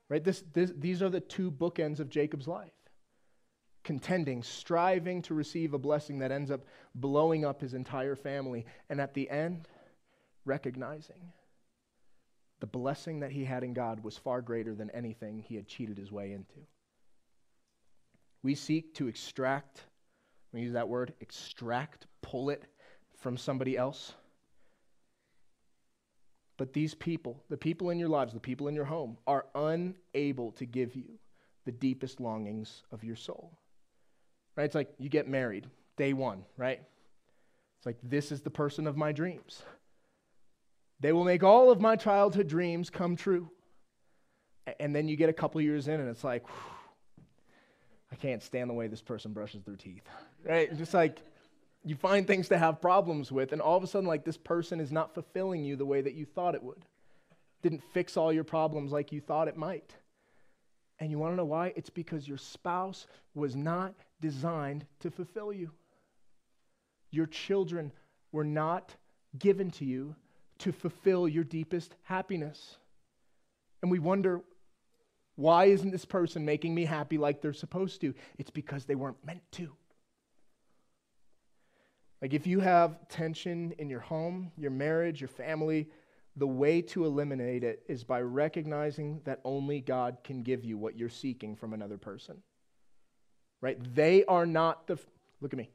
Right? 0.10 0.24
This, 0.24 0.44
this, 0.54 0.74
these 0.76 1.02
are 1.02 1.10
the 1.10 1.20
two 1.20 1.52
bookends 1.52 2.00
of 2.00 2.10
Jacob's 2.10 2.48
life 2.48 2.72
contending, 3.84 4.44
striving 4.44 5.22
to 5.22 5.34
receive 5.34 5.74
a 5.74 5.80
blessing 5.80 6.20
that 6.20 6.32
ends 6.32 6.52
up 6.52 6.62
blowing 6.96 7.46
up 7.46 7.62
his 7.62 7.74
entire 7.74 8.16
family. 8.16 8.66
And 8.90 9.00
at 9.00 9.14
the 9.14 9.30
end, 9.30 9.68
recognizing 10.46 11.32
the 12.60 12.68
blessing 12.68 13.22
that 13.22 13.32
he 13.32 13.46
had 13.46 13.64
in 13.64 13.74
God 13.74 14.04
was 14.04 14.18
far 14.18 14.42
greater 14.42 14.76
than 14.76 14.90
anything 14.92 15.40
he 15.40 15.56
had 15.56 15.68
cheated 15.68 15.98
his 15.98 16.12
way 16.12 16.34
into. 16.34 16.60
We 18.44 18.56
seek 18.56 18.94
to 18.96 19.08
extract, 19.08 19.82
we 20.54 20.62
use 20.62 20.74
that 20.74 20.90
word, 20.90 21.14
extract, 21.20 22.08
pull 22.22 22.50
it 22.50 22.66
from 23.18 23.38
somebody 23.38 23.78
else. 23.78 24.14
But 26.60 26.74
these 26.74 26.94
people, 26.94 27.42
the 27.50 27.56
people 27.56 27.90
in 27.90 27.98
your 27.98 28.10
lives, 28.10 28.34
the 28.34 28.40
people 28.42 28.68
in 28.68 28.76
your 28.76 28.84
home, 28.84 29.18
are 29.26 29.46
unable 29.56 30.52
to 30.52 30.66
give 30.66 30.94
you 30.94 31.06
the 31.64 31.72
deepest 31.72 32.20
longings 32.20 32.84
of 32.92 33.02
your 33.02 33.16
soul. 33.16 33.58
Right? 34.58 34.66
It's 34.66 34.76
like 34.76 34.94
you 35.00 35.08
get 35.08 35.30
married, 35.30 35.68
day 35.96 36.12
one, 36.12 36.44
right? 36.58 36.82
It's 37.78 37.86
like, 37.86 37.96
this 38.04 38.34
is 38.34 38.42
the 38.42 38.50
person 38.50 38.88
of 38.88 38.98
my 38.98 39.14
dreams. 39.14 39.64
They 41.00 41.14
will 41.14 41.24
make 41.24 41.44
all 41.44 41.72
of 41.72 41.80
my 41.80 41.96
childhood 41.96 42.50
dreams 42.50 42.90
come 42.90 43.16
true. 43.16 43.50
And 44.82 44.94
then 44.94 45.08
you 45.08 45.16
get 45.16 45.30
a 45.30 45.34
couple 45.34 45.62
years 45.62 45.88
in, 45.88 46.02
and 46.02 46.10
it's 46.10 46.26
like, 46.26 46.46
whew, 46.46 47.26
I 48.12 48.16
can't 48.16 48.44
stand 48.44 48.70
the 48.70 48.74
way 48.74 48.88
this 48.88 49.02
person 49.02 49.32
brushes 49.32 49.64
their 49.64 49.78
teeth. 49.78 50.04
Right? 50.46 50.78
Just 50.78 50.94
like 50.94 51.20
you 51.84 51.96
find 51.96 52.28
things 52.28 52.50
to 52.50 52.58
have 52.58 52.82
problems 52.82 53.32
with, 53.32 53.54
and 53.54 53.62
all 53.62 53.78
of 53.78 53.84
a 53.84 53.88
sudden, 53.88 54.08
like 54.08 54.26
this 54.26 54.38
person 54.38 54.80
is 54.80 54.92
not 54.92 55.14
fulfilling 55.14 55.64
you 55.64 55.76
the 55.76 55.86
way 55.86 56.02
that 56.02 56.14
you 56.14 56.26
thought 56.26 56.56
it 56.56 56.64
would. 56.64 56.84
Didn't 57.62 57.84
fix 57.94 58.18
all 58.18 58.32
your 58.32 58.44
problems 58.44 58.92
like 58.92 59.12
you 59.12 59.22
thought 59.22 59.48
it 59.48 59.58
might. 59.58 59.96
And 61.00 61.10
you 61.10 61.18
want 61.18 61.34
to 61.34 61.38
know 61.38 61.46
why? 61.46 61.74
It's 61.76 61.90
because 61.90 62.28
your 62.28 62.38
spouse 62.38 63.08
was 63.34 63.56
not 63.56 63.94
designed 64.20 64.86
to 65.00 65.10
fulfill 65.10 65.54
you. 65.54 65.72
Your 67.12 67.26
children 67.26 67.92
were 68.32 68.44
not 68.44 68.94
given 69.38 69.72
to 69.72 69.86
you 69.86 70.16
to 70.60 70.72
fulfill 70.72 71.28
your 71.28 71.46
deepest 71.46 71.96
happiness. 72.04 72.78
And 73.82 73.90
we 73.90 74.00
wonder, 74.00 74.42
why 75.36 75.66
isn't 75.66 75.92
this 75.92 76.06
person 76.06 76.44
making 76.44 76.76
me 76.76 76.84
happy 76.84 77.18
like 77.18 77.42
they're 77.42 77.54
supposed 77.54 78.02
to? 78.02 78.14
It's 78.38 78.52
because 78.52 78.84
they 78.86 78.96
weren't 78.96 79.26
meant 79.26 79.42
to. 79.54 79.72
Like 82.22 82.34
if 82.34 82.46
you 82.46 82.60
have 82.60 83.08
tension 83.08 83.74
in 83.78 83.90
your 83.90 84.02
home, 84.02 84.52
your 84.58 84.72
marriage, 84.72 85.22
your 85.22 85.30
family, 85.30 85.90
the 86.36 86.48
way 86.48 86.82
to 86.82 87.06
eliminate 87.06 87.64
it 87.64 87.84
is 87.88 88.04
by 88.04 88.22
recognizing 88.22 89.22
that 89.26 89.40
only 89.44 89.82
God 89.82 90.18
can 90.24 90.44
give 90.44 90.64
you 90.64 90.78
what 90.78 90.98
you're 90.98 91.10
seeking 91.10 91.56
from 91.56 91.74
another 91.74 91.98
person. 91.98 92.42
Right? 93.62 93.78
They 93.96 94.24
are 94.26 94.46
not 94.46 94.88
the. 94.88 94.98
Look 95.42 95.54
at 95.54 95.58
me. 95.58 95.70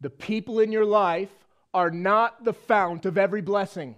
The 0.00 0.10
people 0.10 0.60
in 0.60 0.72
your 0.72 0.84
life 0.84 1.30
are 1.74 1.90
not 1.90 2.44
the 2.44 2.52
fount 2.52 3.06
of 3.06 3.18
every 3.18 3.42
blessing. 3.42 3.96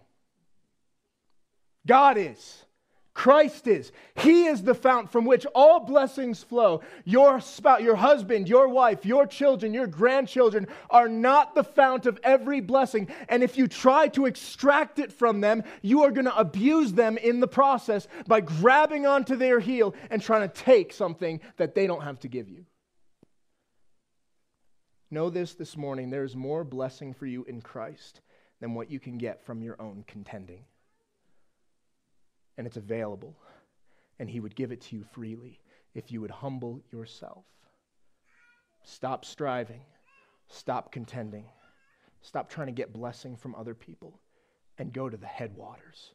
God 1.86 2.18
is. 2.18 2.64
Christ 3.14 3.66
is. 3.66 3.92
He 4.14 4.46
is 4.46 4.62
the 4.62 4.74
fount 4.74 5.12
from 5.12 5.26
which 5.26 5.44
all 5.54 5.80
blessings 5.80 6.42
flow. 6.42 6.80
Your 7.04 7.40
spouse, 7.40 7.82
your 7.82 7.96
husband, 7.96 8.48
your 8.48 8.68
wife, 8.68 9.04
your 9.04 9.26
children, 9.26 9.74
your 9.74 9.86
grandchildren 9.86 10.66
are 10.88 11.08
not 11.08 11.54
the 11.54 11.64
fount 11.64 12.06
of 12.06 12.18
every 12.22 12.60
blessing. 12.60 13.08
And 13.28 13.42
if 13.42 13.58
you 13.58 13.68
try 13.68 14.08
to 14.08 14.24
extract 14.24 14.98
it 14.98 15.12
from 15.12 15.40
them, 15.42 15.62
you 15.82 16.02
are 16.04 16.10
going 16.10 16.24
to 16.24 16.36
abuse 16.36 16.94
them 16.94 17.18
in 17.18 17.40
the 17.40 17.48
process 17.48 18.08
by 18.26 18.40
grabbing 18.40 19.04
onto 19.04 19.36
their 19.36 19.60
heel 19.60 19.94
and 20.10 20.22
trying 20.22 20.48
to 20.48 20.54
take 20.54 20.92
something 20.92 21.40
that 21.58 21.74
they 21.74 21.86
don't 21.86 22.02
have 22.02 22.20
to 22.20 22.28
give 22.28 22.48
you. 22.48 22.64
Know 25.10 25.28
this 25.28 25.52
this 25.52 25.76
morning 25.76 26.08
there 26.08 26.24
is 26.24 26.34
more 26.34 26.64
blessing 26.64 27.12
for 27.12 27.26
you 27.26 27.44
in 27.44 27.60
Christ 27.60 28.22
than 28.60 28.72
what 28.72 28.90
you 28.90 28.98
can 28.98 29.18
get 29.18 29.44
from 29.44 29.60
your 29.60 29.80
own 29.80 30.04
contending 30.06 30.64
and 32.56 32.66
it's 32.66 32.76
available. 32.76 33.36
And 34.18 34.28
He 34.28 34.40
would 34.40 34.54
give 34.54 34.72
it 34.72 34.80
to 34.82 34.96
you 34.96 35.04
freely 35.12 35.60
if 35.94 36.10
you 36.12 36.20
would 36.20 36.30
humble 36.30 36.80
yourself. 36.92 37.44
Stop 38.84 39.24
striving. 39.24 39.82
Stop 40.48 40.92
contending. 40.92 41.46
Stop 42.20 42.48
trying 42.48 42.68
to 42.68 42.72
get 42.72 42.92
blessing 42.92 43.36
from 43.36 43.54
other 43.54 43.74
people 43.74 44.20
and 44.78 44.92
go 44.92 45.08
to 45.08 45.16
the 45.16 45.26
headwaters. 45.26 46.12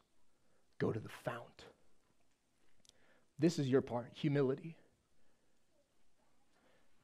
Go 0.79 0.91
to 0.91 0.99
the 0.99 1.09
fount. 1.09 1.65
This 3.39 3.59
is 3.59 3.67
your 3.67 3.81
part 3.81 4.11
humility. 4.13 4.77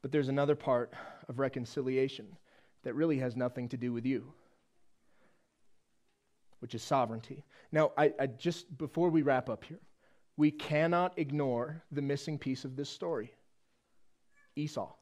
But 0.02 0.12
there's 0.12 0.30
another 0.30 0.56
part 0.56 0.94
of 1.30 1.40
reconciliation 1.40 2.38
that 2.84 2.96
really 2.96 3.20
has 3.20 3.36
nothing 3.36 3.70
to 3.70 3.78
do 3.78 3.94
with 3.94 4.06
you 4.06 4.34
which 6.64 6.76
is 6.76 6.82
sovereignty. 6.82 7.44
Now, 7.74 7.92
I, 7.98 8.14
I, 8.18 8.28
just 8.28 8.78
before 8.78 9.10
we 9.10 9.22
wrap 9.22 9.50
up 9.50 9.66
here, 9.66 9.82
we 10.38 10.50
cannot 10.50 11.20
ignore 11.20 11.84
the 11.92 12.02
missing 12.02 12.38
piece 12.38 12.64
of 12.64 12.78
this 12.78 12.90
story 12.90 13.34
Esau. 14.56 14.94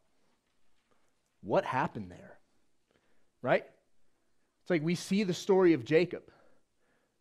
What 1.41 1.63
happened 1.63 2.09
there? 2.09 2.39
Right? 3.43 3.63
It's 4.63 4.71
like 4.71 4.81
we 4.81 4.95
see 4.95 5.21
the 5.21 5.35
story 5.35 5.73
of 5.73 5.85
Jacob. 5.85 6.23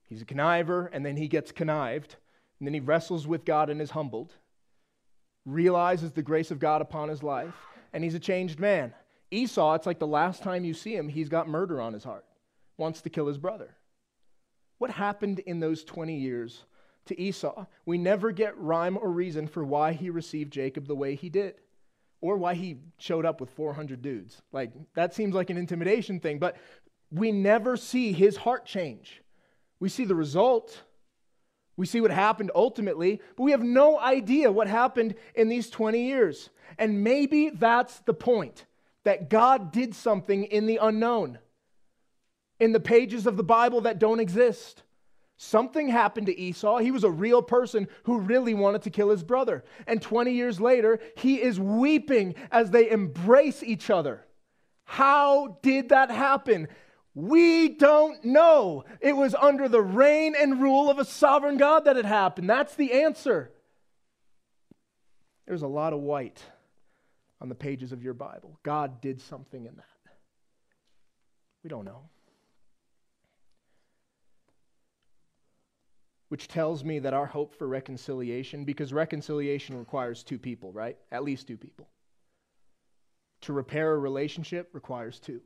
He's 0.08 0.22
a 0.22 0.24
conniver, 0.24 0.88
and 0.90 1.04
then 1.04 1.18
he 1.18 1.28
gets 1.28 1.52
connived, 1.52 2.16
and 2.58 2.66
then 2.66 2.72
he 2.72 2.80
wrestles 2.80 3.26
with 3.26 3.44
God 3.44 3.68
and 3.68 3.78
is 3.78 3.90
humbled, 3.90 4.32
realizes 5.44 6.12
the 6.12 6.22
grace 6.22 6.50
of 6.50 6.58
God 6.58 6.80
upon 6.80 7.10
his 7.10 7.22
life, 7.22 7.54
and 7.92 8.02
he's 8.02 8.14
a 8.14 8.18
changed 8.18 8.58
man. 8.58 8.94
Esau, 9.30 9.74
it's 9.74 9.86
like 9.86 9.98
the 9.98 10.06
last 10.06 10.42
time 10.42 10.64
you 10.64 10.72
see 10.72 10.96
him, 10.96 11.10
he's 11.10 11.28
got 11.28 11.46
murder 11.46 11.78
on 11.78 11.92
his 11.92 12.04
heart, 12.04 12.24
wants 12.78 13.02
to 13.02 13.10
kill 13.10 13.26
his 13.26 13.36
brother. 13.36 13.76
What 14.80 14.90
happened 14.90 15.40
in 15.40 15.60
those 15.60 15.84
20 15.84 16.16
years 16.16 16.64
to 17.04 17.20
Esau? 17.20 17.66
We 17.84 17.98
never 17.98 18.32
get 18.32 18.56
rhyme 18.56 18.96
or 18.96 19.10
reason 19.10 19.46
for 19.46 19.62
why 19.62 19.92
he 19.92 20.08
received 20.08 20.54
Jacob 20.54 20.88
the 20.88 20.94
way 20.94 21.16
he 21.16 21.28
did 21.28 21.56
or 22.22 22.38
why 22.38 22.54
he 22.54 22.78
showed 22.96 23.26
up 23.26 23.42
with 23.42 23.50
400 23.50 24.00
dudes. 24.00 24.40
Like, 24.52 24.72
that 24.94 25.12
seems 25.12 25.34
like 25.34 25.50
an 25.50 25.58
intimidation 25.58 26.18
thing, 26.18 26.38
but 26.38 26.56
we 27.10 27.30
never 27.30 27.76
see 27.76 28.14
his 28.14 28.38
heart 28.38 28.64
change. 28.64 29.22
We 29.80 29.90
see 29.90 30.06
the 30.06 30.14
result. 30.14 30.82
We 31.76 31.84
see 31.84 32.00
what 32.00 32.10
happened 32.10 32.50
ultimately, 32.54 33.20
but 33.36 33.42
we 33.42 33.50
have 33.50 33.62
no 33.62 34.00
idea 34.00 34.50
what 34.50 34.66
happened 34.66 35.14
in 35.34 35.50
these 35.50 35.68
20 35.68 36.06
years. 36.06 36.48
And 36.78 37.04
maybe 37.04 37.50
that's 37.50 38.00
the 38.00 38.14
point 38.14 38.64
that 39.04 39.28
God 39.28 39.72
did 39.72 39.94
something 39.94 40.44
in 40.44 40.64
the 40.64 40.78
unknown 40.78 41.38
in 42.60 42.72
the 42.72 42.80
pages 42.80 43.26
of 43.26 43.36
the 43.36 43.42
Bible 43.42 43.80
that 43.82 43.98
don't 43.98 44.20
exist. 44.20 44.82
Something 45.36 45.88
happened 45.88 46.26
to 46.26 46.38
Esau. 46.38 46.78
He 46.78 46.90
was 46.90 47.02
a 47.02 47.10
real 47.10 47.40
person 47.40 47.88
who 48.02 48.18
really 48.18 48.52
wanted 48.52 48.82
to 48.82 48.90
kill 48.90 49.08
his 49.08 49.22
brother. 49.22 49.64
And 49.86 50.02
20 50.02 50.32
years 50.32 50.60
later, 50.60 51.00
he 51.16 51.40
is 51.40 51.58
weeping 51.58 52.34
as 52.52 52.70
they 52.70 52.90
embrace 52.90 53.62
each 53.62 53.88
other. 53.88 54.26
How 54.84 55.58
did 55.62 55.88
that 55.88 56.10
happen? 56.10 56.68
We 57.14 57.70
don't 57.70 58.22
know. 58.22 58.84
It 59.00 59.16
was 59.16 59.34
under 59.34 59.66
the 59.66 59.80
reign 59.80 60.34
and 60.38 60.60
rule 60.60 60.90
of 60.90 60.98
a 60.98 61.04
sovereign 61.06 61.56
God 61.56 61.86
that 61.86 61.96
it 61.96 62.04
happened. 62.04 62.50
That's 62.50 62.74
the 62.74 62.92
answer. 62.92 63.50
There's 65.46 65.62
a 65.62 65.68
lot 65.68 65.94
of 65.94 66.00
white 66.00 66.42
on 67.40 67.48
the 67.48 67.54
pages 67.54 67.92
of 67.92 68.02
your 68.02 68.14
Bible. 68.14 68.58
God 68.62 69.00
did 69.00 69.20
something 69.22 69.64
in 69.64 69.74
that. 69.74 69.84
We 71.64 71.70
don't 71.70 71.84
know. 71.84 72.10
Which 76.30 76.46
tells 76.46 76.84
me 76.84 77.00
that 77.00 77.12
our 77.12 77.26
hope 77.26 77.56
for 77.56 77.66
reconciliation, 77.66 78.64
because 78.64 78.92
reconciliation 78.92 79.76
requires 79.76 80.22
two 80.22 80.38
people, 80.38 80.72
right? 80.72 80.96
At 81.10 81.24
least 81.24 81.48
two 81.48 81.56
people. 81.56 81.88
To 83.42 83.52
repair 83.52 83.94
a 83.94 83.98
relationship 83.98 84.70
requires 84.72 85.18
two. 85.18 85.40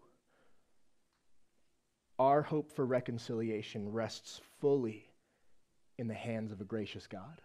Our 2.18 2.42
hope 2.42 2.70
for 2.70 2.84
reconciliation 2.84 3.90
rests 3.90 4.42
fully 4.60 5.08
in 5.96 6.06
the 6.06 6.12
hands 6.12 6.52
of 6.52 6.60
a 6.60 6.64
gracious 6.64 7.06
God 7.06 7.40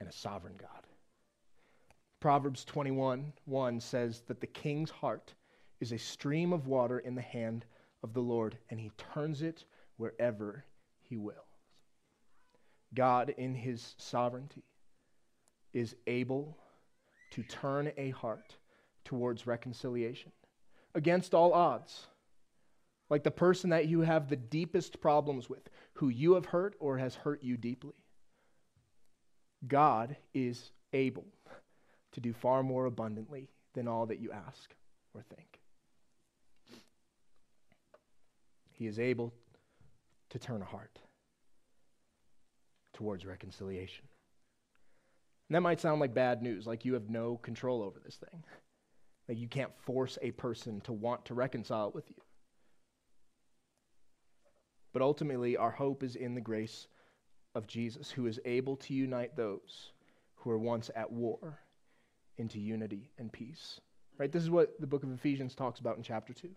and 0.00 0.08
a 0.08 0.12
sovereign 0.12 0.56
God. 0.58 0.86
Proverbs 2.18 2.64
21 2.64 3.30
1 3.44 3.80
says 3.80 4.22
that 4.26 4.40
the 4.40 4.46
king's 4.46 4.90
heart 4.90 5.34
is 5.80 5.92
a 5.92 5.98
stream 5.98 6.54
of 6.54 6.66
water 6.66 7.00
in 7.00 7.14
the 7.14 7.20
hand 7.20 7.66
of 8.02 8.14
the 8.14 8.22
Lord, 8.22 8.56
and 8.70 8.80
he 8.80 8.90
turns 8.96 9.42
it 9.42 9.66
wherever 9.98 10.64
he 11.02 11.18
will. 11.18 11.44
God, 12.94 13.30
in 13.36 13.54
his 13.54 13.94
sovereignty, 13.98 14.64
is 15.72 15.96
able 16.06 16.56
to 17.32 17.42
turn 17.42 17.90
a 17.96 18.10
heart 18.10 18.56
towards 19.04 19.46
reconciliation 19.46 20.32
against 20.94 21.34
all 21.34 21.52
odds. 21.52 22.06
like 23.10 23.22
the 23.22 23.30
person 23.30 23.70
that 23.70 23.86
you 23.86 24.00
have 24.00 24.28
the 24.28 24.36
deepest 24.36 25.00
problems 25.00 25.48
with, 25.48 25.68
who 25.94 26.08
you 26.08 26.34
have 26.34 26.46
hurt 26.46 26.74
or 26.80 26.98
has 26.98 27.14
hurt 27.14 27.42
you 27.42 27.56
deeply. 27.56 27.94
God 29.68 30.16
is 30.32 30.72
able 30.92 31.26
to 32.12 32.20
do 32.20 32.32
far 32.32 32.62
more 32.62 32.86
abundantly 32.86 33.48
than 33.74 33.88
all 33.88 34.06
that 34.06 34.20
you 34.20 34.32
ask 34.32 34.74
or 35.14 35.22
think. 35.22 35.60
He 38.72 38.86
is 38.86 38.98
able 38.98 39.32
to 40.30 40.38
turn 40.38 40.62
a 40.62 40.64
heart 40.64 40.98
towards 42.94 43.26
reconciliation. 43.26 44.04
And 45.48 45.56
that 45.56 45.60
might 45.60 45.80
sound 45.80 46.00
like 46.00 46.14
bad 46.14 46.42
news, 46.42 46.66
like 46.66 46.84
you 46.84 46.94
have 46.94 47.10
no 47.10 47.36
control 47.36 47.82
over 47.82 48.00
this 48.02 48.16
thing. 48.16 48.42
Like 49.28 49.38
you 49.38 49.48
can't 49.48 49.72
force 49.84 50.18
a 50.22 50.30
person 50.32 50.80
to 50.82 50.92
want 50.92 51.24
to 51.26 51.34
reconcile 51.34 51.90
with 51.92 52.08
you. 52.08 52.16
But 54.92 55.02
ultimately, 55.02 55.56
our 55.56 55.72
hope 55.72 56.02
is 56.02 56.14
in 56.14 56.34
the 56.34 56.40
grace 56.40 56.86
of 57.54 57.66
Jesus, 57.66 58.10
who 58.10 58.26
is 58.26 58.40
able 58.44 58.76
to 58.76 58.94
unite 58.94 59.36
those 59.36 59.92
who 60.36 60.50
were 60.50 60.58
once 60.58 60.90
at 60.94 61.10
war 61.10 61.58
into 62.38 62.60
unity 62.60 63.10
and 63.18 63.32
peace. 63.32 63.80
Right? 64.18 64.30
This 64.30 64.42
is 64.42 64.50
what 64.50 64.80
the 64.80 64.86
book 64.86 65.02
of 65.02 65.12
Ephesians 65.12 65.54
talks 65.54 65.80
about 65.80 65.96
in 65.96 66.02
chapter 66.02 66.32
2, 66.32 66.48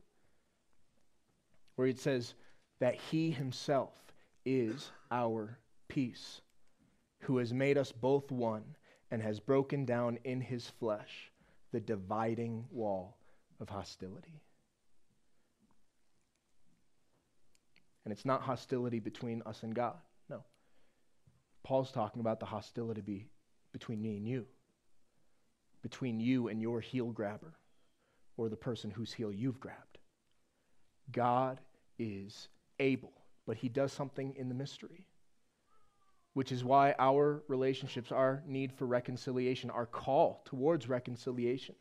where 1.76 1.88
it 1.88 2.00
says 2.00 2.36
that 2.80 2.96
he 2.96 3.32
himself 3.32 3.94
is 4.46 4.92
our 5.12 5.58
peace, 5.98 6.42
who 7.22 7.38
has 7.38 7.52
made 7.52 7.76
us 7.76 7.92
both 7.92 8.32
one 8.32 8.64
and 9.10 9.20
has 9.20 9.40
broken 9.40 9.84
down 9.84 10.20
in 10.26 10.40
his 10.40 10.70
flesh 10.80 11.32
the 11.72 11.80
dividing 11.80 12.64
wall 12.70 13.18
of 13.60 13.68
hostility. 13.68 14.40
And 18.06 18.12
it's 18.12 18.26
not 18.26 18.44
hostility 18.44 19.00
between 19.00 19.42
us 19.48 19.64
and 19.64 19.74
God. 19.74 19.96
No. 20.30 20.44
Paul's 21.64 21.92
talking 21.92 22.20
about 22.20 22.40
the 22.40 22.46
hostility 22.46 23.02
be 23.02 23.26
between 23.74 24.00
me 24.00 24.18
and 24.18 24.28
you, 24.28 24.46
between 25.82 26.20
you 26.20 26.48
and 26.50 26.62
your 26.62 26.80
heel 26.80 27.08
grabber, 27.08 27.56
or 28.38 28.50
the 28.50 28.56
person 28.56 28.92
whose 28.92 29.14
heel 29.14 29.34
you've 29.34 29.60
grabbed. 29.60 29.98
God 31.12 31.60
is 31.98 32.50
able, 32.80 33.14
but 33.48 33.58
he 33.58 33.68
does 33.68 33.92
something 33.92 34.36
in 34.36 34.48
the 34.48 34.54
mystery 34.54 35.08
which 36.38 36.52
is 36.52 36.64
why 36.64 36.94
our 37.00 37.42
relationships, 37.48 38.12
our 38.12 38.44
need 38.46 38.72
for 38.72 38.86
reconciliation, 38.86 39.72
our 39.72 39.88
call 39.88 40.44
towards 40.46 40.88
reconciliation, 40.88 41.74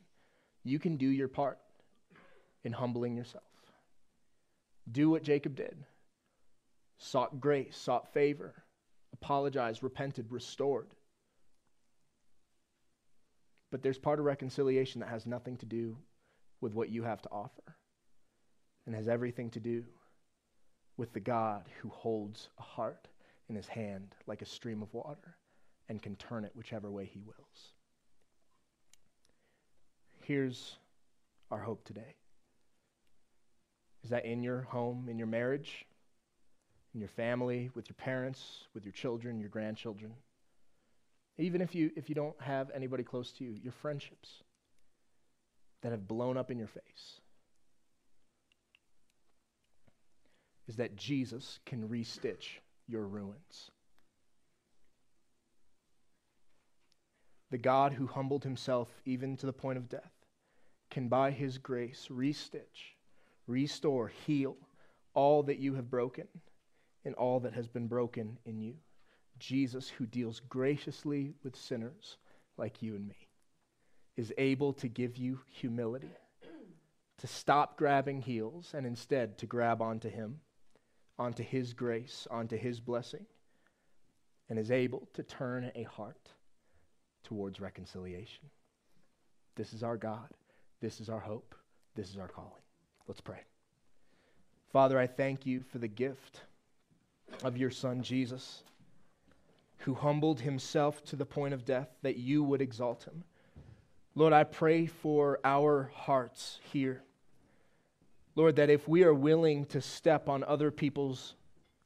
you 0.65 0.79
can 0.79 0.97
do 0.97 1.07
your 1.07 1.29
part 1.29 1.59
in 2.65 2.73
humbling 2.73 3.15
yourself. 3.15 3.45
Do 4.91 5.11
what 5.11 5.23
Jacob 5.23 5.57
did 5.57 5.85
sought 6.97 7.39
grace, 7.39 7.77
sought 7.77 8.15
favor, 8.15 8.55
apologized, 9.13 9.83
repented, 9.83 10.33
restored. 10.33 10.89
But 13.71 13.83
there's 13.83 13.99
part 13.99 14.19
of 14.19 14.25
reconciliation 14.25 15.03
that 15.03 15.11
has 15.11 15.27
nothing 15.27 15.59
to 15.59 15.67
do 15.67 15.99
with 16.63 16.73
what 16.73 16.89
you 16.89 17.03
have 17.03 17.21
to 17.21 17.31
offer 17.31 17.77
and 18.87 18.95
has 18.95 19.07
everything 19.07 19.51
to 19.51 19.61
do 19.61 19.85
with 20.97 21.13
the 21.13 21.21
God 21.21 21.67
who 21.83 21.91
holds 21.91 22.49
a 22.59 22.63
heart 22.63 23.09
in 23.49 23.55
his 23.55 23.67
hand 23.69 24.15
like 24.27 24.43
a 24.43 24.47
stream 24.47 24.83
of 24.83 24.93
water 24.93 25.37
and 25.89 26.03
can 26.03 26.17
turn 26.17 26.45
it 26.45 26.53
whichever 26.55 26.91
way 26.91 27.05
he 27.05 27.21
wills. 27.21 27.73
Here's 30.23 30.77
our 31.51 31.61
hope 31.61 31.85
today. 31.85 32.17
Is 34.03 34.11
that 34.11 34.25
in 34.25 34.43
your 34.43 34.63
home, 34.63 35.09
in 35.09 35.19
your 35.19 35.27
marriage, 35.27 35.87
in 36.95 37.01
your 37.01 37.09
family, 37.09 37.71
with 37.75 37.89
your 37.89 37.97
parents, 37.97 38.65
with 38.75 38.85
your 38.85 38.93
children, 38.93 39.39
your 39.39 39.49
grandchildren, 39.49 40.13
even 41.39 41.61
if 41.61 41.75
you, 41.75 41.91
if 41.97 42.09
you 42.09 42.15
don't 42.15 42.41
have 42.41 42.71
anybody 42.75 43.03
close 43.03 43.31
to 43.33 43.45
you, 43.45 43.51
your 43.63 43.73
friendships 43.73 44.43
that 45.83 45.93
have 45.93 46.09
blown 46.09 46.37
up 46.37 46.51
in 46.51 46.59
your 46.59 46.69
face, 46.69 47.21
is 50.67 50.77
that 50.77 50.97
Jesus 50.97 51.61
can 51.67 51.89
restitch 51.89 52.59
your 52.89 53.07
ruins. 53.07 53.70
The 57.51 57.59
God 57.59 57.93
who 57.93 58.07
humbled 58.07 58.45
himself 58.45 58.89
even 59.05 59.37
to 59.37 59.47
the 59.47 59.53
point 59.53 59.78
of 59.78 59.89
death 59.89 60.12
can, 60.91 61.09
by 61.09 61.30
his 61.30 61.59
grace, 61.59 62.09
restitch, 62.11 62.95
restore, 63.47 64.09
heal 64.09 64.57
all 65.14 65.43
that 65.45 65.59
you 65.59 65.74
have 65.74 65.91
broken 65.91 66.26
and 67.05 67.14
all 67.14 67.41
that 67.41 67.55
has 67.55 67.68
been 67.68 67.87
broken 67.87 68.39
in 68.45 68.61
you. 68.61 68.74
Jesus, 69.39 69.89
who 69.89 70.07
deals 70.07 70.41
graciously 70.49 71.34
with 71.45 71.57
sinners 71.57 72.16
like 72.57 72.82
you 72.82 72.95
and 72.95 73.07
me, 73.07 73.28
is 74.16 74.32
able 74.39 74.72
to 74.74 74.89
give 74.89 75.16
you 75.16 75.41
humility, 75.49 76.11
to 77.18 77.26
stop 77.26 77.76
grabbing 77.76 78.22
heels 78.22 78.72
and 78.74 78.87
instead 78.87 79.39
to 79.39 79.47
grab 79.47 79.80
onto 79.80 80.09
him 80.09 80.41
onto 81.19 81.43
His 81.43 81.73
grace, 81.73 82.27
onto 82.31 82.57
His 82.57 82.81
blessing, 82.81 83.27
and 84.49 84.59
is 84.59 84.71
able 84.71 85.09
to 85.14 85.23
turn 85.23 85.71
a 85.75 85.83
heart 85.85 86.31
towards 87.25 87.61
reconciliation. 87.61 88.45
This 89.57 89.73
is 89.73 89.83
our 89.83 89.97
God. 89.97 90.29
This 90.81 91.01
is 91.01 91.09
our 91.09 91.21
hope. 91.21 91.55
This 91.95 92.11
is 92.11 92.19
our 92.19 92.29
calling. 92.29 92.53
Let's 93.09 93.21
pray. 93.21 93.41
Father, 94.73 94.99
I 94.99 95.07
thank 95.07 95.47
you 95.47 95.62
for 95.73 95.79
the 95.79 95.89
gift 95.89 96.43
of 97.43 97.57
your 97.57 97.71
Son, 97.71 98.03
Jesus, 98.03 98.62
who 99.79 99.95
humbled 99.95 100.41
himself 100.41 101.03
to 101.05 101.17
the 101.17 101.27
point 101.27 101.55
of 101.55 101.64
death 101.64 101.89
that 102.03 102.17
you 102.17 102.43
would 102.43 102.61
exalt 102.61 103.05
him. 103.05 103.25
Lord, 104.14 104.33
I 104.33 104.45
pray 104.45 104.87
for 104.87 105.41
our 105.45 105.91
hearts 105.95 106.61
here. 106.73 107.03
Lord, 108.37 108.57
that 108.57 108.70
if 108.70 108.87
we 108.87 109.03
are 109.03 109.14
willing 109.14 109.64
to 109.66 109.80
step 109.80 110.28
on 110.28 110.45
other 110.45 110.70
people's 110.70 111.34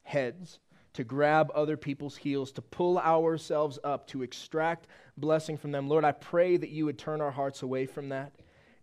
heads, 0.03 0.59
to 0.93 1.05
grab 1.05 1.49
other 1.55 1.77
people's 1.77 2.17
heels, 2.17 2.51
to 2.51 2.61
pull 2.61 2.99
ourselves 2.99 3.79
up, 3.85 4.05
to 4.07 4.21
extract 4.21 4.87
blessing 5.15 5.57
from 5.57 5.71
them, 5.71 5.87
Lord, 5.87 6.03
I 6.03 6.11
pray 6.11 6.57
that 6.57 6.69
you 6.69 6.85
would 6.85 6.97
turn 6.97 7.21
our 7.21 7.31
hearts 7.31 7.63
away 7.63 7.85
from 7.85 8.09
that 8.09 8.33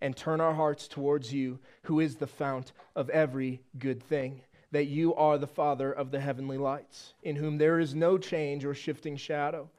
and 0.01 0.17
turn 0.17 0.41
our 0.41 0.55
hearts 0.55 0.89
towards 0.89 1.35
you, 1.35 1.59
who 1.83 2.01
is 2.01 2.17
the 2.17 2.27
fount 2.27 2.73
of 2.97 3.11
every 3.11 3.61
good 3.79 4.03
thing. 4.03 4.41
That 4.71 4.87
you 4.87 5.15
are 5.15 5.39
the 5.39 5.47
Father 5.47 5.93
of 5.93 6.11
the 6.11 6.21
heavenly 6.21 6.59
lights, 6.59 7.15
in 7.23 7.37
whom 7.37 7.59
there 7.59 7.79
is 7.79 7.95
no 7.95 8.17
change 8.17 8.65
or 8.65 8.75
shifting 8.75 9.17
shadow. 9.17 9.71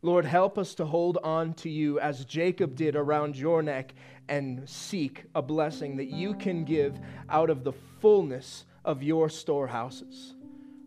Lord, 0.00 0.24
help 0.24 0.58
us 0.58 0.74
to 0.76 0.84
hold 0.84 1.18
on 1.24 1.54
to 1.54 1.68
you 1.68 1.98
as 1.98 2.24
Jacob 2.24 2.76
did 2.76 2.94
around 2.94 3.36
your 3.36 3.62
neck 3.62 3.94
and 4.28 4.68
seek 4.68 5.24
a 5.34 5.42
blessing 5.42 5.96
that 5.96 6.08
you 6.08 6.34
can 6.34 6.64
give 6.64 6.98
out 7.28 7.50
of 7.50 7.64
the 7.64 7.72
fullness 8.00 8.64
of 8.84 9.02
your 9.02 9.28
storehouses. 9.28 10.34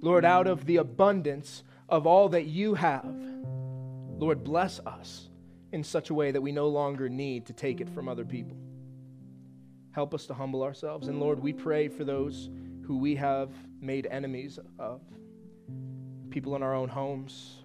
Lord, 0.01 0.24
out 0.24 0.47
of 0.47 0.66
the 0.66 0.78
abundance 0.78 1.64
of 1.89 2.07
all 2.07 2.30
that 2.30 2.45
you 2.45 2.74
have, 2.76 3.14
Lord, 4.18 4.43
bless 4.43 4.80
us 4.80 5.28
in 5.74 5.84
such 5.84 6.09
a 6.09 6.14
way 6.14 6.32
that 6.32 6.41
we 6.41 6.51
no 6.51 6.68
longer 6.70 7.09
need 7.09 7.45
to 7.47 7.53
take 7.53 7.82
it 7.82 7.89
from 7.89 8.07
other 8.07 8.26
people. 8.26 8.57
Help 9.91 10.14
us 10.14 10.26
to 10.28 10.34
humble 10.34 10.64
ourselves. 10.64 11.09
And 11.09 11.20
Lord, 11.20 11.41
we 11.41 11.51
pray 11.51 11.89
for 11.89 12.05
those 12.05 12.49
who 12.84 12.97
we 12.97 13.16
have 13.16 13.49
made 13.82 14.07
enemies 14.09 14.57
of 14.80 15.01
people 16.30 16.55
in 16.55 16.64
our 16.64 16.74
own 16.74 16.88
homes 16.88 17.61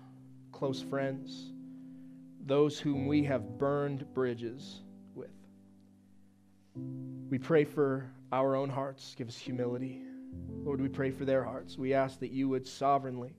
close 0.56 0.80
friends, 0.80 1.52
those 2.46 2.78
whom 2.78 3.06
we 3.06 3.20
mm. 3.20 3.26
have 3.26 3.58
burned 3.58 4.06
bridges 4.14 4.80
with. 5.14 5.28
We 7.28 7.38
pray 7.38 7.64
for 7.64 8.10
our 8.32 8.56
own 8.56 8.70
hearts. 8.70 9.14
Give 9.18 9.28
us 9.28 9.36
humility. 9.36 10.00
Lord, 10.64 10.80
we 10.80 10.88
pray 10.88 11.10
for 11.10 11.26
their 11.26 11.44
hearts. 11.44 11.76
We 11.76 11.92
ask 11.92 12.18
that 12.20 12.30
you 12.30 12.48
would 12.48 12.66
sovereignly 12.66 13.36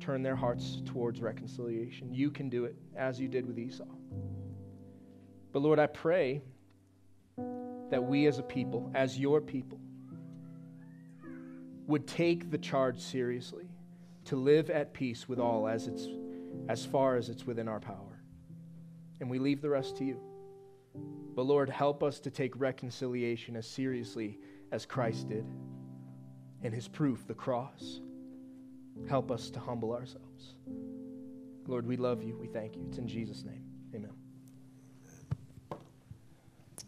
turn 0.00 0.22
their 0.22 0.36
hearts 0.36 0.80
towards 0.86 1.20
reconciliation. 1.20 2.14
You 2.14 2.30
can 2.30 2.48
do 2.48 2.64
it 2.64 2.76
as 2.96 3.20
you 3.20 3.28
did 3.28 3.46
with 3.46 3.58
Esau. 3.58 3.84
But 5.52 5.60
Lord, 5.60 5.78
I 5.78 5.86
pray 5.86 6.42
that 7.90 8.02
we 8.02 8.26
as 8.26 8.38
a 8.38 8.42
people, 8.42 8.90
as 8.94 9.18
your 9.18 9.42
people, 9.42 9.78
would 11.86 12.06
take 12.06 12.50
the 12.50 12.58
charge 12.58 13.00
seriously 13.00 13.68
to 14.24 14.36
live 14.36 14.70
at 14.70 14.94
peace 14.94 15.28
with 15.28 15.38
all 15.38 15.68
as 15.68 15.86
it's 15.86 16.06
as 16.68 16.84
far 16.84 17.16
as 17.16 17.28
it's 17.28 17.46
within 17.46 17.68
our 17.68 17.80
power. 17.80 18.22
And 19.20 19.28
we 19.28 19.38
leave 19.38 19.60
the 19.60 19.70
rest 19.70 19.96
to 19.98 20.04
you. 20.04 20.20
But 21.34 21.42
Lord, 21.42 21.68
help 21.70 22.02
us 22.02 22.20
to 22.20 22.30
take 22.30 22.58
reconciliation 22.58 23.56
as 23.56 23.66
seriously 23.66 24.38
as 24.70 24.84
Christ 24.84 25.28
did 25.28 25.44
and 26.62 26.74
his 26.74 26.88
proof, 26.88 27.26
the 27.26 27.34
cross. 27.34 28.00
Help 29.08 29.30
us 29.30 29.50
to 29.50 29.60
humble 29.60 29.92
ourselves. 29.92 30.54
Lord, 31.66 31.86
we 31.86 31.96
love 31.96 32.22
you. 32.22 32.36
We 32.36 32.48
thank 32.48 32.76
you. 32.76 32.84
It's 32.88 32.98
in 32.98 33.06
Jesus' 33.06 33.44
name. 33.44 33.64
Amen. 33.94 34.12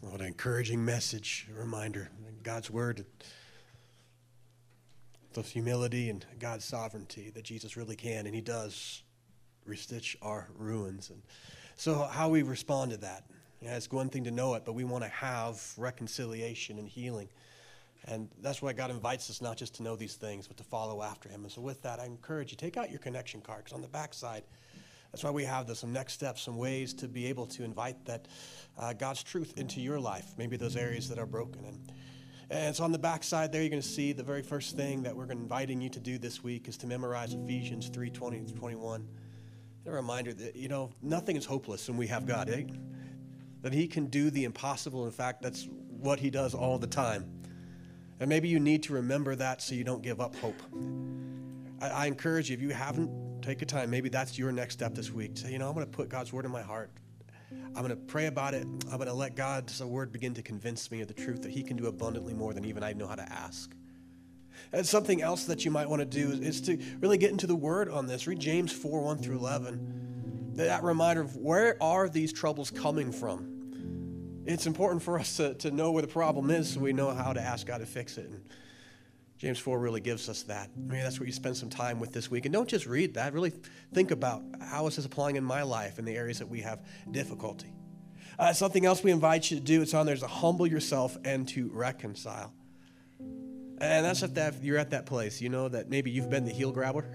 What 0.01 0.19
an 0.19 0.27
encouraging 0.27 0.83
message, 0.83 1.47
a 1.55 1.59
reminder. 1.59 2.09
God's 2.43 2.71
word 2.71 3.05
the 5.33 5.41
humility 5.41 6.09
and 6.09 6.25
God's 6.39 6.65
sovereignty 6.65 7.29
that 7.29 7.43
Jesus 7.43 7.77
really 7.77 7.95
can, 7.95 8.25
and 8.25 8.35
He 8.35 8.41
does 8.41 9.03
restitch 9.67 10.15
our 10.21 10.49
ruins. 10.57 11.09
And 11.09 11.21
so, 11.75 11.95
how 12.03 12.29
we 12.29 12.43
respond 12.43 12.91
to 12.91 12.97
that, 12.97 13.25
yeah, 13.61 13.75
it's 13.75 13.91
one 13.91 14.09
thing 14.09 14.23
to 14.25 14.31
know 14.31 14.55
it, 14.55 14.63
but 14.65 14.73
we 14.73 14.83
want 14.83 15.03
to 15.03 15.09
have 15.09 15.61
reconciliation 15.77 16.79
and 16.79 16.87
healing. 16.87 17.29
And 18.05 18.29
that's 18.41 18.61
why 18.61 18.73
God 18.73 18.89
invites 18.89 19.29
us 19.29 19.41
not 19.41 19.57
just 19.57 19.75
to 19.75 19.83
know 19.83 19.95
these 19.95 20.15
things, 20.15 20.47
but 20.47 20.57
to 20.57 20.63
follow 20.63 21.03
after 21.03 21.29
Him. 21.29 21.43
And 21.43 21.51
so, 21.51 21.61
with 21.61 21.81
that, 21.83 21.99
I 21.99 22.05
encourage 22.05 22.51
you 22.51 22.57
take 22.57 22.77
out 22.77 22.89
your 22.89 22.99
connection 22.99 23.41
card 23.41 23.65
because 23.65 23.73
on 23.73 23.81
the 23.81 23.87
back 23.87 24.13
side, 24.13 24.43
that's 25.11 25.23
why 25.23 25.31
we 25.31 25.43
have 25.43 25.67
this, 25.67 25.79
some 25.79 25.91
next 25.91 26.13
steps, 26.13 26.41
some 26.41 26.57
ways 26.57 26.93
to 26.95 27.07
be 27.07 27.25
able 27.27 27.45
to 27.47 27.63
invite 27.63 28.05
that 28.05 28.27
uh, 28.79 28.93
God's 28.93 29.23
truth 29.23 29.53
into 29.57 29.81
your 29.81 29.99
life, 29.99 30.33
maybe 30.37 30.55
those 30.55 30.77
areas 30.77 31.09
that 31.09 31.19
are 31.19 31.25
broken. 31.25 31.65
And, 31.65 31.91
and 32.49 32.75
so 32.75 32.83
on 32.83 32.91
the 32.91 32.99
back 32.99 33.23
side 33.23 33.51
there, 33.51 33.61
you're 33.61 33.69
going 33.69 33.81
to 33.81 33.87
see 33.87 34.13
the 34.13 34.23
very 34.23 34.41
first 34.41 34.75
thing 34.75 35.03
that 35.03 35.15
we're 35.15 35.29
inviting 35.31 35.81
you 35.81 35.89
to 35.89 35.99
do 35.99 36.17
this 36.17 36.43
week 36.43 36.67
is 36.67 36.77
to 36.77 36.87
memorize 36.87 37.33
Ephesians 37.33 37.89
3 37.89 38.09
20 38.09 38.45
to 38.45 38.53
21. 38.53 39.07
A 39.85 39.91
reminder 39.91 40.33
that, 40.33 40.55
you 40.55 40.67
know, 40.67 40.91
nothing 41.01 41.35
is 41.35 41.45
hopeless 41.45 41.87
when 41.87 41.97
we 41.97 42.07
have 42.07 42.27
God, 42.27 42.49
eh? 42.49 42.63
That 43.61 43.73
He 43.73 43.87
can 43.87 44.05
do 44.07 44.29
the 44.29 44.43
impossible. 44.43 45.05
In 45.05 45.11
fact, 45.11 45.41
that's 45.41 45.67
what 45.99 46.19
He 46.19 46.29
does 46.29 46.53
all 46.53 46.77
the 46.77 46.87
time. 46.87 47.29
And 48.19 48.29
maybe 48.29 48.47
you 48.47 48.59
need 48.59 48.83
to 48.83 48.93
remember 48.93 49.35
that 49.35 49.61
so 49.61 49.73
you 49.73 49.83
don't 49.83 50.03
give 50.03 50.21
up 50.21 50.35
hope. 50.35 50.61
I, 51.81 51.89
I 51.89 52.05
encourage 52.05 52.49
you, 52.51 52.55
if 52.55 52.61
you 52.61 52.69
haven't, 52.69 53.41
take 53.41 53.63
a 53.63 53.65
time. 53.65 53.89
Maybe 53.89 54.09
that's 54.09 54.37
your 54.37 54.51
next 54.51 54.75
step 54.75 54.93
this 54.93 55.11
week. 55.11 55.31
Say, 55.33 55.51
you 55.51 55.57
know, 55.57 55.67
I'm 55.67 55.73
going 55.73 55.85
to 55.87 55.91
put 55.91 56.09
God's 56.09 56.31
word 56.31 56.45
in 56.45 56.51
my 56.51 56.61
heart. 56.61 56.91
I'm 57.51 57.83
going 57.83 57.89
to 57.89 57.95
pray 57.95 58.27
about 58.27 58.53
it. 58.53 58.63
I'm 58.63 58.97
going 58.97 59.07
to 59.07 59.13
let 59.13 59.35
God's 59.35 59.83
word 59.83 60.11
begin 60.11 60.35
to 60.35 60.43
convince 60.43 60.91
me 60.91 61.01
of 61.01 61.07
the 61.07 61.13
truth 61.13 61.41
that 61.41 61.51
He 61.51 61.63
can 61.63 61.75
do 61.75 61.87
abundantly 61.87 62.33
more 62.33 62.53
than 62.53 62.65
even 62.65 62.83
I 62.83 62.93
know 62.93 63.07
how 63.07 63.15
to 63.15 63.31
ask. 63.31 63.73
Something 64.83 65.21
else 65.21 65.45
that 65.45 65.65
you 65.65 65.71
might 65.71 65.89
want 65.89 66.01
to 66.01 66.05
do 66.05 66.31
is 66.31 66.61
to 66.61 66.77
really 66.99 67.17
get 67.17 67.31
into 67.31 67.47
the 67.47 67.55
word 67.55 67.89
on 67.89 68.07
this. 68.07 68.27
Read 68.27 68.39
James 68.39 68.71
4 68.71 69.03
1 69.03 69.17
through 69.19 69.37
11. 69.37 70.53
That 70.55 70.83
reminder 70.83 71.21
of 71.21 71.35
where 71.37 71.81
are 71.81 72.09
these 72.09 72.33
troubles 72.33 72.71
coming 72.71 73.11
from? 73.11 74.43
It's 74.45 74.65
important 74.65 75.03
for 75.03 75.19
us 75.19 75.37
to, 75.37 75.53
to 75.55 75.71
know 75.71 75.91
where 75.91 76.01
the 76.01 76.07
problem 76.07 76.49
is 76.49 76.73
so 76.73 76.79
we 76.79 76.93
know 76.93 77.11
how 77.11 77.33
to 77.33 77.41
ask 77.41 77.67
God 77.67 77.77
to 77.77 77.85
fix 77.85 78.17
it. 78.17 78.29
And 78.29 78.43
James 79.37 79.59
4 79.59 79.79
really 79.79 80.01
gives 80.01 80.29
us 80.29 80.43
that. 80.43 80.69
Maybe 80.75 81.01
that's 81.01 81.19
where 81.19 81.25
you 81.27 81.33
spend 81.33 81.57
some 81.57 81.69
time 81.69 81.99
with 81.99 82.11
this 82.11 82.29
week. 82.29 82.45
And 82.45 82.53
don't 82.53 82.69
just 82.69 82.85
read 82.85 83.15
that, 83.15 83.33
really 83.33 83.53
think 83.93 84.11
about 84.11 84.43
how 84.61 84.87
is 84.87 84.97
this 84.97 85.05
applying 85.05 85.35
in 85.35 85.43
my 85.43 85.63
life 85.63 85.99
in 85.99 86.05
the 86.05 86.15
areas 86.15 86.39
that 86.39 86.47
we 86.47 86.61
have 86.61 86.85
difficulty. 87.09 87.73
Uh, 88.37 88.53
something 88.53 88.85
else 88.85 89.03
we 89.03 89.11
invite 89.11 89.49
you 89.49 89.57
to 89.57 89.63
do, 89.63 89.81
it's 89.81 89.93
on 89.93 90.05
there, 90.05 90.15
is 90.15 90.21
to 90.21 90.27
humble 90.27 90.67
yourself 90.67 91.17
and 91.23 91.47
to 91.47 91.69
reconcile. 91.73 92.53
And 93.81 94.05
that's 94.05 94.21
if 94.21 94.35
that, 94.35 94.63
you're 94.63 94.77
at 94.77 94.91
that 94.91 95.05
place. 95.05 95.41
You 95.41 95.49
know 95.49 95.67
that 95.67 95.89
maybe 95.89 96.11
you've 96.11 96.29
been 96.29 96.45
the 96.45 96.51
heel 96.51 96.71
grabber, 96.71 97.11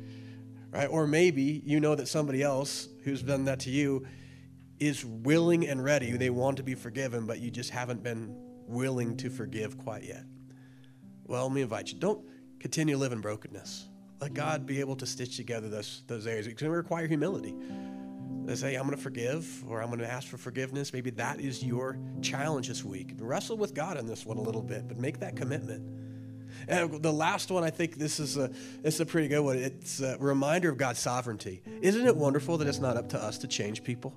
right? 0.72 0.86
Or 0.86 1.06
maybe 1.06 1.62
you 1.64 1.80
know 1.80 1.94
that 1.94 2.08
somebody 2.08 2.42
else 2.42 2.88
who's 3.04 3.22
done 3.22 3.44
that 3.44 3.60
to 3.60 3.70
you 3.70 4.06
is 4.80 5.04
willing 5.04 5.68
and 5.68 5.84
ready. 5.84 6.10
They 6.12 6.30
want 6.30 6.56
to 6.56 6.62
be 6.62 6.74
forgiven, 6.74 7.26
but 7.26 7.40
you 7.40 7.50
just 7.50 7.70
haven't 7.70 8.02
been 8.02 8.34
willing 8.66 9.16
to 9.18 9.28
forgive 9.28 9.76
quite 9.78 10.04
yet. 10.04 10.24
Well, 11.26 11.44
let 11.44 11.52
me 11.52 11.62
invite 11.62 11.92
you. 11.92 11.98
Don't 11.98 12.24
continue 12.58 13.02
in 13.02 13.20
brokenness. 13.20 13.88
Let 14.20 14.34
God 14.34 14.66
be 14.66 14.80
able 14.80 14.96
to 14.96 15.06
stitch 15.06 15.36
together 15.36 15.68
those, 15.68 16.02
those 16.06 16.26
areas. 16.26 16.46
It's 16.46 16.60
going 16.60 16.72
to 16.72 16.76
require 16.76 17.06
humility. 17.06 17.54
They 18.48 18.54
say, 18.54 18.76
I'm 18.76 18.86
going 18.86 18.96
to 18.96 19.02
forgive 19.02 19.62
or 19.68 19.82
I'm 19.82 19.88
going 19.88 19.98
to 19.98 20.10
ask 20.10 20.26
for 20.26 20.38
forgiveness. 20.38 20.94
Maybe 20.94 21.10
that 21.10 21.38
is 21.38 21.62
your 21.62 21.98
challenge 22.22 22.68
this 22.68 22.82
week. 22.82 23.12
Wrestle 23.18 23.58
with 23.58 23.74
God 23.74 23.98
in 23.98 24.06
this 24.06 24.24
one 24.24 24.38
a 24.38 24.40
little 24.40 24.62
bit, 24.62 24.88
but 24.88 24.96
make 24.96 25.20
that 25.20 25.36
commitment. 25.36 25.86
And 26.66 27.02
the 27.02 27.12
last 27.12 27.50
one, 27.50 27.62
I 27.62 27.68
think 27.68 27.96
this 27.96 28.18
is 28.18 28.38
a, 28.38 28.50
it's 28.82 29.00
a 29.00 29.06
pretty 29.06 29.28
good 29.28 29.42
one. 29.42 29.58
It's 29.58 30.00
a 30.00 30.16
reminder 30.18 30.70
of 30.70 30.78
God's 30.78 30.98
sovereignty. 30.98 31.60
Isn't 31.82 32.06
it 32.06 32.16
wonderful 32.16 32.56
that 32.56 32.66
it's 32.66 32.78
not 32.78 32.96
up 32.96 33.10
to 33.10 33.22
us 33.22 33.36
to 33.38 33.48
change 33.48 33.84
people? 33.84 34.16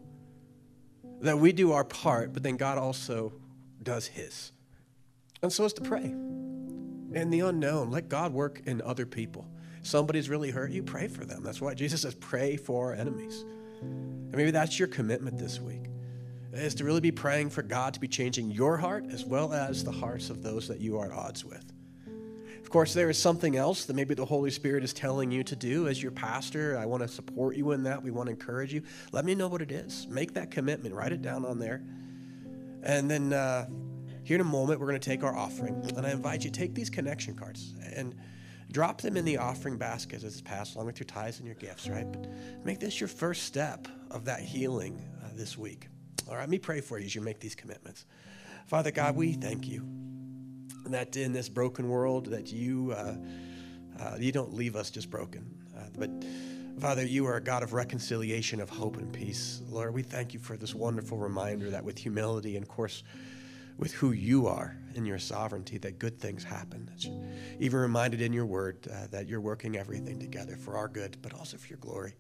That 1.19 1.37
we 1.37 1.51
do 1.51 1.73
our 1.73 1.83
part, 1.83 2.31
but 2.31 2.41
then 2.41 2.55
God 2.55 2.77
also 2.77 3.33
does 3.83 4.07
his. 4.07 4.53
And 5.43 5.51
so 5.51 5.65
is 5.65 5.73
to 5.73 5.81
pray. 5.81 6.05
In 6.05 7.31
the 7.31 7.41
unknown, 7.41 7.91
let 7.91 8.07
God 8.07 8.31
work 8.31 8.61
in 8.65 8.81
other 8.81 9.05
people. 9.05 9.45
Somebody's 9.83 10.29
really 10.29 10.51
hurt 10.51 10.71
you, 10.71 10.83
pray 10.83 11.09
for 11.09 11.25
them. 11.25 11.43
That's 11.43 11.59
why 11.59 11.73
Jesus 11.73 12.03
says, 12.03 12.15
pray 12.15 12.55
for 12.55 12.91
our 12.91 12.93
enemies. 12.93 13.43
And 13.81 14.35
maybe 14.35 14.51
that's 14.51 14.79
your 14.79 14.87
commitment 14.87 15.37
this 15.37 15.59
week, 15.59 15.85
is 16.53 16.75
to 16.75 16.83
really 16.83 17.01
be 17.01 17.11
praying 17.11 17.49
for 17.49 17.61
God 17.61 17.93
to 17.95 17.99
be 17.99 18.07
changing 18.07 18.51
your 18.51 18.77
heart 18.77 19.05
as 19.11 19.25
well 19.25 19.51
as 19.53 19.83
the 19.83 19.91
hearts 19.91 20.29
of 20.29 20.43
those 20.43 20.67
that 20.67 20.79
you 20.79 20.97
are 20.99 21.07
at 21.07 21.11
odds 21.11 21.43
with. 21.43 21.71
Of 22.61 22.69
course, 22.69 22.93
there 22.93 23.09
is 23.09 23.17
something 23.17 23.57
else 23.57 23.83
that 23.85 23.95
maybe 23.95 24.13
the 24.13 24.25
Holy 24.25 24.49
Spirit 24.49 24.83
is 24.85 24.93
telling 24.93 25.29
you 25.29 25.43
to 25.43 25.55
do 25.57 25.89
as 25.89 26.01
your 26.01 26.11
pastor. 26.11 26.77
I 26.77 26.85
want 26.85 27.03
to 27.03 27.09
support 27.09 27.57
you 27.57 27.71
in 27.71 27.83
that. 27.83 28.01
We 28.01 28.11
want 28.11 28.27
to 28.27 28.31
encourage 28.31 28.73
you. 28.73 28.83
Let 29.11 29.25
me 29.25 29.35
know 29.35 29.49
what 29.49 29.61
it 29.61 29.71
is. 29.71 30.07
Make 30.09 30.35
that 30.35 30.51
commitment. 30.51 30.95
Write 30.95 31.11
it 31.11 31.21
down 31.21 31.43
on 31.43 31.59
there. 31.59 31.83
And 32.83 33.11
then 33.11 33.33
uh, 33.33 33.67
here 34.23 34.35
in 34.35 34.41
a 34.41 34.45
moment, 34.45 34.79
we're 34.79 34.87
going 34.87 34.99
to 34.99 35.09
take 35.09 35.23
our 35.23 35.35
offering. 35.35 35.83
And 35.97 36.07
I 36.07 36.11
invite 36.11 36.45
you 36.45 36.49
to 36.49 36.57
take 36.57 36.73
these 36.73 36.89
connection 36.89 37.35
cards 37.35 37.73
and 37.93 38.15
drop 38.71 39.01
them 39.01 39.17
in 39.17 39.25
the 39.25 39.37
offering 39.37 39.77
basket 39.77 40.23
as 40.23 40.23
it's 40.23 40.41
passed 40.41 40.75
along 40.75 40.87
with 40.87 40.99
your 40.99 41.05
tithes 41.05 41.39
and 41.39 41.45
your 41.45 41.55
gifts, 41.55 41.89
right? 41.89 42.09
But 42.09 42.27
make 42.63 42.79
this 42.79 42.99
your 42.99 43.09
first 43.09 43.43
step 43.43 43.87
of 44.09 44.25
that 44.25 44.41
healing 44.41 45.01
uh, 45.23 45.29
this 45.33 45.57
week. 45.57 45.87
All 46.27 46.35
right, 46.35 46.41
let 46.41 46.49
me 46.49 46.59
pray 46.59 46.81
for 46.81 46.97
you 46.97 47.05
as 47.05 47.15
you 47.15 47.21
make 47.21 47.39
these 47.39 47.55
commitments. 47.55 48.05
Father 48.67 48.91
God, 48.91 49.15
we 49.15 49.33
thank 49.33 49.67
you 49.67 49.85
that 50.85 51.15
in 51.17 51.33
this 51.33 51.49
broken 51.49 51.89
world 51.89 52.27
that 52.27 52.51
you 52.51 52.93
uh, 52.97 53.15
uh, 53.99 54.15
you 54.19 54.31
don't 54.31 54.53
leave 54.53 54.75
us 54.75 54.89
just 54.89 55.09
broken, 55.09 55.45
uh, 55.77 55.81
but 55.97 56.09
Father, 56.79 57.05
you 57.05 57.27
are 57.27 57.35
a 57.35 57.41
God 57.41 57.61
of 57.61 57.73
reconciliation, 57.73 58.59
of 58.61 58.69
hope 58.69 58.97
and 58.97 59.11
peace. 59.11 59.61
Lord, 59.69 59.93
we 59.93 60.01
thank 60.01 60.33
you 60.33 60.39
for 60.39 60.57
this 60.57 60.73
wonderful 60.73 61.17
reminder 61.17 61.69
that 61.69 61.83
with 61.83 61.97
humility 61.97 62.55
and, 62.55 62.63
of 62.63 62.69
course, 62.69 63.03
with 63.77 63.91
who 63.91 64.11
you 64.11 64.47
are 64.47 64.75
in 64.95 65.05
your 65.05 65.19
sovereignty, 65.19 65.77
that 65.79 65.99
good 65.99 66.19
things 66.19 66.43
happen. 66.43 66.89
Even 67.59 67.79
reminded 67.79 68.21
in 68.21 68.33
your 68.33 68.45
word 68.45 68.87
uh, 68.91 69.07
that 69.11 69.27
you're 69.27 69.41
working 69.41 69.77
everything 69.77 70.19
together 70.19 70.55
for 70.55 70.77
our 70.77 70.87
good, 70.87 71.17
but 71.21 71.33
also 71.33 71.57
for 71.57 71.67
your 71.67 71.77
glory. 71.77 72.15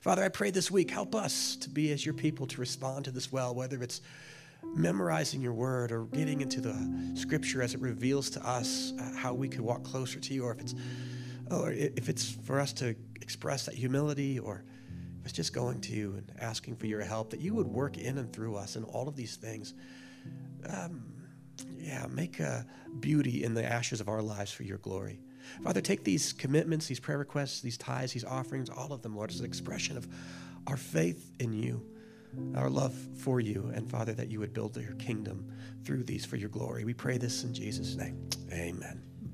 Father, 0.00 0.24
I 0.24 0.28
pray 0.28 0.50
this 0.50 0.70
week, 0.70 0.90
help 0.90 1.14
us 1.14 1.56
to 1.56 1.68
be 1.68 1.92
as 1.92 2.04
your 2.04 2.14
people 2.14 2.46
to 2.46 2.60
respond 2.60 3.04
to 3.04 3.10
this 3.10 3.30
well, 3.30 3.54
whether 3.54 3.82
it's 3.82 4.00
memorizing 4.62 5.40
your 5.40 5.52
word 5.52 5.90
or 5.92 6.04
getting 6.06 6.40
into 6.40 6.60
the 6.60 6.74
scripture 7.14 7.62
as 7.62 7.74
it 7.74 7.80
reveals 7.80 8.30
to 8.30 8.46
us 8.46 8.92
uh, 8.98 9.14
how 9.16 9.34
we 9.34 9.48
could 9.48 9.60
walk 9.60 9.82
closer 9.82 10.20
to 10.20 10.34
you, 10.34 10.44
or 10.44 10.52
if 10.52 10.60
it's, 10.60 10.74
or 11.50 11.72
if 11.72 12.08
it's 12.08 12.30
for 12.30 12.60
us 12.60 12.72
to 12.74 12.94
express 13.20 13.66
that 13.66 13.74
humility, 13.74 14.38
or 14.38 14.64
if 15.20 15.26
it's 15.26 15.34
just 15.34 15.52
going 15.52 15.80
to 15.80 15.92
you 15.92 16.14
and 16.14 16.32
asking 16.40 16.76
for 16.76 16.86
your 16.86 17.02
help, 17.02 17.30
that 17.30 17.40
you 17.40 17.54
would 17.54 17.66
work 17.66 17.98
in 17.98 18.18
and 18.18 18.32
through 18.32 18.56
us 18.56 18.76
in 18.76 18.84
all 18.84 19.08
of 19.08 19.16
these 19.16 19.36
things. 19.36 19.74
Um, 20.68 21.09
yeah, 21.78 22.06
make 22.10 22.40
a 22.40 22.66
beauty 23.00 23.44
in 23.44 23.54
the 23.54 23.64
ashes 23.64 24.00
of 24.00 24.08
our 24.08 24.22
lives 24.22 24.52
for 24.52 24.62
your 24.62 24.78
glory. 24.78 25.20
Father, 25.62 25.80
take 25.80 26.04
these 26.04 26.32
commitments, 26.32 26.86
these 26.86 27.00
prayer 27.00 27.18
requests, 27.18 27.60
these 27.60 27.78
tithes, 27.78 28.12
these 28.12 28.24
offerings, 28.24 28.70
all 28.70 28.92
of 28.92 29.02
them, 29.02 29.16
Lord, 29.16 29.30
as 29.30 29.40
an 29.40 29.46
expression 29.46 29.96
of 29.96 30.06
our 30.66 30.76
faith 30.76 31.32
in 31.40 31.52
you, 31.52 31.84
our 32.54 32.70
love 32.70 32.94
for 33.18 33.40
you, 33.40 33.70
and 33.74 33.90
Father, 33.90 34.12
that 34.12 34.28
you 34.28 34.38
would 34.40 34.52
build 34.52 34.76
your 34.76 34.94
kingdom 34.94 35.50
through 35.84 36.04
these 36.04 36.24
for 36.24 36.36
your 36.36 36.50
glory. 36.50 36.84
We 36.84 36.94
pray 36.94 37.18
this 37.18 37.42
in 37.44 37.54
Jesus' 37.54 37.96
name. 37.96 38.28
Amen. 38.52 39.09